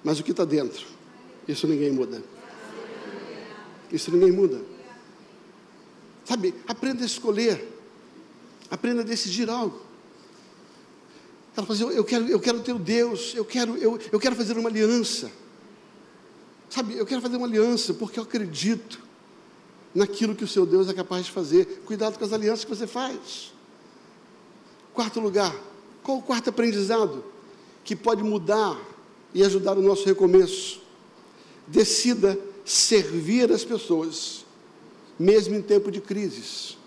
Mas 0.04 0.20
o 0.20 0.24
que 0.24 0.30
está 0.30 0.46
dentro, 0.46 0.86
isso 1.48 1.68
ninguém 1.68 1.92
muda. 1.92 2.22
Isso 3.92 4.12
ninguém 4.12 4.32
muda. 4.32 4.62
Sabe, 6.24 6.54
aprenda 6.68 7.02
a 7.02 7.08
escolher. 7.08 7.68
Aprenda 8.70 9.02
a 9.02 9.06
decidir 9.06 9.50
algo. 9.50 9.82
Ela 11.58 11.66
fala 11.66 11.80
assim, 11.80 11.98
eu 11.98 12.04
quero, 12.04 12.28
eu 12.28 12.40
quero 12.40 12.60
ter 12.62 12.74
o 12.74 12.80
Deus, 12.80 13.34
eu 13.34 13.44
quero, 13.44 13.76
eu, 13.78 14.00
eu 14.12 14.20
quero 14.20 14.36
fazer 14.36 14.56
uma 14.56 14.70
aliança. 14.70 15.32
Sabe, 16.76 16.98
eu 16.98 17.06
quero 17.06 17.22
fazer 17.22 17.38
uma 17.38 17.48
aliança 17.48 17.94
porque 17.94 18.20
eu 18.20 18.24
acredito 18.24 19.00
naquilo 19.94 20.36
que 20.36 20.44
o 20.44 20.48
seu 20.48 20.66
Deus 20.66 20.90
é 20.90 20.94
capaz 20.94 21.26
de 21.26 21.32
fazer. 21.32 21.84
Cuidado 21.86 22.20
com 22.20 22.26
as 22.26 22.34
alianças 22.34 22.66
que 22.66 22.76
você 22.76 22.86
faz. 22.86 23.54
Quarto 24.94 25.22
lugar, 25.22 25.56
qual 26.04 26.18
o 26.18 26.22
quarto 26.22 26.50
aprendizado 26.50 27.24
que 27.86 27.96
pode 27.96 28.22
mudar 28.24 28.78
e 29.34 29.42
ajudar 29.42 29.78
o 29.78 29.82
nosso 29.82 30.04
recomeço? 30.04 30.82
Decida 31.66 32.38
servir 32.66 33.50
as 33.54 33.64
pessoas, 33.64 34.44
mesmo 35.18 35.56
em 35.56 35.62
tempo 35.62 35.90
de 35.90 36.02
crises. 36.02 36.78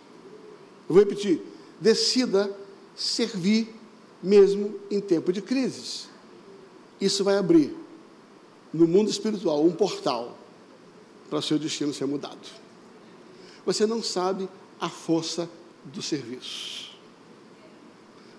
Eu 0.86 0.97
vou 0.97 0.99
repetir: 0.99 1.41
decida 1.80 2.55
servir 2.95 3.74
mesmo 4.22 4.78
em 4.91 5.01
tempo 5.01 5.32
de 5.32 5.41
crises. 5.41 6.11
Isso 7.01 7.24
vai 7.24 7.39
abrir 7.39 7.88
no 8.73 8.87
mundo 8.87 9.11
espiritual 9.11 9.64
um 9.64 9.73
portal 9.73 10.37
para 11.29 11.39
o 11.39 11.43
seu 11.43 11.59
destino 11.59 11.93
ser 11.93 12.07
mudado. 12.07 12.39
Você 13.64 13.87
não 13.87 14.03
sabe 14.03 14.49
a 14.81 14.89
força 14.89 15.49
do 15.85 16.01
serviço. 16.01 16.91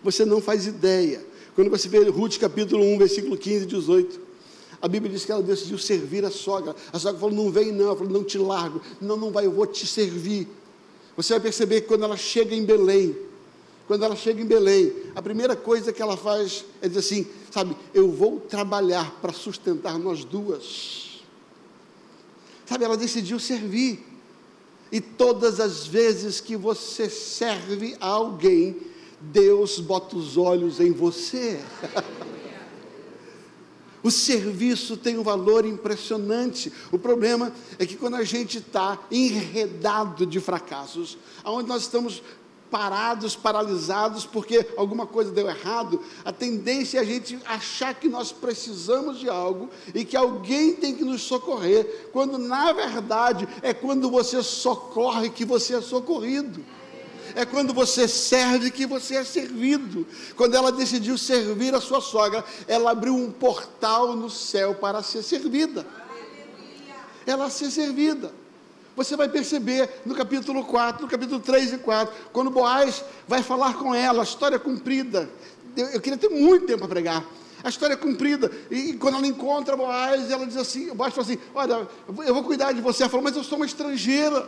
Você 0.03 0.25
não 0.25 0.41
faz 0.41 0.65
ideia. 0.65 1.25
Quando 1.55 1.69
você 1.69 1.87
vê 1.87 1.99
Ruth 2.09 2.37
capítulo 2.37 2.83
1, 2.83 2.97
versículo 2.97 3.37
15 3.37 3.63
e 3.63 3.67
18, 3.67 4.21
a 4.81 4.87
Bíblia 4.87 5.11
diz 5.11 5.25
que 5.25 5.31
ela 5.31 5.43
decidiu 5.43 5.77
servir 5.77 6.23
a 6.23 6.31
sogra. 6.31 6.75
A 6.91 6.97
sogra 6.99 7.19
falou: 7.19 7.35
Não 7.35 7.51
vem, 7.51 7.71
não. 7.71 7.87
Ela 7.87 7.95
falou: 7.95 8.11
Não 8.11 8.23
te 8.23 8.37
largo. 8.37 8.81
Não, 9.01 9.17
não 9.17 9.31
vai, 9.31 9.45
eu 9.45 9.51
vou 9.51 9.65
te 9.67 9.85
servir. 9.85 10.47
Você 11.17 11.33
vai 11.33 11.41
perceber 11.41 11.81
que 11.81 11.87
quando 11.87 12.05
ela 12.05 12.15
chega 12.15 12.55
em 12.55 12.63
Belém, 12.63 13.15
quando 13.89 14.05
ela 14.05 14.15
chega 14.15 14.39
em 14.39 14.45
Belém, 14.45 14.93
a 15.15 15.21
primeira 15.21 15.55
coisa 15.55 15.91
que 15.91 15.99
ela 15.99 16.15
faz 16.15 16.63
é 16.79 16.87
dizer 16.87 16.99
assim: 16.99 17.27
sabe, 17.49 17.75
eu 17.91 18.11
vou 18.11 18.39
trabalhar 18.39 19.17
para 19.19 19.33
sustentar 19.33 19.97
nós 19.97 20.23
duas. 20.23 21.23
Sabe, 22.67 22.85
ela 22.85 22.95
decidiu 22.95 23.39
servir. 23.39 24.05
E 24.91 25.01
todas 25.01 25.59
as 25.59 25.87
vezes 25.87 26.39
que 26.39 26.55
você 26.55 27.09
serve 27.09 27.97
a 27.99 28.09
alguém, 28.09 28.77
Deus 29.19 29.79
bota 29.79 30.15
os 30.15 30.37
olhos 30.37 30.79
em 30.79 30.91
você. 30.91 31.59
O 34.01 34.09
serviço 34.09 34.95
tem 34.95 35.17
um 35.17 35.23
valor 35.23 35.65
impressionante. 35.65 36.71
O 36.91 36.97
problema 36.97 37.51
é 37.77 37.85
que 37.85 37.97
quando 37.97 38.15
a 38.15 38.23
gente 38.23 38.59
está 38.59 38.97
enredado 39.11 40.25
de 40.25 40.39
fracassos, 40.39 41.17
aonde 41.43 41.67
nós 41.67 41.81
estamos 41.81 42.23
parados, 42.69 43.35
paralisados, 43.35 44.25
porque 44.25 44.65
alguma 44.77 45.05
coisa 45.05 45.31
deu 45.31 45.47
errado, 45.47 46.01
a 46.23 46.31
tendência 46.31 46.97
é 46.97 47.01
a 47.01 47.03
gente 47.03 47.39
achar 47.45 47.93
que 47.93 48.07
nós 48.07 48.31
precisamos 48.31 49.19
de 49.19 49.29
algo 49.29 49.69
e 49.93 50.05
que 50.05 50.15
alguém 50.15 50.73
tem 50.73 50.95
que 50.95 51.03
nos 51.03 51.21
socorrer, 51.21 52.09
quando 52.11 52.37
na 52.37 52.71
verdade 52.71 53.47
é 53.61 53.73
quando 53.73 54.09
você 54.09 54.41
socorre 54.43 55.29
que 55.29 55.45
você 55.45 55.75
é 55.75 55.81
socorrido. 55.81 56.63
É 57.35 57.45
quando 57.45 57.75
você 57.75 58.07
serve 58.07 58.71
que 58.71 58.87
você 58.87 59.17
é 59.17 59.23
servido. 59.23 60.05
Quando 60.35 60.55
ela 60.55 60.71
decidiu 60.71 61.15
servir 61.15 61.75
a 61.75 61.79
sua 61.79 62.01
sogra, 62.01 62.43
ela 62.67 62.89
abriu 62.89 63.15
um 63.15 63.31
portal 63.31 64.15
no 64.15 64.31
céu 64.31 64.73
para 64.73 65.03
ser 65.03 65.21
servida. 65.21 65.85
Ela 67.27 67.51
ser 67.51 67.69
servida. 67.69 68.33
Você 68.95 69.15
vai 69.15 69.29
perceber 69.29 69.89
no 70.05 70.13
capítulo 70.13 70.65
4, 70.65 71.03
no 71.03 71.07
capítulo 71.09 71.39
3 71.39 71.73
e 71.73 71.77
4, 71.77 72.13
quando 72.33 72.49
Boaz 72.49 73.03
vai 73.27 73.41
falar 73.41 73.75
com 73.75 73.95
ela, 73.95 74.21
a 74.21 74.23
história 74.23 74.57
é 74.57 74.59
cumprida. 74.59 75.29
Eu, 75.75 75.87
eu 75.87 76.01
queria 76.01 76.17
ter 76.17 76.29
muito 76.29 76.65
tempo 76.65 76.79
para 76.79 76.87
pregar. 76.87 77.25
A 77.63 77.69
história 77.69 77.93
é 77.93 77.97
cumprida. 77.97 78.51
E 78.71 78.93
quando 78.93 79.15
ela 79.17 79.27
encontra 79.27 79.75
Boaz, 79.75 80.31
ela 80.31 80.45
diz 80.45 80.57
assim: 80.57 80.93
Boaz 80.93 81.13
fala 81.13 81.27
assim: 81.27 81.39
Olha, 81.53 81.87
eu 82.25 82.33
vou 82.33 82.43
cuidar 82.43 82.71
de 82.71 82.81
você. 82.81 83.03
Ela 83.03 83.09
falou, 83.09 83.23
mas 83.23 83.35
eu 83.35 83.43
sou 83.43 83.57
uma 83.57 83.65
estrangeira. 83.65 84.47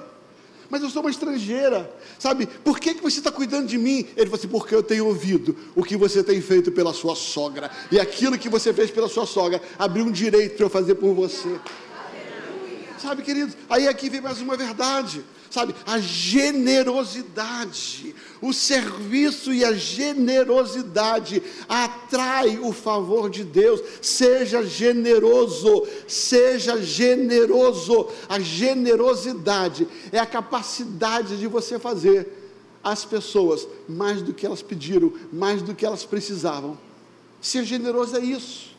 mas 0.69 0.81
eu 0.81 0.89
sou 0.89 1.01
uma 1.01 1.11
estrangeira, 1.11 1.93
sabe? 2.17 2.47
Por 2.47 2.79
que, 2.79 2.93
que 2.93 3.03
você 3.03 3.19
está 3.19 3.29
cuidando 3.29 3.67
de 3.67 3.77
mim? 3.77 4.07
Ele 4.15 4.27
falou 4.27 4.35
assim: 4.35 4.47
porque 4.47 4.73
eu 4.73 4.81
tenho 4.81 5.05
ouvido 5.05 5.55
o 5.75 5.83
que 5.83 5.97
você 5.97 6.23
tem 6.23 6.41
feito 6.41 6.71
pela 6.71 6.93
sua 6.93 7.15
sogra, 7.15 7.69
e 7.91 7.99
aquilo 7.99 8.37
que 8.37 8.47
você 8.47 8.73
fez 8.73 8.89
pela 8.89 9.09
sua 9.09 9.25
sogra 9.25 9.61
abriu 9.77 10.05
um 10.05 10.11
direito 10.11 10.55
para 10.55 10.65
eu 10.65 10.69
fazer 10.69 10.95
por 10.95 11.13
você. 11.13 11.59
Sabe, 13.01 13.23
queridos? 13.23 13.55
Aí 13.69 13.87
aqui 13.87 14.09
vem 14.09 14.21
mais 14.21 14.39
uma 14.41 14.55
verdade 14.55 15.23
sabe? 15.51 15.75
A 15.85 15.99
generosidade, 15.99 18.15
o 18.41 18.51
serviço 18.53 19.53
e 19.53 19.65
a 19.65 19.73
generosidade 19.73 21.43
atrai 21.67 22.57
o 22.57 22.71
favor 22.71 23.29
de 23.29 23.43
Deus. 23.43 23.81
Seja 24.01 24.63
generoso, 24.63 25.85
seja 26.07 26.81
generoso. 26.81 28.07
A 28.29 28.39
generosidade 28.39 29.85
é 30.11 30.19
a 30.19 30.25
capacidade 30.25 31.37
de 31.37 31.47
você 31.47 31.77
fazer 31.77 32.39
às 32.83 33.05
pessoas 33.05 33.67
mais 33.87 34.23
do 34.23 34.33
que 34.33 34.45
elas 34.45 34.61
pediram, 34.61 35.13
mais 35.31 35.61
do 35.61 35.73
que 35.75 35.85
elas 35.85 36.03
precisavam. 36.05 36.77
Ser 37.41 37.65
generoso 37.65 38.15
é 38.15 38.21
isso. 38.21 38.71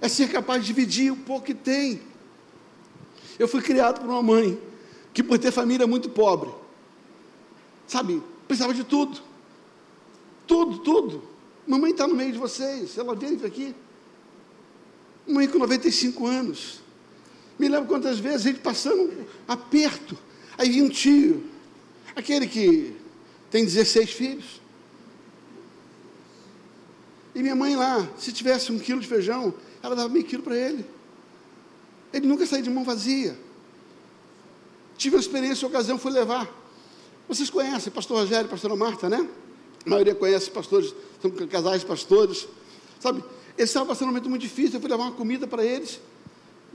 É 0.00 0.08
ser 0.08 0.28
capaz 0.28 0.62
de 0.62 0.68
dividir 0.68 1.12
o 1.12 1.16
pouco 1.16 1.46
que 1.46 1.54
tem. 1.54 2.00
Eu 3.38 3.46
fui 3.46 3.62
criado 3.62 4.00
por 4.00 4.10
uma 4.10 4.22
mãe 4.22 4.60
que 5.14 5.22
por 5.22 5.38
ter 5.38 5.52
família 5.52 5.86
muito 5.86 6.08
pobre, 6.10 6.50
sabe, 7.86 8.22
precisava 8.46 8.74
de 8.74 8.84
tudo. 8.84 9.20
Tudo, 10.46 10.78
tudo. 10.78 11.22
Mamãe 11.66 11.90
está 11.90 12.06
no 12.06 12.14
meio 12.14 12.32
de 12.32 12.38
vocês, 12.38 12.96
ela 12.96 13.14
veio 13.14 13.44
aqui. 13.44 13.74
Mãe 15.26 15.46
com 15.46 15.58
95 15.58 16.26
anos. 16.26 16.80
Me 17.58 17.68
lembro 17.68 17.88
quantas 17.88 18.18
vezes 18.18 18.46
a 18.46 18.50
gente 18.50 18.60
passando 18.60 19.26
aperto. 19.46 20.16
Aí 20.56 20.70
vinha 20.70 20.84
um 20.84 20.88
tio, 20.88 21.44
aquele 22.16 22.46
que 22.46 22.96
tem 23.50 23.64
16 23.64 24.10
filhos. 24.10 24.60
E 27.34 27.42
minha 27.42 27.54
mãe 27.54 27.76
lá, 27.76 28.08
se 28.18 28.32
tivesse 28.32 28.72
um 28.72 28.78
quilo 28.78 29.00
de 29.00 29.06
feijão, 29.06 29.52
ela 29.82 29.94
dava 29.94 30.08
meio 30.08 30.24
quilo 30.24 30.42
para 30.42 30.56
ele. 30.56 30.84
Ele 32.12 32.26
nunca 32.26 32.46
saía 32.46 32.62
de 32.62 32.70
mão 32.70 32.84
vazia. 32.84 33.38
Tive 34.96 35.16
uma 35.16 35.20
experiência, 35.20 35.66
uma 35.66 35.70
ocasião, 35.70 35.98
fui 35.98 36.10
levar. 36.10 36.48
Vocês 37.28 37.50
conhecem 37.50 37.92
pastor 37.92 38.18
Rogério 38.18 38.48
pastora 38.48 38.74
Marta, 38.74 39.08
né? 39.08 39.28
A 39.86 39.90
maioria 39.90 40.14
conhece 40.14 40.50
pastores, 40.50 40.94
são 41.20 41.30
casais 41.30 41.84
pastores. 41.84 42.48
Sabe, 42.98 43.22
eles 43.56 43.70
estavam 43.70 43.86
passando 43.88 44.08
um 44.08 44.12
momento 44.12 44.28
muito 44.28 44.42
difícil, 44.42 44.74
eu 44.74 44.80
fui 44.80 44.90
levar 44.90 45.04
uma 45.04 45.12
comida 45.12 45.46
para 45.46 45.64
eles. 45.64 46.00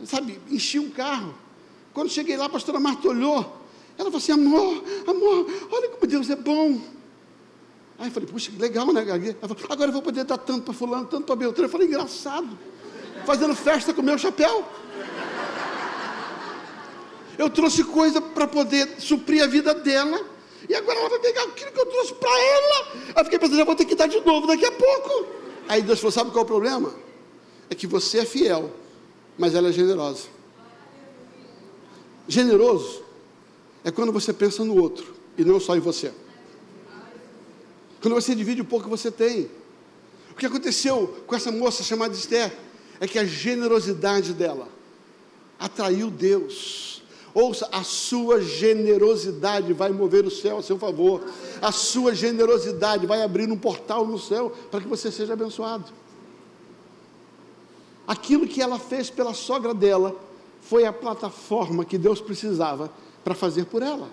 Sabe, 0.06 0.40
enchi 0.50 0.80
um 0.80 0.90
carro. 0.90 1.34
Quando 1.94 2.10
cheguei 2.10 2.38
lá, 2.38 2.46
a 2.46 2.50
pastora 2.50 2.80
Marta 2.80 3.08
olhou. 3.08 3.62
Ela 3.98 4.06
falou 4.06 4.18
assim: 4.18 4.32
amor, 4.32 4.84
amor, 5.06 5.68
olha 5.72 5.90
como 5.90 6.08
Deus 6.08 6.30
é 6.30 6.36
bom. 6.36 6.82
Aí 8.00 8.08
eu 8.08 8.12
falei, 8.12 8.28
puxa, 8.28 8.52
que 8.52 8.58
legal, 8.58 8.92
né, 8.92 9.02
Ela 9.02 9.56
falou, 9.56 9.58
agora 9.70 9.90
eu 9.90 9.94
vou 9.94 10.02
poder 10.02 10.24
dar 10.24 10.38
tanto 10.38 10.64
para 10.64 10.74
fulano, 10.74 11.06
tanto 11.06 11.26
para 11.26 11.36
Beltrano. 11.36 11.68
Eu 11.68 11.72
falei, 11.72 11.88
engraçado. 11.88 12.58
Fazendo 13.26 13.56
festa 13.56 13.94
com 13.94 14.02
o 14.02 14.04
meu 14.04 14.18
chapéu. 14.18 14.68
Eu 17.38 17.50
trouxe 17.50 17.84
coisa 17.84 18.22
para 18.22 18.48
poder 18.48 19.00
suprir 19.00 19.44
a 19.44 19.48
vida 19.48 19.74
dela. 19.74 20.24
E 20.68 20.76
agora 20.76 21.00
ela 21.00 21.10
vai 21.10 21.20
pegar 21.20 21.44
aquilo 21.44 21.72
que 21.72 21.80
eu 21.80 21.86
trouxe 21.86 22.14
para 22.14 22.30
ela. 22.30 22.88
Aí 23.16 23.24
fiquei 23.24 23.40
pensando, 23.40 23.60
eu 23.60 23.66
vou 23.66 23.76
ter 23.76 23.86
que 23.86 23.96
dar 23.96 24.08
de 24.08 24.20
novo 24.22 24.48
daqui 24.48 24.66
a 24.66 24.72
pouco. 24.72 25.28
Aí 25.68 25.82
Deus 25.82 26.00
falou: 26.00 26.12
sabe 26.12 26.32
qual 26.32 26.42
é 26.42 26.44
o 26.44 26.48
problema? 26.48 26.94
É 27.70 27.76
que 27.76 27.88
você 27.88 28.20
é 28.20 28.26
fiel, 28.26 28.72
mas 29.38 29.56
ela 29.56 29.70
é 29.70 29.72
generosa. 29.72 30.28
Generoso 32.28 33.04
é 33.84 33.92
quando 33.92 34.12
você 34.12 34.32
pensa 34.32 34.64
no 34.64 34.82
outro 34.82 35.14
e 35.38 35.44
não 35.44 35.60
só 35.60 35.76
em 35.76 35.80
você. 35.80 36.14
Quando 38.02 38.16
você 38.16 38.36
divide 38.36 38.62
o 38.62 38.66
pouco 38.66 38.86
que 38.86 38.90
você 38.90 39.10
tem. 39.10 39.50
O 40.32 40.36
que 40.36 40.46
aconteceu 40.46 41.24
com 41.28 41.36
essa 41.36 41.52
moça 41.52 41.84
chamada 41.84 42.14
Esther 42.14 42.52
é 43.00 43.08
que 43.08 43.20
a 43.20 43.26
generosidade 43.26 44.34
dela 44.34 44.68
atraiu 45.60 46.10
Deus 46.10 46.93
Ouça, 47.34 47.68
a 47.72 47.84
sua 47.84 48.42
generosidade 48.42 49.74
vai 49.74 49.92
mover 49.92 50.24
o 50.24 50.30
céu 50.30 50.60
a 50.60 50.64
seu 50.64 50.78
favor. 50.78 51.24
A 51.62 51.72
sua 51.72 52.14
generosidade 52.14 53.08
vai 53.08 53.24
abrir 53.24 53.50
um 53.52 53.58
portal 53.58 54.06
no 54.06 54.20
céu 54.20 54.52
para 54.70 54.82
que 54.82 54.88
você 54.88 55.12
seja 55.12 55.34
abençoado. 55.34 55.92
Aquilo 58.06 58.48
que 58.48 58.62
ela 58.62 58.78
fez 58.78 59.10
pela 59.10 59.34
sogra 59.34 59.74
dela 59.74 60.16
foi 60.62 60.86
a 60.86 60.94
plataforma 60.94 61.84
que 61.84 61.98
Deus 61.98 62.22
precisava 62.22 62.92
para 63.24 63.34
fazer 63.34 63.66
por 63.66 63.82
ela. 63.82 64.10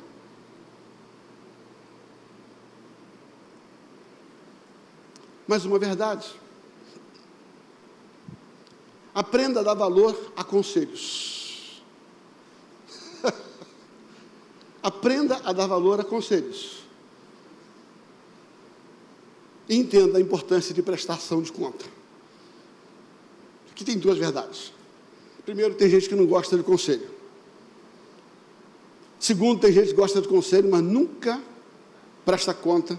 Mais 5.46 5.64
uma 5.66 5.78
verdade. 5.78 6.30
Aprenda 9.12 9.60
a 9.60 9.62
dar 9.62 9.74
valor 9.74 10.16
a 10.36 10.44
conselhos. 10.44 11.39
Aprenda 14.82 15.36
a 15.44 15.52
dar 15.52 15.66
valor 15.66 16.00
a 16.00 16.04
conselhos. 16.04 16.80
E 19.68 19.76
entenda 19.76 20.18
a 20.18 20.20
importância 20.20 20.74
de 20.74 20.82
prestação 20.82 21.42
de 21.42 21.52
conta. 21.52 21.84
Aqui 23.70 23.84
tem 23.84 23.98
duas 23.98 24.18
verdades. 24.18 24.72
Primeiro, 25.44 25.74
tem 25.74 25.88
gente 25.88 26.08
que 26.08 26.14
não 26.14 26.26
gosta 26.26 26.56
de 26.56 26.62
conselho. 26.62 27.08
Segundo, 29.18 29.60
tem 29.60 29.72
gente 29.72 29.88
que 29.88 29.94
gosta 29.94 30.20
de 30.20 30.28
conselho, 30.28 30.70
mas 30.70 30.82
nunca 30.82 31.42
presta 32.24 32.54
conta 32.54 32.98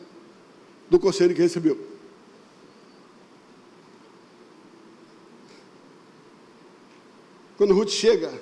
do 0.90 1.00
conselho 1.00 1.34
que 1.34 1.42
recebeu. 1.42 1.92
Quando 7.58 7.74
Ruth 7.74 7.90
chega 7.90 8.34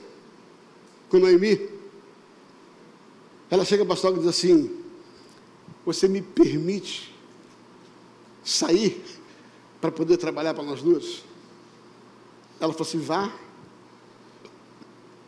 com 1.09 1.19
Noemi, 1.19 1.78
ela 3.49 3.65
chega 3.65 3.83
para 3.83 3.95
a 3.95 3.97
sogra 3.97 4.19
e 4.19 4.23
diz 4.23 4.29
assim: 4.29 4.77
Você 5.85 6.07
me 6.07 6.21
permite 6.21 7.15
sair 8.43 9.03
para 9.81 9.91
poder 9.91 10.17
trabalhar 10.17 10.53
para 10.53 10.63
nós 10.63 10.81
duas? 10.81 11.23
Ela 12.59 12.71
falou 12.73 12.87
assim: 12.87 12.99
Vá. 12.99 13.33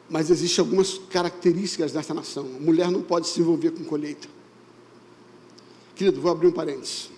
Mas 0.07 0.29
existem 0.29 0.61
algumas 0.61 0.97
características 0.97 1.93
dessa 1.93 2.13
nação. 2.13 2.45
A 2.57 2.59
mulher 2.59 2.91
não 2.91 3.01
pode 3.01 3.27
se 3.27 3.39
envolver 3.39 3.71
com 3.71 3.85
colheita. 3.85 4.27
Querido, 5.95 6.19
vou 6.19 6.29
abrir 6.29 6.47
um 6.47 6.51
parênteses. 6.51 7.09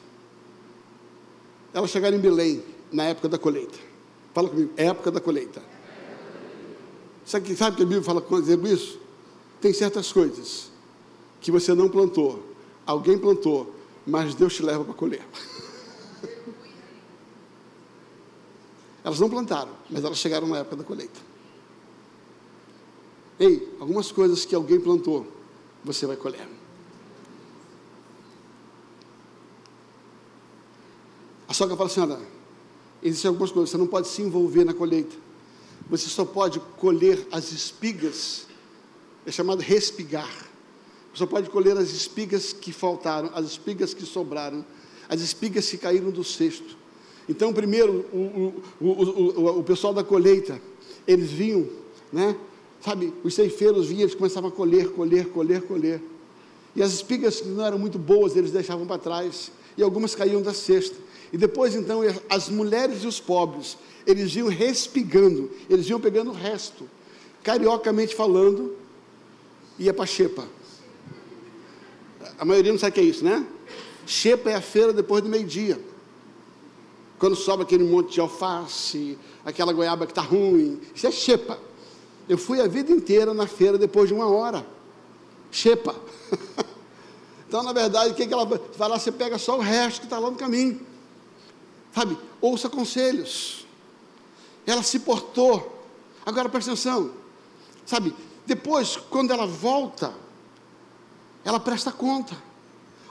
Ela 1.74 1.88
chegaram 1.88 2.16
em 2.16 2.20
Belém 2.20 2.64
na 2.92 3.06
época 3.06 3.28
da 3.28 3.40
colheita. 3.40 3.80
Fala 4.32 4.48
comigo, 4.48 4.72
época 4.78 5.10
da 5.10 5.20
colheita. 5.20 5.64
Sabe, 7.26 7.56
sabe 7.56 7.78
que 7.78 7.82
a 7.82 7.86
Bíblia 7.86 8.04
fala 8.04 8.24
dizendo 8.40 8.68
isso? 8.68 9.00
Tem 9.60 9.74
certas 9.74 10.12
coisas 10.12 10.73
que 11.44 11.52
você 11.52 11.76
não 11.76 11.90
plantou, 11.90 12.42
alguém 12.86 13.18
plantou, 13.20 13.76
mas 14.08 14.34
Deus 14.34 14.56
te 14.56 14.64
leva 14.64 14.86
para 14.86 14.94
colher. 14.94 15.28
Elas 19.04 19.20
não 19.20 19.30
plantaram, 19.30 19.74
mas 19.90 20.02
elas 20.06 20.18
chegaram 20.18 20.48
na 20.48 20.60
época 20.60 20.78
da 20.78 20.84
colheita. 20.86 21.20
Ei, 23.38 23.76
algumas 23.78 24.10
coisas 24.14 24.46
que 24.46 24.56
alguém 24.56 24.80
plantou, 24.80 25.28
você 25.84 26.06
vai 26.06 26.16
colher. 26.16 26.48
A 31.46 31.54
sogra 31.54 31.76
fala 31.76 31.90
assim: 31.90 32.00
olha, 32.00 32.18
existem 33.02 33.28
algumas 33.28 33.52
coisas, 33.52 33.72
você 33.72 33.78
não 33.78 33.88
pode 33.88 34.08
se 34.08 34.22
envolver 34.22 34.64
na 34.64 34.74
colheita. 34.74 35.18
Você 35.90 36.08
só 36.08 36.24
pode 36.24 36.62
colher 36.78 37.28
as 37.30 37.52
espigas, 37.52 38.48
é 39.26 39.32
chamado 39.34 39.60
respigar. 39.60 40.53
Você 41.14 41.28
pode 41.28 41.50
colher 41.50 41.78
as 41.78 41.92
espigas 41.92 42.52
que 42.54 42.72
faltaram, 42.72 43.30
as 43.36 43.46
espigas 43.46 43.94
que 43.94 44.04
sobraram, 44.04 44.66
as 45.08 45.22
espigas 45.22 45.70
que 45.70 45.78
caíram 45.78 46.10
do 46.10 46.24
cesto. 46.24 46.76
Então, 47.30 47.54
primeiro, 47.54 48.06
o, 48.12 48.64
o, 48.82 48.88
o, 48.88 49.60
o, 49.60 49.64
pessoal 49.64 49.94
da 49.94 50.04
colheita, 50.04 50.60
eles 51.08 51.30
vinham, 51.30 51.70
né? 52.12 52.36
Sabe, 52.82 53.14
os 53.24 53.34
ceifeiros 53.36 53.88
vinham, 53.88 54.02
eles 54.02 54.16
começavam 54.16 54.50
a 54.50 54.52
colher, 54.52 54.90
colher, 54.90 55.28
colher, 55.28 55.62
colher. 55.62 56.02
E 56.76 56.82
as 56.82 56.92
espigas 56.92 57.40
que 57.40 57.48
não 57.48 57.64
eram 57.64 57.78
muito 57.78 58.00
boas, 58.00 58.36
eles 58.36 58.52
deixavam 58.52 58.86
para 58.88 58.98
trás. 58.98 59.52
E 59.78 59.84
algumas 59.84 60.16
caíam 60.16 60.42
da 60.42 60.54
cesta. 60.54 60.96
E 61.32 61.38
depois, 61.38 61.76
então, 61.76 62.02
as 62.28 62.50
mulheres 62.50 63.04
e 63.04 63.08
os 63.08 63.20
pobres, 63.20 63.78
eles 64.06 64.36
iam 64.36 64.48
respigando, 64.48 65.50
eles 65.70 65.88
iam 65.88 66.00
pegando 66.00 66.32
o 66.32 66.34
resto. 66.34 66.90
Cariocamente 67.44 68.16
falando, 68.16 68.76
ia 69.78 69.94
para 69.94 70.04
a 70.04 70.08
xepa 70.08 70.48
a 72.38 72.46
maioria 72.46 72.72
não 72.72 72.80
sabe 72.80 72.92
o 72.92 72.94
que 72.96 73.00
é 73.00 73.04
isso, 73.04 73.24
né? 73.24 73.46
Xepa 74.06 74.50
é 74.50 74.56
a 74.56 74.62
feira 74.62 74.94
depois 74.94 75.24
do 75.24 75.30
meio-dia. 75.30 75.80
Quando 77.18 77.36
sobra 77.36 77.64
aquele 77.64 77.84
monte 77.84 78.14
de 78.14 78.20
alface, 78.20 79.18
aquela 79.46 79.72
goiaba 79.72 80.06
que 80.06 80.12
está 80.12 80.22
ruim. 80.22 80.82
Isso 80.94 81.08
é 81.08 81.12
xepa. 81.12 81.58
Eu 82.28 82.38
fui 82.38 82.60
a 82.60 82.68
vida 82.68 82.92
inteira 82.92 83.34
na 83.34 83.48
feira 83.48 83.78
depois 83.78 84.10
de 84.10 84.14
uma 84.14 84.28
hora. 84.28 84.66
Xepa. 85.52 85.96
Então, 87.54 87.62
na 87.62 87.72
verdade, 87.72 88.14
o 88.14 88.16
que, 88.16 88.26
que 88.26 88.34
ela 88.34 88.46
vai 88.46 88.90
lá? 88.90 88.98
Você 88.98 89.12
pega 89.12 89.38
só 89.38 89.60
o 89.60 89.62
resto 89.62 90.00
que 90.00 90.06
está 90.08 90.18
lá 90.18 90.32
no 90.32 90.36
caminho. 90.36 90.82
Sabe? 91.94 92.18
Ouça 92.42 92.68
conselhos. 92.68 93.68
Ela 94.66 94.82
se 94.82 94.98
portou. 94.98 95.86
Agora 96.26 96.50
presta 96.50 96.72
atenção. 96.72 97.12
Sabe? 97.86 98.12
Depois, 98.44 98.98
quando 98.98 99.30
ela 99.30 99.46
volta, 99.46 100.16
ela 101.44 101.60
presta 101.60 101.92
conta. 101.92 102.36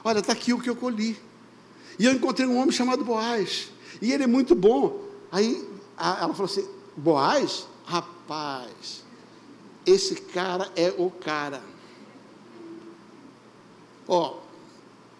Olha, 0.03 0.19
está 0.19 0.33
aqui 0.33 0.53
o 0.53 0.59
que 0.59 0.69
eu 0.69 0.75
colhi. 0.75 1.17
E 1.97 2.05
eu 2.05 2.13
encontrei 2.13 2.47
um 2.47 2.57
homem 2.57 2.71
chamado 2.71 3.03
Boaz. 3.03 3.69
E 4.01 4.11
ele 4.11 4.23
é 4.23 4.27
muito 4.27 4.55
bom. 4.55 5.01
Aí 5.31 5.67
ela 5.97 6.33
falou 6.33 6.45
assim: 6.45 6.67
Boaz? 6.97 7.67
Rapaz, 7.85 9.03
esse 9.85 10.15
cara 10.15 10.71
é 10.75 10.93
o 10.97 11.11
cara. 11.11 11.61
Ó, 14.07 14.37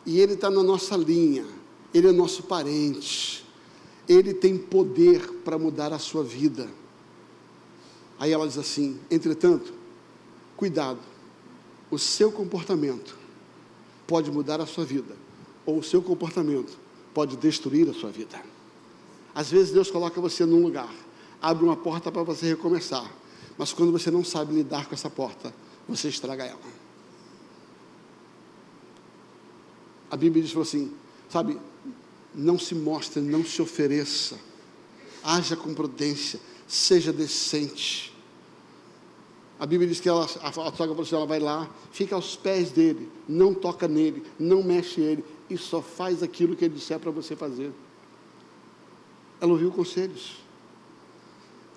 e 0.06 0.20
ele 0.20 0.34
está 0.34 0.50
na 0.50 0.64
nossa 0.64 0.96
linha. 0.96 1.46
Ele 1.94 2.08
é 2.08 2.12
nosso 2.12 2.44
parente. 2.44 3.46
Ele 4.08 4.34
tem 4.34 4.58
poder 4.58 5.42
para 5.46 5.58
mudar 5.58 5.94
a 5.94 6.00
sua 6.00 6.24
vida. 6.24 6.70
Aí 8.20 8.32
ela 8.32 8.48
diz 8.48 8.58
assim: 8.58 9.00
entretanto, 9.10 9.74
cuidado, 10.56 11.00
o 11.94 12.00
seu 12.00 12.32
comportamento 12.32 13.18
pode 14.08 14.32
mudar 14.32 14.60
a 14.60 14.66
sua 14.66 14.86
vida, 14.86 15.16
ou 15.66 15.80
o 15.80 15.84
seu 15.84 16.02
comportamento 16.02 16.78
pode 17.14 17.38
destruir 17.38 17.90
a 17.90 17.94
sua 17.94 18.12
vida. 18.12 18.42
Às 19.34 19.52
vezes 19.52 19.72
Deus 19.72 19.90
coloca 19.90 20.20
você 20.20 20.46
num 20.46 20.62
lugar, 20.62 20.94
abre 21.42 21.64
uma 21.64 21.76
porta 21.76 22.12
para 22.12 22.24
você 22.24 22.48
recomeçar, 22.48 23.12
mas 23.58 23.72
quando 23.74 23.92
você 23.92 24.10
não 24.10 24.24
sabe 24.24 24.54
lidar 24.54 24.88
com 24.88 24.96
essa 24.96 25.10
porta, 25.10 25.54
você 25.88 26.10
estraga 26.10 26.44
ela. 26.44 26.84
A 30.10 30.16
Bíblia 30.16 30.44
diz 30.44 30.56
assim, 30.56 30.94
sabe, 31.30 31.60
não 32.36 32.58
se 32.60 32.76
mostre, 32.76 33.22
não 33.22 33.44
se 33.44 33.62
ofereça, 33.62 34.38
haja 35.24 35.56
com 35.56 35.74
prudência, 35.74 36.40
seja 36.68 37.12
decente. 37.12 38.13
A 39.64 39.66
Bíblia 39.66 39.88
diz 39.88 40.02
que 40.02 40.10
ela, 40.10 40.26
a, 40.26 40.52
sogra 40.52 40.74
falou 40.74 41.02
assim, 41.04 41.16
ela 41.16 41.26
vai 41.26 41.40
lá, 41.40 41.70
fica 41.90 42.16
aos 42.16 42.36
pés 42.36 42.70
dele, 42.70 43.10
não 43.30 43.54
toca 43.54 43.88
nele, 43.88 44.22
não 44.38 44.62
mexe 44.62 45.00
ele, 45.00 45.24
e 45.50 45.58
só 45.58 45.82
faz 45.82 46.22
aquilo 46.22 46.54
que 46.54 46.66
ele 46.66 46.74
disser 46.74 47.00
para 47.00 47.10
você 47.12 47.34
fazer. 47.34 47.72
Ela 49.40 49.54
ouviu 49.54 49.72
conselhos. 49.72 50.44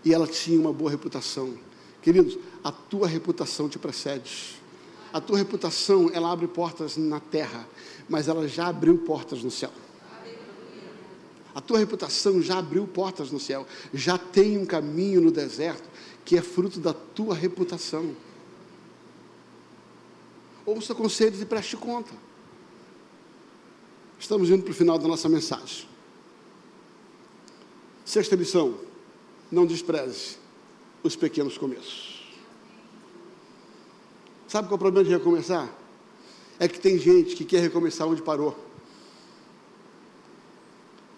E 0.05 0.12
ela 0.12 0.26
tinha 0.26 0.59
uma 0.59 0.72
boa 0.72 0.91
reputação. 0.91 1.55
Queridos, 2.03 2.37
a 2.64 2.72
tua 2.72 3.07
reputação 3.07 3.68
te 3.68 3.78
precede. 3.78 4.57
A 5.12 5.20
tua 5.20 5.39
reputação, 5.39 6.11
ela 6.12 6.32
abre 6.32 6.49
portas 6.49 6.97
na 6.97 7.20
terra, 7.20 7.68
mas 8.09 8.26
ela 8.26 8.49
já 8.49 8.66
abriu 8.66 8.99
portas 8.99 9.45
no 9.45 9.51
céu. 9.53 9.70
A 11.55 11.61
tua 11.61 11.78
reputação 11.78 12.43
já 12.43 12.59
abriu 12.59 12.84
portas 12.89 13.30
no 13.30 13.39
céu, 13.39 13.64
já 13.95 14.18
tem 14.18 14.59
um 14.59 14.66
caminho 14.66 15.20
no 15.20 15.30
deserto 15.30 15.89
que 16.27 16.37
é 16.37 16.43
fruto 16.43 16.81
da 16.81 16.93
tua 16.93 17.35
reputação. 17.37 18.14
Ouça 20.66 20.93
conselhos 20.93 21.41
e 21.41 21.47
preste 21.47 21.77
conta. 21.77 22.12
Estamos 24.18 24.51
indo 24.51 24.64
para 24.64 24.72
o 24.72 24.74
final 24.74 24.99
da 24.99 25.07
nossa 25.07 25.29
mensagem. 25.29 25.89
Sexta 28.05 28.35
lição: 28.35 28.77
não 29.53 29.64
despreze 29.64 30.39
os 31.01 31.14
pequenos 31.14 31.57
começos. 31.57 32.27
Sabe 34.49 34.66
qual 34.66 34.74
é 34.74 34.77
o 34.77 34.79
problema 34.79 35.05
de 35.05 35.14
recomeçar? 35.14 35.72
É 36.59 36.66
que 36.66 36.81
tem 36.81 36.99
gente 36.99 37.37
que 37.37 37.45
quer 37.45 37.61
recomeçar 37.61 38.09
onde 38.09 38.22
parou. 38.22 38.59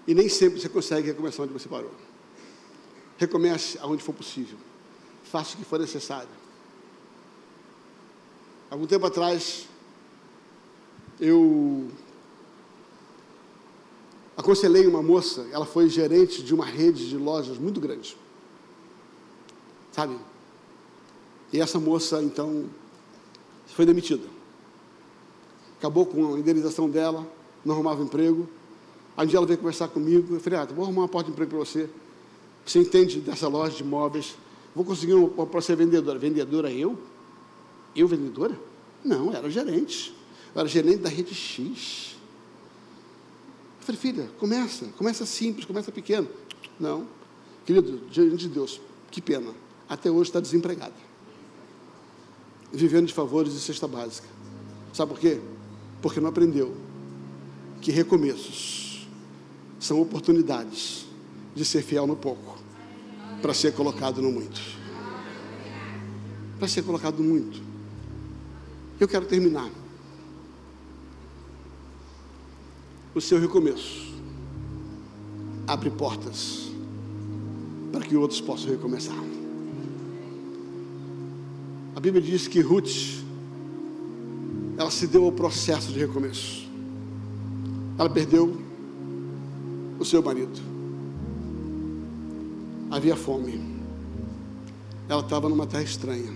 E 0.06 0.12
nem 0.12 0.28
sempre 0.28 0.60
você 0.60 0.68
consegue 0.68 1.06
recomeçar 1.06 1.44
onde 1.44 1.52
você 1.54 1.68
parou. 1.68 1.94
Recomece 3.16 3.78
aonde 3.78 4.02
for 4.02 4.14
possível. 4.14 4.58
Faça 5.30 5.54
o 5.54 5.58
que 5.58 5.64
for 5.64 5.78
necessário. 5.78 6.28
Algum 8.70 8.86
tempo 8.86 9.06
atrás, 9.06 9.66
eu 11.20 11.88
aconselhei 14.36 14.86
uma 14.86 15.02
moça, 15.02 15.46
ela 15.52 15.66
foi 15.66 15.88
gerente 15.88 16.42
de 16.42 16.54
uma 16.54 16.64
rede 16.64 17.08
de 17.08 17.16
lojas 17.16 17.58
muito 17.58 17.80
grande. 17.80 18.16
Sabe? 19.92 20.16
E 21.52 21.60
essa 21.60 21.78
moça, 21.78 22.22
então, 22.22 22.66
foi 23.66 23.84
demitida. 23.84 24.26
Acabou 25.78 26.06
com 26.06 26.34
a 26.34 26.38
indenização 26.38 26.88
dela, 26.88 27.26
não 27.64 27.74
arrumava 27.74 28.02
emprego. 28.02 28.48
Aí 29.16 29.26
um 29.26 29.28
dia 29.28 29.38
ela 29.38 29.46
veio 29.46 29.58
conversar 29.58 29.88
comigo, 29.88 30.34
eu 30.34 30.40
falei, 30.40 30.58
ah, 30.58 30.64
vou 30.64 30.84
arrumar 30.84 31.02
uma 31.02 31.08
porta 31.08 31.26
de 31.26 31.32
emprego 31.32 31.50
para 31.50 31.58
você. 31.58 31.88
Você 32.64 32.80
entende 32.80 33.20
dessa 33.20 33.48
loja 33.48 33.76
de 33.76 33.82
imóveis? 33.82 34.36
Vou 34.78 34.84
conseguir 34.84 35.14
uma 35.14 35.44
para 35.44 35.60
ser 35.60 35.74
vendedora. 35.74 36.20
Vendedora 36.20 36.70
eu? 36.70 36.96
Eu 37.96 38.06
vendedora? 38.06 38.56
Não, 39.04 39.34
era 39.34 39.50
gerente. 39.50 40.14
Eu 40.54 40.60
era 40.60 40.68
gerente 40.68 40.98
da 40.98 41.08
rede 41.08 41.34
X. 41.34 42.14
Eu 43.80 43.86
falei, 43.86 44.00
filha, 44.00 44.30
começa, 44.38 44.86
começa 44.96 45.26
simples, 45.26 45.64
começa 45.64 45.90
pequeno. 45.90 46.28
Não. 46.78 47.08
Querido, 47.66 48.06
diante 48.08 48.36
de 48.36 48.48
Deus, 48.50 48.80
que 49.10 49.20
pena. 49.20 49.52
Até 49.88 50.12
hoje 50.12 50.30
está 50.30 50.38
desempregada. 50.38 50.94
Vivendo 52.72 53.08
de 53.08 53.12
favores 53.12 53.54
e 53.54 53.58
cesta 53.58 53.88
básica. 53.88 54.28
Sabe 54.92 55.10
por 55.10 55.18
quê? 55.18 55.40
Porque 56.00 56.20
não 56.20 56.28
aprendeu 56.28 56.72
que 57.80 57.90
recomeços 57.90 59.08
são 59.80 60.00
oportunidades 60.00 61.04
de 61.52 61.64
ser 61.64 61.82
fiel 61.82 62.06
no 62.06 62.14
pouco 62.14 62.57
para 63.40 63.54
ser 63.54 63.72
colocado 63.72 64.20
no 64.20 64.30
muito. 64.30 64.60
Para 66.58 66.68
ser 66.68 66.82
colocado 66.82 67.22
no 67.22 67.28
muito. 67.28 67.62
Eu 68.98 69.06
quero 69.06 69.26
terminar. 69.26 69.70
O 73.14 73.20
seu 73.20 73.38
recomeço 73.40 74.12
abre 75.66 75.90
portas 75.90 76.70
para 77.92 78.00
que 78.04 78.16
outros 78.16 78.40
possam 78.40 78.70
recomeçar. 78.70 79.18
A 81.94 82.00
Bíblia 82.00 82.22
diz 82.22 82.46
que 82.46 82.60
Ruth, 82.60 83.24
ela 84.76 84.90
se 84.90 85.06
deu 85.06 85.24
ao 85.24 85.32
processo 85.32 85.92
de 85.92 85.98
recomeço. 85.98 86.68
Ela 87.98 88.08
perdeu 88.08 88.56
o 89.98 90.04
seu 90.04 90.22
marido 90.22 90.77
havia 92.90 93.16
fome. 93.16 93.60
Ela 95.08 95.20
estava 95.20 95.48
numa 95.48 95.66
terra 95.66 95.82
estranha. 95.82 96.32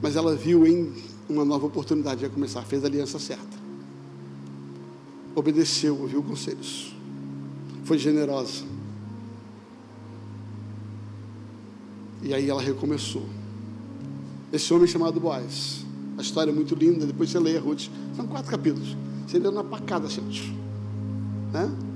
Mas 0.00 0.16
ela 0.16 0.34
viu 0.34 0.66
em 0.66 0.92
uma 1.28 1.44
nova 1.44 1.66
oportunidade 1.66 2.20
de 2.20 2.28
começar, 2.28 2.62
fez 2.62 2.82
a 2.84 2.86
aliança 2.86 3.18
certa. 3.18 3.58
Obedeceu, 5.34 6.00
ouviu 6.00 6.22
conselhos. 6.22 6.94
Foi 7.84 7.98
generosa. 7.98 8.64
E 12.22 12.34
aí 12.34 12.48
ela 12.48 12.60
recomeçou. 12.60 13.26
Esse 14.52 14.72
homem 14.72 14.86
chamado 14.86 15.20
Boaz. 15.20 15.84
A 16.16 16.22
história 16.22 16.50
é 16.50 16.54
muito 16.54 16.74
linda, 16.74 17.06
depois 17.06 17.30
você 17.30 17.38
lê 17.38 17.56
Ruth. 17.58 17.88
São 18.16 18.26
quatro 18.26 18.50
capítulos. 18.50 18.96
Você 19.26 19.38
lê 19.38 19.50
na 19.50 19.62
pacada, 19.62 20.08
gente. 20.08 20.52
Né? 21.52 21.87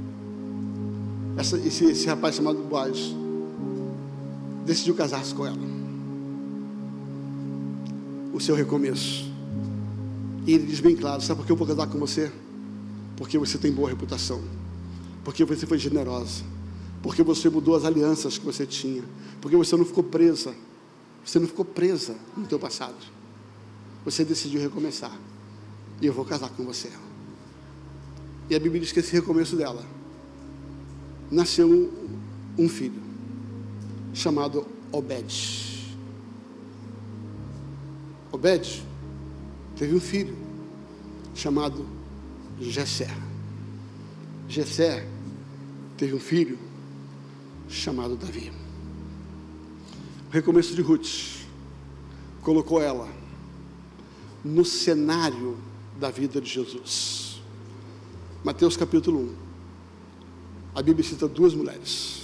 Essa, 1.36 1.56
esse, 1.58 1.84
esse 1.86 2.06
rapaz 2.06 2.34
chamado 2.34 2.58
Boaz 2.58 3.14
decidiu 4.64 4.94
casar-se 4.94 5.34
com 5.34 5.46
ela. 5.46 5.58
O 8.32 8.40
seu 8.40 8.54
recomeço. 8.54 9.30
E 10.46 10.54
ele 10.54 10.66
diz 10.66 10.80
bem 10.80 10.96
claro: 10.96 11.22
sabe 11.22 11.40
por 11.40 11.46
que 11.46 11.52
eu 11.52 11.56
vou 11.56 11.66
casar 11.66 11.86
com 11.86 11.98
você? 11.98 12.30
Porque 13.16 13.38
você 13.38 13.58
tem 13.58 13.72
boa 13.72 13.88
reputação. 13.88 14.42
Porque 15.24 15.44
você 15.44 15.66
foi 15.66 15.78
generosa. 15.78 16.44
Porque 17.02 17.22
você 17.22 17.48
mudou 17.48 17.74
as 17.76 17.84
alianças 17.84 18.38
que 18.38 18.44
você 18.44 18.66
tinha. 18.66 19.02
Porque 19.40 19.56
você 19.56 19.76
não 19.76 19.84
ficou 19.84 20.04
presa. 20.04 20.54
Você 21.24 21.38
não 21.38 21.46
ficou 21.46 21.64
presa 21.64 22.16
no 22.36 22.46
teu 22.46 22.58
passado. 22.58 22.94
Você 24.04 24.24
decidiu 24.24 24.60
recomeçar. 24.60 25.16
E 26.00 26.06
eu 26.06 26.12
vou 26.12 26.24
casar 26.24 26.50
com 26.50 26.64
você. 26.64 26.90
E 28.50 28.54
a 28.54 28.60
Bíblia 28.60 28.80
diz 28.80 28.92
que 28.92 29.00
esse 29.00 29.12
recomeço 29.12 29.56
dela 29.56 29.84
nasceu 31.32 31.66
um, 31.66 31.90
um 32.58 32.68
filho 32.68 33.02
chamado 34.12 34.66
Obed. 34.92 35.96
Obed 38.30 38.82
teve 39.74 39.96
um 39.96 40.00
filho 40.00 40.36
chamado 41.34 41.86
Jessé. 42.60 43.08
Jessé 44.46 45.08
teve 45.96 46.14
um 46.14 46.20
filho 46.20 46.58
chamado 47.66 48.14
Davi. 48.14 48.52
O 50.28 50.32
recomeço 50.32 50.74
de 50.74 50.82
Ruth 50.82 51.46
colocou 52.42 52.80
ela 52.80 53.08
no 54.44 54.66
cenário 54.66 55.56
da 55.98 56.10
vida 56.10 56.42
de 56.42 56.50
Jesus. 56.50 57.40
Mateus 58.44 58.76
capítulo 58.76 59.20
1. 59.20 59.41
A 60.74 60.82
Bíblia 60.82 61.04
cita 61.04 61.28
duas 61.28 61.54
mulheres. 61.54 62.22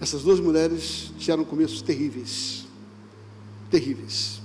Essas 0.00 0.22
duas 0.22 0.40
mulheres 0.40 1.12
tiveram 1.18 1.44
começos 1.44 1.82
terríveis. 1.82 2.66
Terríveis. 3.70 4.40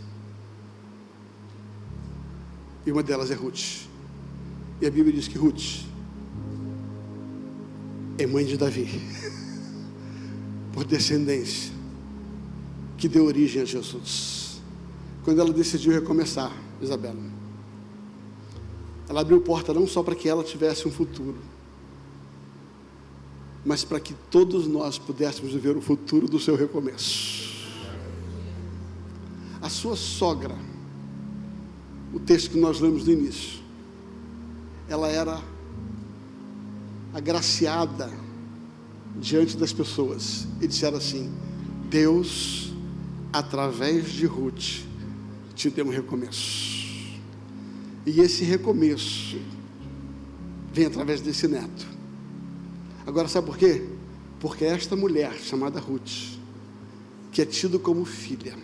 E 2.86 2.92
uma 2.92 3.02
delas 3.02 3.32
é 3.32 3.34
Ruth. 3.34 3.88
E 4.82 4.86
a 4.86 4.92
Bíblia 4.92 5.14
diz 5.14 5.28
que 5.28 5.38
Ruth 5.38 5.86
é 8.18 8.26
mãe 8.26 8.46
de 8.46 8.58
Davi, 8.58 8.88
por 10.74 10.84
descendência, 10.84 11.72
que 12.98 13.08
deu 13.08 13.26
origem 13.26 13.62
a 13.62 13.66
Jesus. 13.66 14.60
Quando 15.24 15.40
ela 15.40 15.52
decidiu 15.52 15.94
recomeçar, 15.94 16.52
Isabela, 16.82 17.22
ela 19.10 19.22
abriu 19.22 19.42
porta 19.42 19.74
não 19.74 19.88
só 19.88 20.04
para 20.04 20.16
que 20.16 20.28
ela 20.28 20.44
tivesse 20.44 20.88
um 20.88 20.92
futuro, 20.92 21.38
mas 23.68 23.84
para 23.84 24.00
que 24.00 24.14
todos 24.32 24.66
nós 24.66 24.98
pudéssemos 24.98 25.52
viver 25.52 25.76
o 25.76 25.82
futuro 25.82 26.26
do 26.26 26.40
seu 26.40 26.56
recomeço. 26.56 27.68
A 29.62 29.68
sua 29.68 29.98
sogra, 29.98 30.56
o 32.14 32.20
texto 32.20 32.52
que 32.52 32.58
nós 32.58 32.80
lemos 32.80 33.06
no 33.06 33.12
início, 33.12 33.60
ela 34.88 35.10
era 35.10 35.44
agraciada 37.14 38.10
diante 39.20 39.58
das 39.58 39.74
pessoas 39.74 40.48
e 40.62 40.68
disseram 40.68 40.98
assim: 40.98 41.30
Deus, 41.90 42.74
através 43.34 44.14
de 44.14 44.26
Ruth, 44.26 44.86
te 45.56 45.70
deu 45.70 45.86
um 45.86 45.90
recomeço. 45.90 46.88
E 48.06 48.22
esse 48.22 48.46
recomeço 48.46 49.38
vem 50.72 50.86
através 50.86 51.20
desse 51.20 51.50
neto. 51.50 51.97
Agora, 53.08 53.28
sabe 53.28 53.48
por 53.48 53.58
quê? 53.58 53.84
Porque 54.40 54.66
esta 54.66 54.96
mulher 54.96 55.34
chamada 55.40 55.80
Ruth, 55.80 56.38
que 57.32 57.42
é 57.42 57.46
tido 57.46 57.80
como 57.80 58.06
filha, 58.06 58.56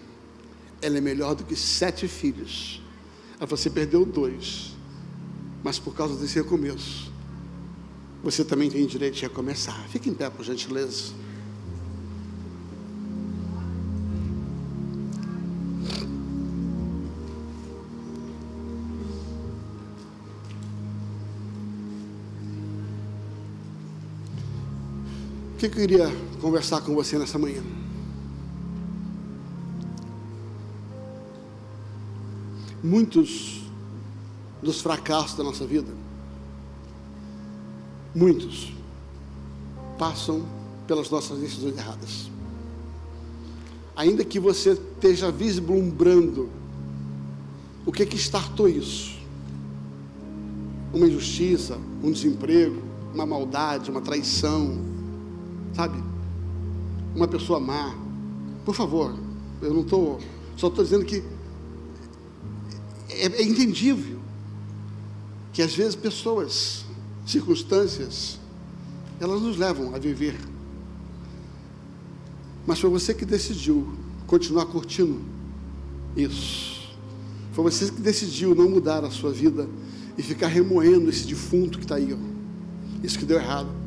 ela 0.79 0.99
é 0.99 1.01
melhor 1.01 1.33
do 1.33 1.43
que 1.43 1.55
sete 1.55 2.07
filhos. 2.07 2.79
Ela 3.39 3.47
você 3.47 3.71
perdeu 3.71 4.05
dois 4.05 4.73
mas 5.63 5.79
por 5.79 5.95
causa 5.95 6.15
desse 6.19 6.35
recomeço, 6.35 7.11
você 8.21 8.43
também 8.43 8.69
tem 8.69 8.85
direito 8.85 9.15
de 9.15 9.21
recomeçar. 9.21 9.87
Fique 9.87 10.09
em 10.09 10.13
pé, 10.13 10.29
por 10.29 10.43
gentileza. 10.43 11.13
Que 25.63 25.67
eu 25.67 25.87
queria 25.87 26.09
conversar 26.41 26.81
com 26.81 26.93
você 26.93 27.17
nessa 27.17 27.39
manhã? 27.39 27.63
Muitos 32.83 33.61
dos 34.61 34.81
fracassos 34.81 35.37
da 35.37 35.43
nossa 35.43 35.65
vida. 35.65 35.89
Muitos 38.13 38.73
passam 39.97 40.45
pelas 40.85 41.09
nossas 41.09 41.39
decisões 41.39 41.77
erradas. 41.77 42.29
Ainda 43.95 44.25
que 44.25 44.41
você 44.41 44.71
esteja 44.71 45.31
vislumbrando 45.31 46.49
o 47.85 47.91
que 47.91 48.05
que 48.05 48.17
startou 48.17 48.67
isso? 48.67 49.17
Uma 50.93 51.07
injustiça, 51.07 51.79
um 52.03 52.11
desemprego, 52.11 52.81
uma 53.13 53.25
maldade, 53.25 53.89
uma 53.89 54.01
traição, 54.01 54.92
sabe? 55.73 56.01
Uma 57.15 57.27
pessoa 57.27 57.59
má. 57.59 57.95
Por 58.65 58.73
favor, 58.73 59.13
eu 59.61 59.73
não 59.73 59.81
estou, 59.81 60.19
só 60.55 60.67
estou 60.67 60.83
dizendo 60.83 61.05
que 61.05 61.23
é, 63.09 63.25
é 63.25 63.43
entendível 63.43 64.19
que 65.51 65.61
às 65.61 65.75
vezes 65.75 65.95
pessoas, 65.95 66.85
circunstâncias, 67.25 68.39
elas 69.19 69.41
nos 69.41 69.57
levam 69.57 69.93
a 69.93 69.99
viver. 69.99 70.37
Mas 72.65 72.79
foi 72.79 72.89
você 72.89 73.13
que 73.13 73.25
decidiu 73.25 73.93
continuar 74.25 74.65
curtindo 74.65 75.21
isso. 76.15 76.81
Foi 77.51 77.63
você 77.65 77.91
que 77.91 78.01
decidiu 78.01 78.55
não 78.55 78.69
mudar 78.69 79.03
a 79.03 79.11
sua 79.11 79.31
vida 79.31 79.67
e 80.17 80.23
ficar 80.23 80.47
remoendo 80.47 81.09
esse 81.09 81.27
defunto 81.27 81.77
que 81.77 81.85
está 81.85 81.95
aí. 81.95 82.13
Ó. 82.13 82.17
Isso 83.03 83.19
que 83.19 83.25
deu 83.25 83.37
errado. 83.37 83.82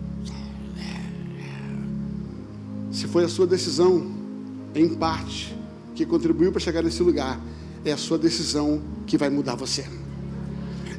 Se 2.97 3.07
foi 3.07 3.25
a 3.25 3.29
sua 3.29 3.47
decisão, 3.47 4.11
em 4.75 4.89
parte, 4.95 5.55
que 5.95 6.07
contribuiu 6.07 6.51
para 6.51 6.59
chegar 6.59 6.83
nesse 6.83 7.03
lugar, 7.03 7.39
é 7.85 7.93
a 7.93 7.97
sua 7.99 8.17
decisão 8.17 8.81
que 9.07 9.19
vai 9.19 9.29
mudar 9.29 9.55
você. 9.55 9.85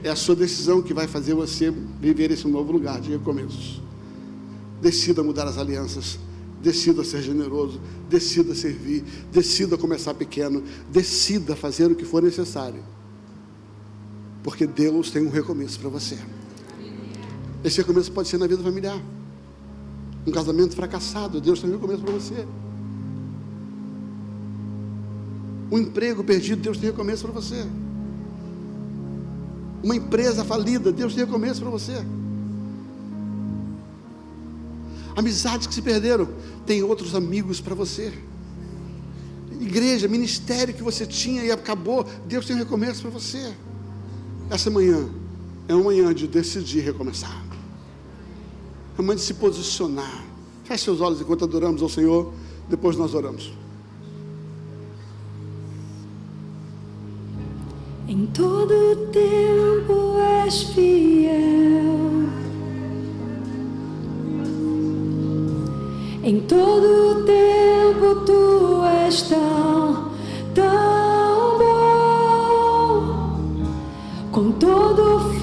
É 0.04 0.10
a 0.12 0.16
sua 0.16 0.36
decisão 0.36 0.80
que 0.80 0.94
vai 0.94 1.08
fazer 1.08 1.34
você 1.34 1.74
viver 2.00 2.30
esse 2.30 2.48
novo 2.48 2.72
lugar 2.72 3.02
de 3.02 3.10
recomeços. 3.10 3.82
Decida 4.80 5.24
mudar 5.24 5.48
as 5.48 5.58
alianças. 5.58 6.20
Decida 6.62 7.04
ser 7.04 7.24
generoso. 7.24 7.82
Decida 8.08 8.54
servir. 8.54 9.04
Decida 9.32 9.76
começar 9.76 10.14
pequeno. 10.14 10.64
Decida 10.92 11.56
fazer 11.56 11.92
o 11.92 11.96
que 11.96 12.06
for 12.06 12.22
necessário. 12.22 12.84
Porque 14.44 14.68
Deus 14.68 15.10
tem 15.10 15.26
um 15.26 15.32
recomeço 15.32 15.80
para 15.80 15.90
você. 15.90 16.20
Esse 17.64 17.78
recomeço 17.80 18.12
pode 18.12 18.28
ser 18.30 18.38
na 18.38 18.46
vida 18.46 18.62
familiar. 18.62 19.02
Um 20.28 20.32
casamento 20.32 20.76
fracassado. 20.76 21.42
Deus 21.42 21.62
tem 21.62 21.70
um 21.70 21.74
recomeço 21.74 22.04
para 22.04 22.14
você. 22.14 22.46
Um 25.72 25.80
emprego 25.80 26.24
perdido. 26.24 26.62
Deus 26.62 26.78
tem 26.78 26.90
recomeço 26.92 27.24
para 27.24 27.32
você 27.32 27.66
uma 29.84 29.96
empresa 29.96 30.44
falida, 30.44 30.92
Deus 30.92 31.14
tem 31.14 31.24
recomeço 31.24 31.62
para 31.62 31.70
você. 31.70 32.06
Amizades 35.16 35.66
que 35.66 35.74
se 35.74 35.82
perderam, 35.82 36.28
tem 36.66 36.84
outros 36.84 37.16
amigos 37.16 37.60
para 37.60 37.74
você. 37.74 38.14
Igreja, 39.60 40.08
ministério 40.08 40.74
que 40.74 40.84
você 40.84 41.06
tinha 41.06 41.44
e 41.44 41.52
acabou, 41.52 42.06
Deus 42.28 42.46
tem 42.46 42.56
recomeço 42.56 43.02
para 43.02 43.12
você. 43.12 43.54
Essa 44.50 44.70
manhã 44.70 45.10
é 45.68 45.74
uma 45.74 45.86
manhã 45.86 46.14
de 46.14 46.28
decidir 46.28 46.82
recomeçar. 46.82 47.47
De 48.98 49.22
se 49.22 49.36
posicionar. 49.36 50.26
Feche 50.64 50.86
seus 50.86 51.00
olhos 51.02 51.22
enquanto 51.22 51.46
adoramos 51.46 51.82
ao 51.82 51.88
Senhor, 51.88 52.34
depois 52.68 52.98
nós 52.98 53.14
oramos. 53.14 53.54
Em 58.08 58.26
todo 58.28 59.08
tempo 59.12 60.18
és 60.44 60.64
fiel. 60.64 62.28
Em 66.24 66.42
todo 66.42 67.24
tempo 67.26 68.26
tu 68.26 68.84
és 69.06 69.22
tão, 69.22 70.12
tão 70.54 71.58
bom. 71.60 73.38
Com 74.32 74.52
todo 74.54 75.18
o 75.18 75.40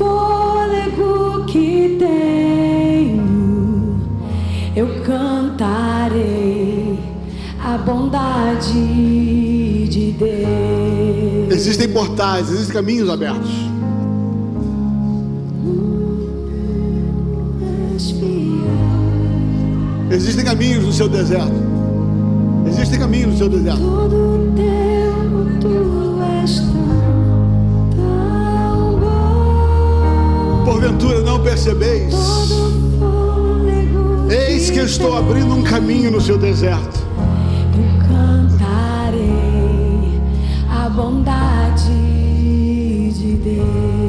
a 7.65 7.77
bondade 7.79 9.89
de 9.89 10.13
Deus. 10.13 11.51
Existem 11.51 11.89
portais, 11.89 12.51
existem 12.51 12.75
caminhos 12.75 13.09
abertos. 13.09 13.51
Existem 20.11 20.45
caminhos 20.45 20.85
no 20.85 20.93
seu 20.93 21.09
deserto. 21.09 21.55
Existem 22.69 23.01
caminhos 23.01 23.33
no 23.33 23.39
seu 23.39 23.49
deserto. 23.49 23.81
Todo 23.81 24.53
tempo 24.55 25.47
tu 25.61 26.19
és 26.41 26.61
tão 27.97 29.01
bom. 29.01 30.65
Porventura 30.67 31.23
não 31.23 31.43
percebeis. 31.43 32.13
Eis 34.29 34.69
que 34.71 34.81
estou 34.81 35.17
abrindo 35.17 35.55
um 35.55 35.63
caminho 35.63 36.11
no 36.11 36.21
seu 36.21 36.37
deserto. 36.37 37.04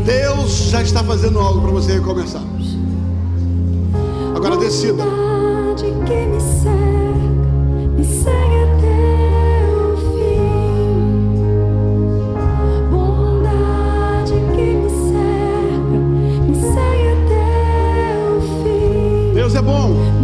Deus 0.06 0.70
já 0.70 0.82
está 0.82 1.04
fazendo 1.04 1.40
algo 1.40 1.62
para 1.62 1.72
você 1.72 1.94
recomeçar. 1.94 2.42
Agora 4.34 4.56
decida. 4.56 5.04
Deus 19.34 19.54
é 19.54 19.62
bom. 19.62 20.15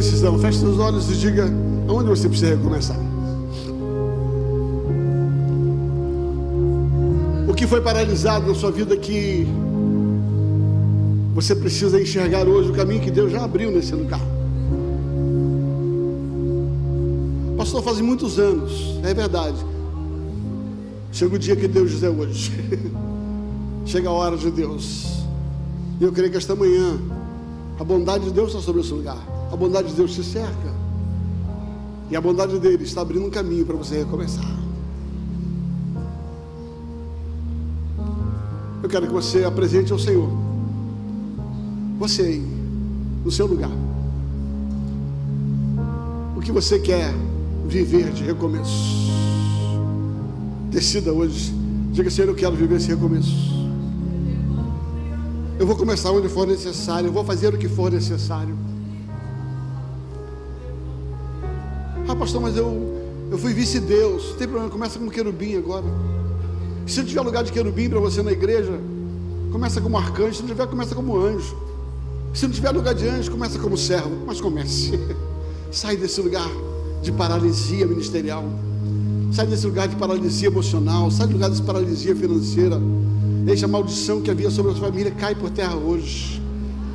Decisão. 0.00 0.38
Feche 0.38 0.58
seus 0.58 0.78
olhos 0.78 1.10
e 1.10 1.14
diga 1.14 1.48
aonde 1.86 2.08
você 2.08 2.28
precisa 2.28 2.54
recomeçar. 2.54 2.98
O 7.46 7.54
que 7.54 7.66
foi 7.66 7.80
paralisado 7.80 8.46
na 8.46 8.54
sua 8.54 8.70
vida 8.70 8.96
que 8.96 9.46
você 11.34 11.54
precisa 11.54 12.00
enxergar 12.00 12.48
hoje 12.48 12.70
o 12.70 12.72
caminho 12.72 13.00
que 13.00 13.10
Deus 13.10 13.30
já 13.30 13.44
abriu 13.44 13.70
nesse 13.70 13.94
lugar. 13.94 14.20
Pastor, 17.56 17.82
faz 17.82 18.00
muitos 18.00 18.38
anos, 18.38 18.98
é 19.02 19.12
verdade. 19.12 19.58
Chega 21.12 21.34
o 21.34 21.38
dia 21.38 21.54
que 21.56 21.68
Deus 21.68 21.90
diz 21.90 22.02
é 22.02 22.08
hoje. 22.08 22.52
Chega 23.84 24.08
a 24.08 24.12
hora 24.12 24.36
de 24.36 24.50
Deus. 24.50 25.24
E 26.00 26.04
eu 26.04 26.12
creio 26.12 26.30
que 26.30 26.38
esta 26.38 26.54
manhã 26.54 26.98
a 27.78 27.84
bondade 27.84 28.24
de 28.24 28.30
Deus 28.30 28.48
está 28.48 28.60
sobre 28.60 28.80
esse 28.80 28.92
lugar. 28.92 29.29
A 29.50 29.56
bondade 29.56 29.88
de 29.88 29.94
Deus 29.94 30.12
te 30.12 30.22
cerca. 30.22 30.80
E 32.10 32.16
a 32.16 32.20
bondade 32.20 32.58
dele 32.58 32.84
está 32.84 33.02
abrindo 33.02 33.26
um 33.26 33.30
caminho 33.30 33.64
para 33.64 33.76
você 33.76 33.98
recomeçar. 33.98 34.44
Eu 38.82 38.88
quero 38.88 39.06
que 39.06 39.12
você 39.12 39.44
apresente 39.44 39.92
ao 39.92 39.98
Senhor. 39.98 40.28
Você 41.98 42.22
aí, 42.22 42.46
no 43.24 43.30
seu 43.30 43.46
lugar. 43.46 43.70
O 46.36 46.40
que 46.40 46.50
você 46.50 46.78
quer 46.78 47.12
viver 47.66 48.10
de 48.12 48.24
recomeço? 48.24 49.10
Decida 50.70 51.12
hoje. 51.12 51.54
Diga, 51.92 52.10
Senhor, 52.10 52.28
eu 52.28 52.34
quero 52.34 52.56
viver 52.56 52.76
esse 52.76 52.88
recomeço. 52.88 53.50
Eu 55.58 55.66
vou 55.66 55.76
começar 55.76 56.10
onde 56.10 56.28
for 56.28 56.46
necessário, 56.46 57.08
eu 57.08 57.12
vou 57.12 57.24
fazer 57.24 57.54
o 57.54 57.58
que 57.58 57.68
for 57.68 57.92
necessário. 57.92 58.56
Pastor, 62.20 62.42
mas 62.42 62.56
eu, 62.56 63.02
eu 63.30 63.38
fui 63.38 63.54
vice-deus. 63.54 64.30
Não 64.30 64.36
tem 64.36 64.46
problema, 64.46 64.70
começa 64.70 64.98
como 64.98 65.10
querubim 65.10 65.56
agora. 65.56 65.86
Se 66.86 66.98
não 67.00 67.06
tiver 67.06 67.22
lugar 67.22 67.42
de 67.42 67.50
querubim 67.50 67.88
para 67.88 67.98
você 67.98 68.22
na 68.22 68.30
igreja, 68.30 68.78
começa 69.50 69.80
como 69.80 69.96
arcanjo. 69.96 70.34
Se 70.34 70.40
não 70.42 70.48
tiver, 70.48 70.66
começa 70.66 70.94
como 70.94 71.18
anjo. 71.18 71.56
Se 72.34 72.46
não 72.46 72.52
tiver 72.52 72.70
lugar 72.70 72.94
de 72.94 73.08
anjo, 73.08 73.30
começa 73.30 73.58
como 73.58 73.76
servo. 73.76 74.10
Mas 74.26 74.40
comece. 74.40 75.00
Sai 75.72 75.96
desse 75.96 76.20
lugar 76.20 76.48
de 77.02 77.10
paralisia 77.10 77.86
ministerial. 77.86 78.44
Sai 79.32 79.46
desse 79.46 79.66
lugar 79.66 79.88
de 79.88 79.96
paralisia 79.96 80.48
emocional. 80.48 81.10
Sai 81.10 81.26
do 81.26 81.32
lugar 81.32 81.50
de 81.50 81.62
paralisia 81.62 82.14
financeira. 82.14 82.78
Deixa 83.46 83.64
a 83.64 83.68
maldição 83.68 84.20
que 84.20 84.30
havia 84.30 84.50
sobre 84.50 84.72
a 84.72 84.74
sua 84.74 84.88
família 84.88 85.10
cai 85.10 85.34
por 85.34 85.48
terra 85.48 85.74
hoje. 85.74 86.42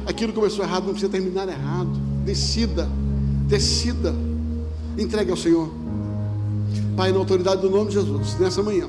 Aquilo 0.05 0.31
começou 0.31 0.63
errado 0.63 0.83
não 0.83 0.91
precisa 0.91 1.11
terminar 1.11 1.49
errado. 1.49 1.89
Decida, 2.23 2.87
decida. 3.47 4.13
Entregue 4.97 5.31
ao 5.31 5.37
Senhor. 5.37 5.69
Pai, 6.95 7.11
na 7.11 7.17
autoridade 7.17 7.61
do 7.61 7.69
nome 7.69 7.89
de 7.89 7.95
Jesus, 7.95 8.37
nessa 8.39 8.63
manhã. 8.63 8.87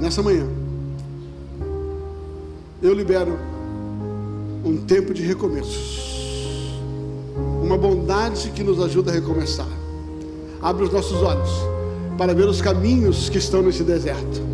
Nessa 0.00 0.22
manhã. 0.22 0.46
Eu 2.82 2.94
libero 2.94 3.38
um 4.64 4.76
tempo 4.78 5.14
de 5.14 5.22
recomeços. 5.22 6.08
Uma 7.62 7.76
bondade 7.76 8.50
que 8.50 8.62
nos 8.62 8.80
ajuda 8.82 9.10
a 9.10 9.14
recomeçar. 9.14 9.68
Abre 10.60 10.84
os 10.84 10.92
nossos 10.92 11.22
olhos 11.22 11.50
para 12.16 12.34
ver 12.34 12.48
os 12.48 12.60
caminhos 12.60 13.28
que 13.28 13.38
estão 13.38 13.62
nesse 13.62 13.84
deserto 13.84 14.48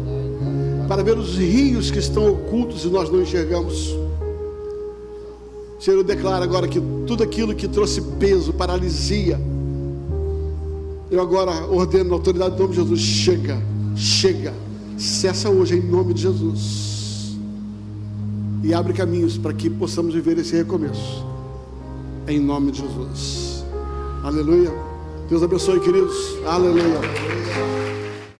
para 0.88 1.02
ver 1.02 1.18
os 1.18 1.36
rios 1.36 1.90
que 1.90 1.98
estão 1.98 2.30
ocultos 2.30 2.84
e 2.84 2.88
nós 2.88 3.10
não 3.10 3.22
enxergamos. 3.22 3.94
Senhor, 5.80 5.98
eu 5.98 6.04
declaro 6.04 6.42
agora 6.42 6.68
que 6.68 6.80
tudo 7.06 7.22
aquilo 7.22 7.54
que 7.54 7.68
trouxe 7.68 8.00
peso, 8.18 8.52
paralisia, 8.52 9.40
eu 11.14 11.22
agora 11.22 11.66
ordeno 11.66 12.10
na 12.10 12.14
autoridade 12.16 12.56
do 12.56 12.62
nome 12.62 12.74
de 12.74 12.80
Jesus: 12.80 13.00
chega, 13.00 13.62
chega, 13.94 14.52
cessa 14.98 15.48
hoje 15.48 15.76
em 15.76 15.80
nome 15.80 16.12
de 16.12 16.22
Jesus. 16.22 17.36
E 18.62 18.74
abre 18.74 18.92
caminhos 18.92 19.38
para 19.38 19.52
que 19.52 19.70
possamos 19.70 20.14
viver 20.14 20.38
esse 20.38 20.56
recomeço, 20.56 21.24
em 22.26 22.40
nome 22.40 22.72
de 22.72 22.80
Jesus. 22.80 23.64
Aleluia. 24.22 24.72
Deus 25.28 25.42
abençoe, 25.42 25.80
queridos. 25.80 26.16
Aleluia. 26.46 27.00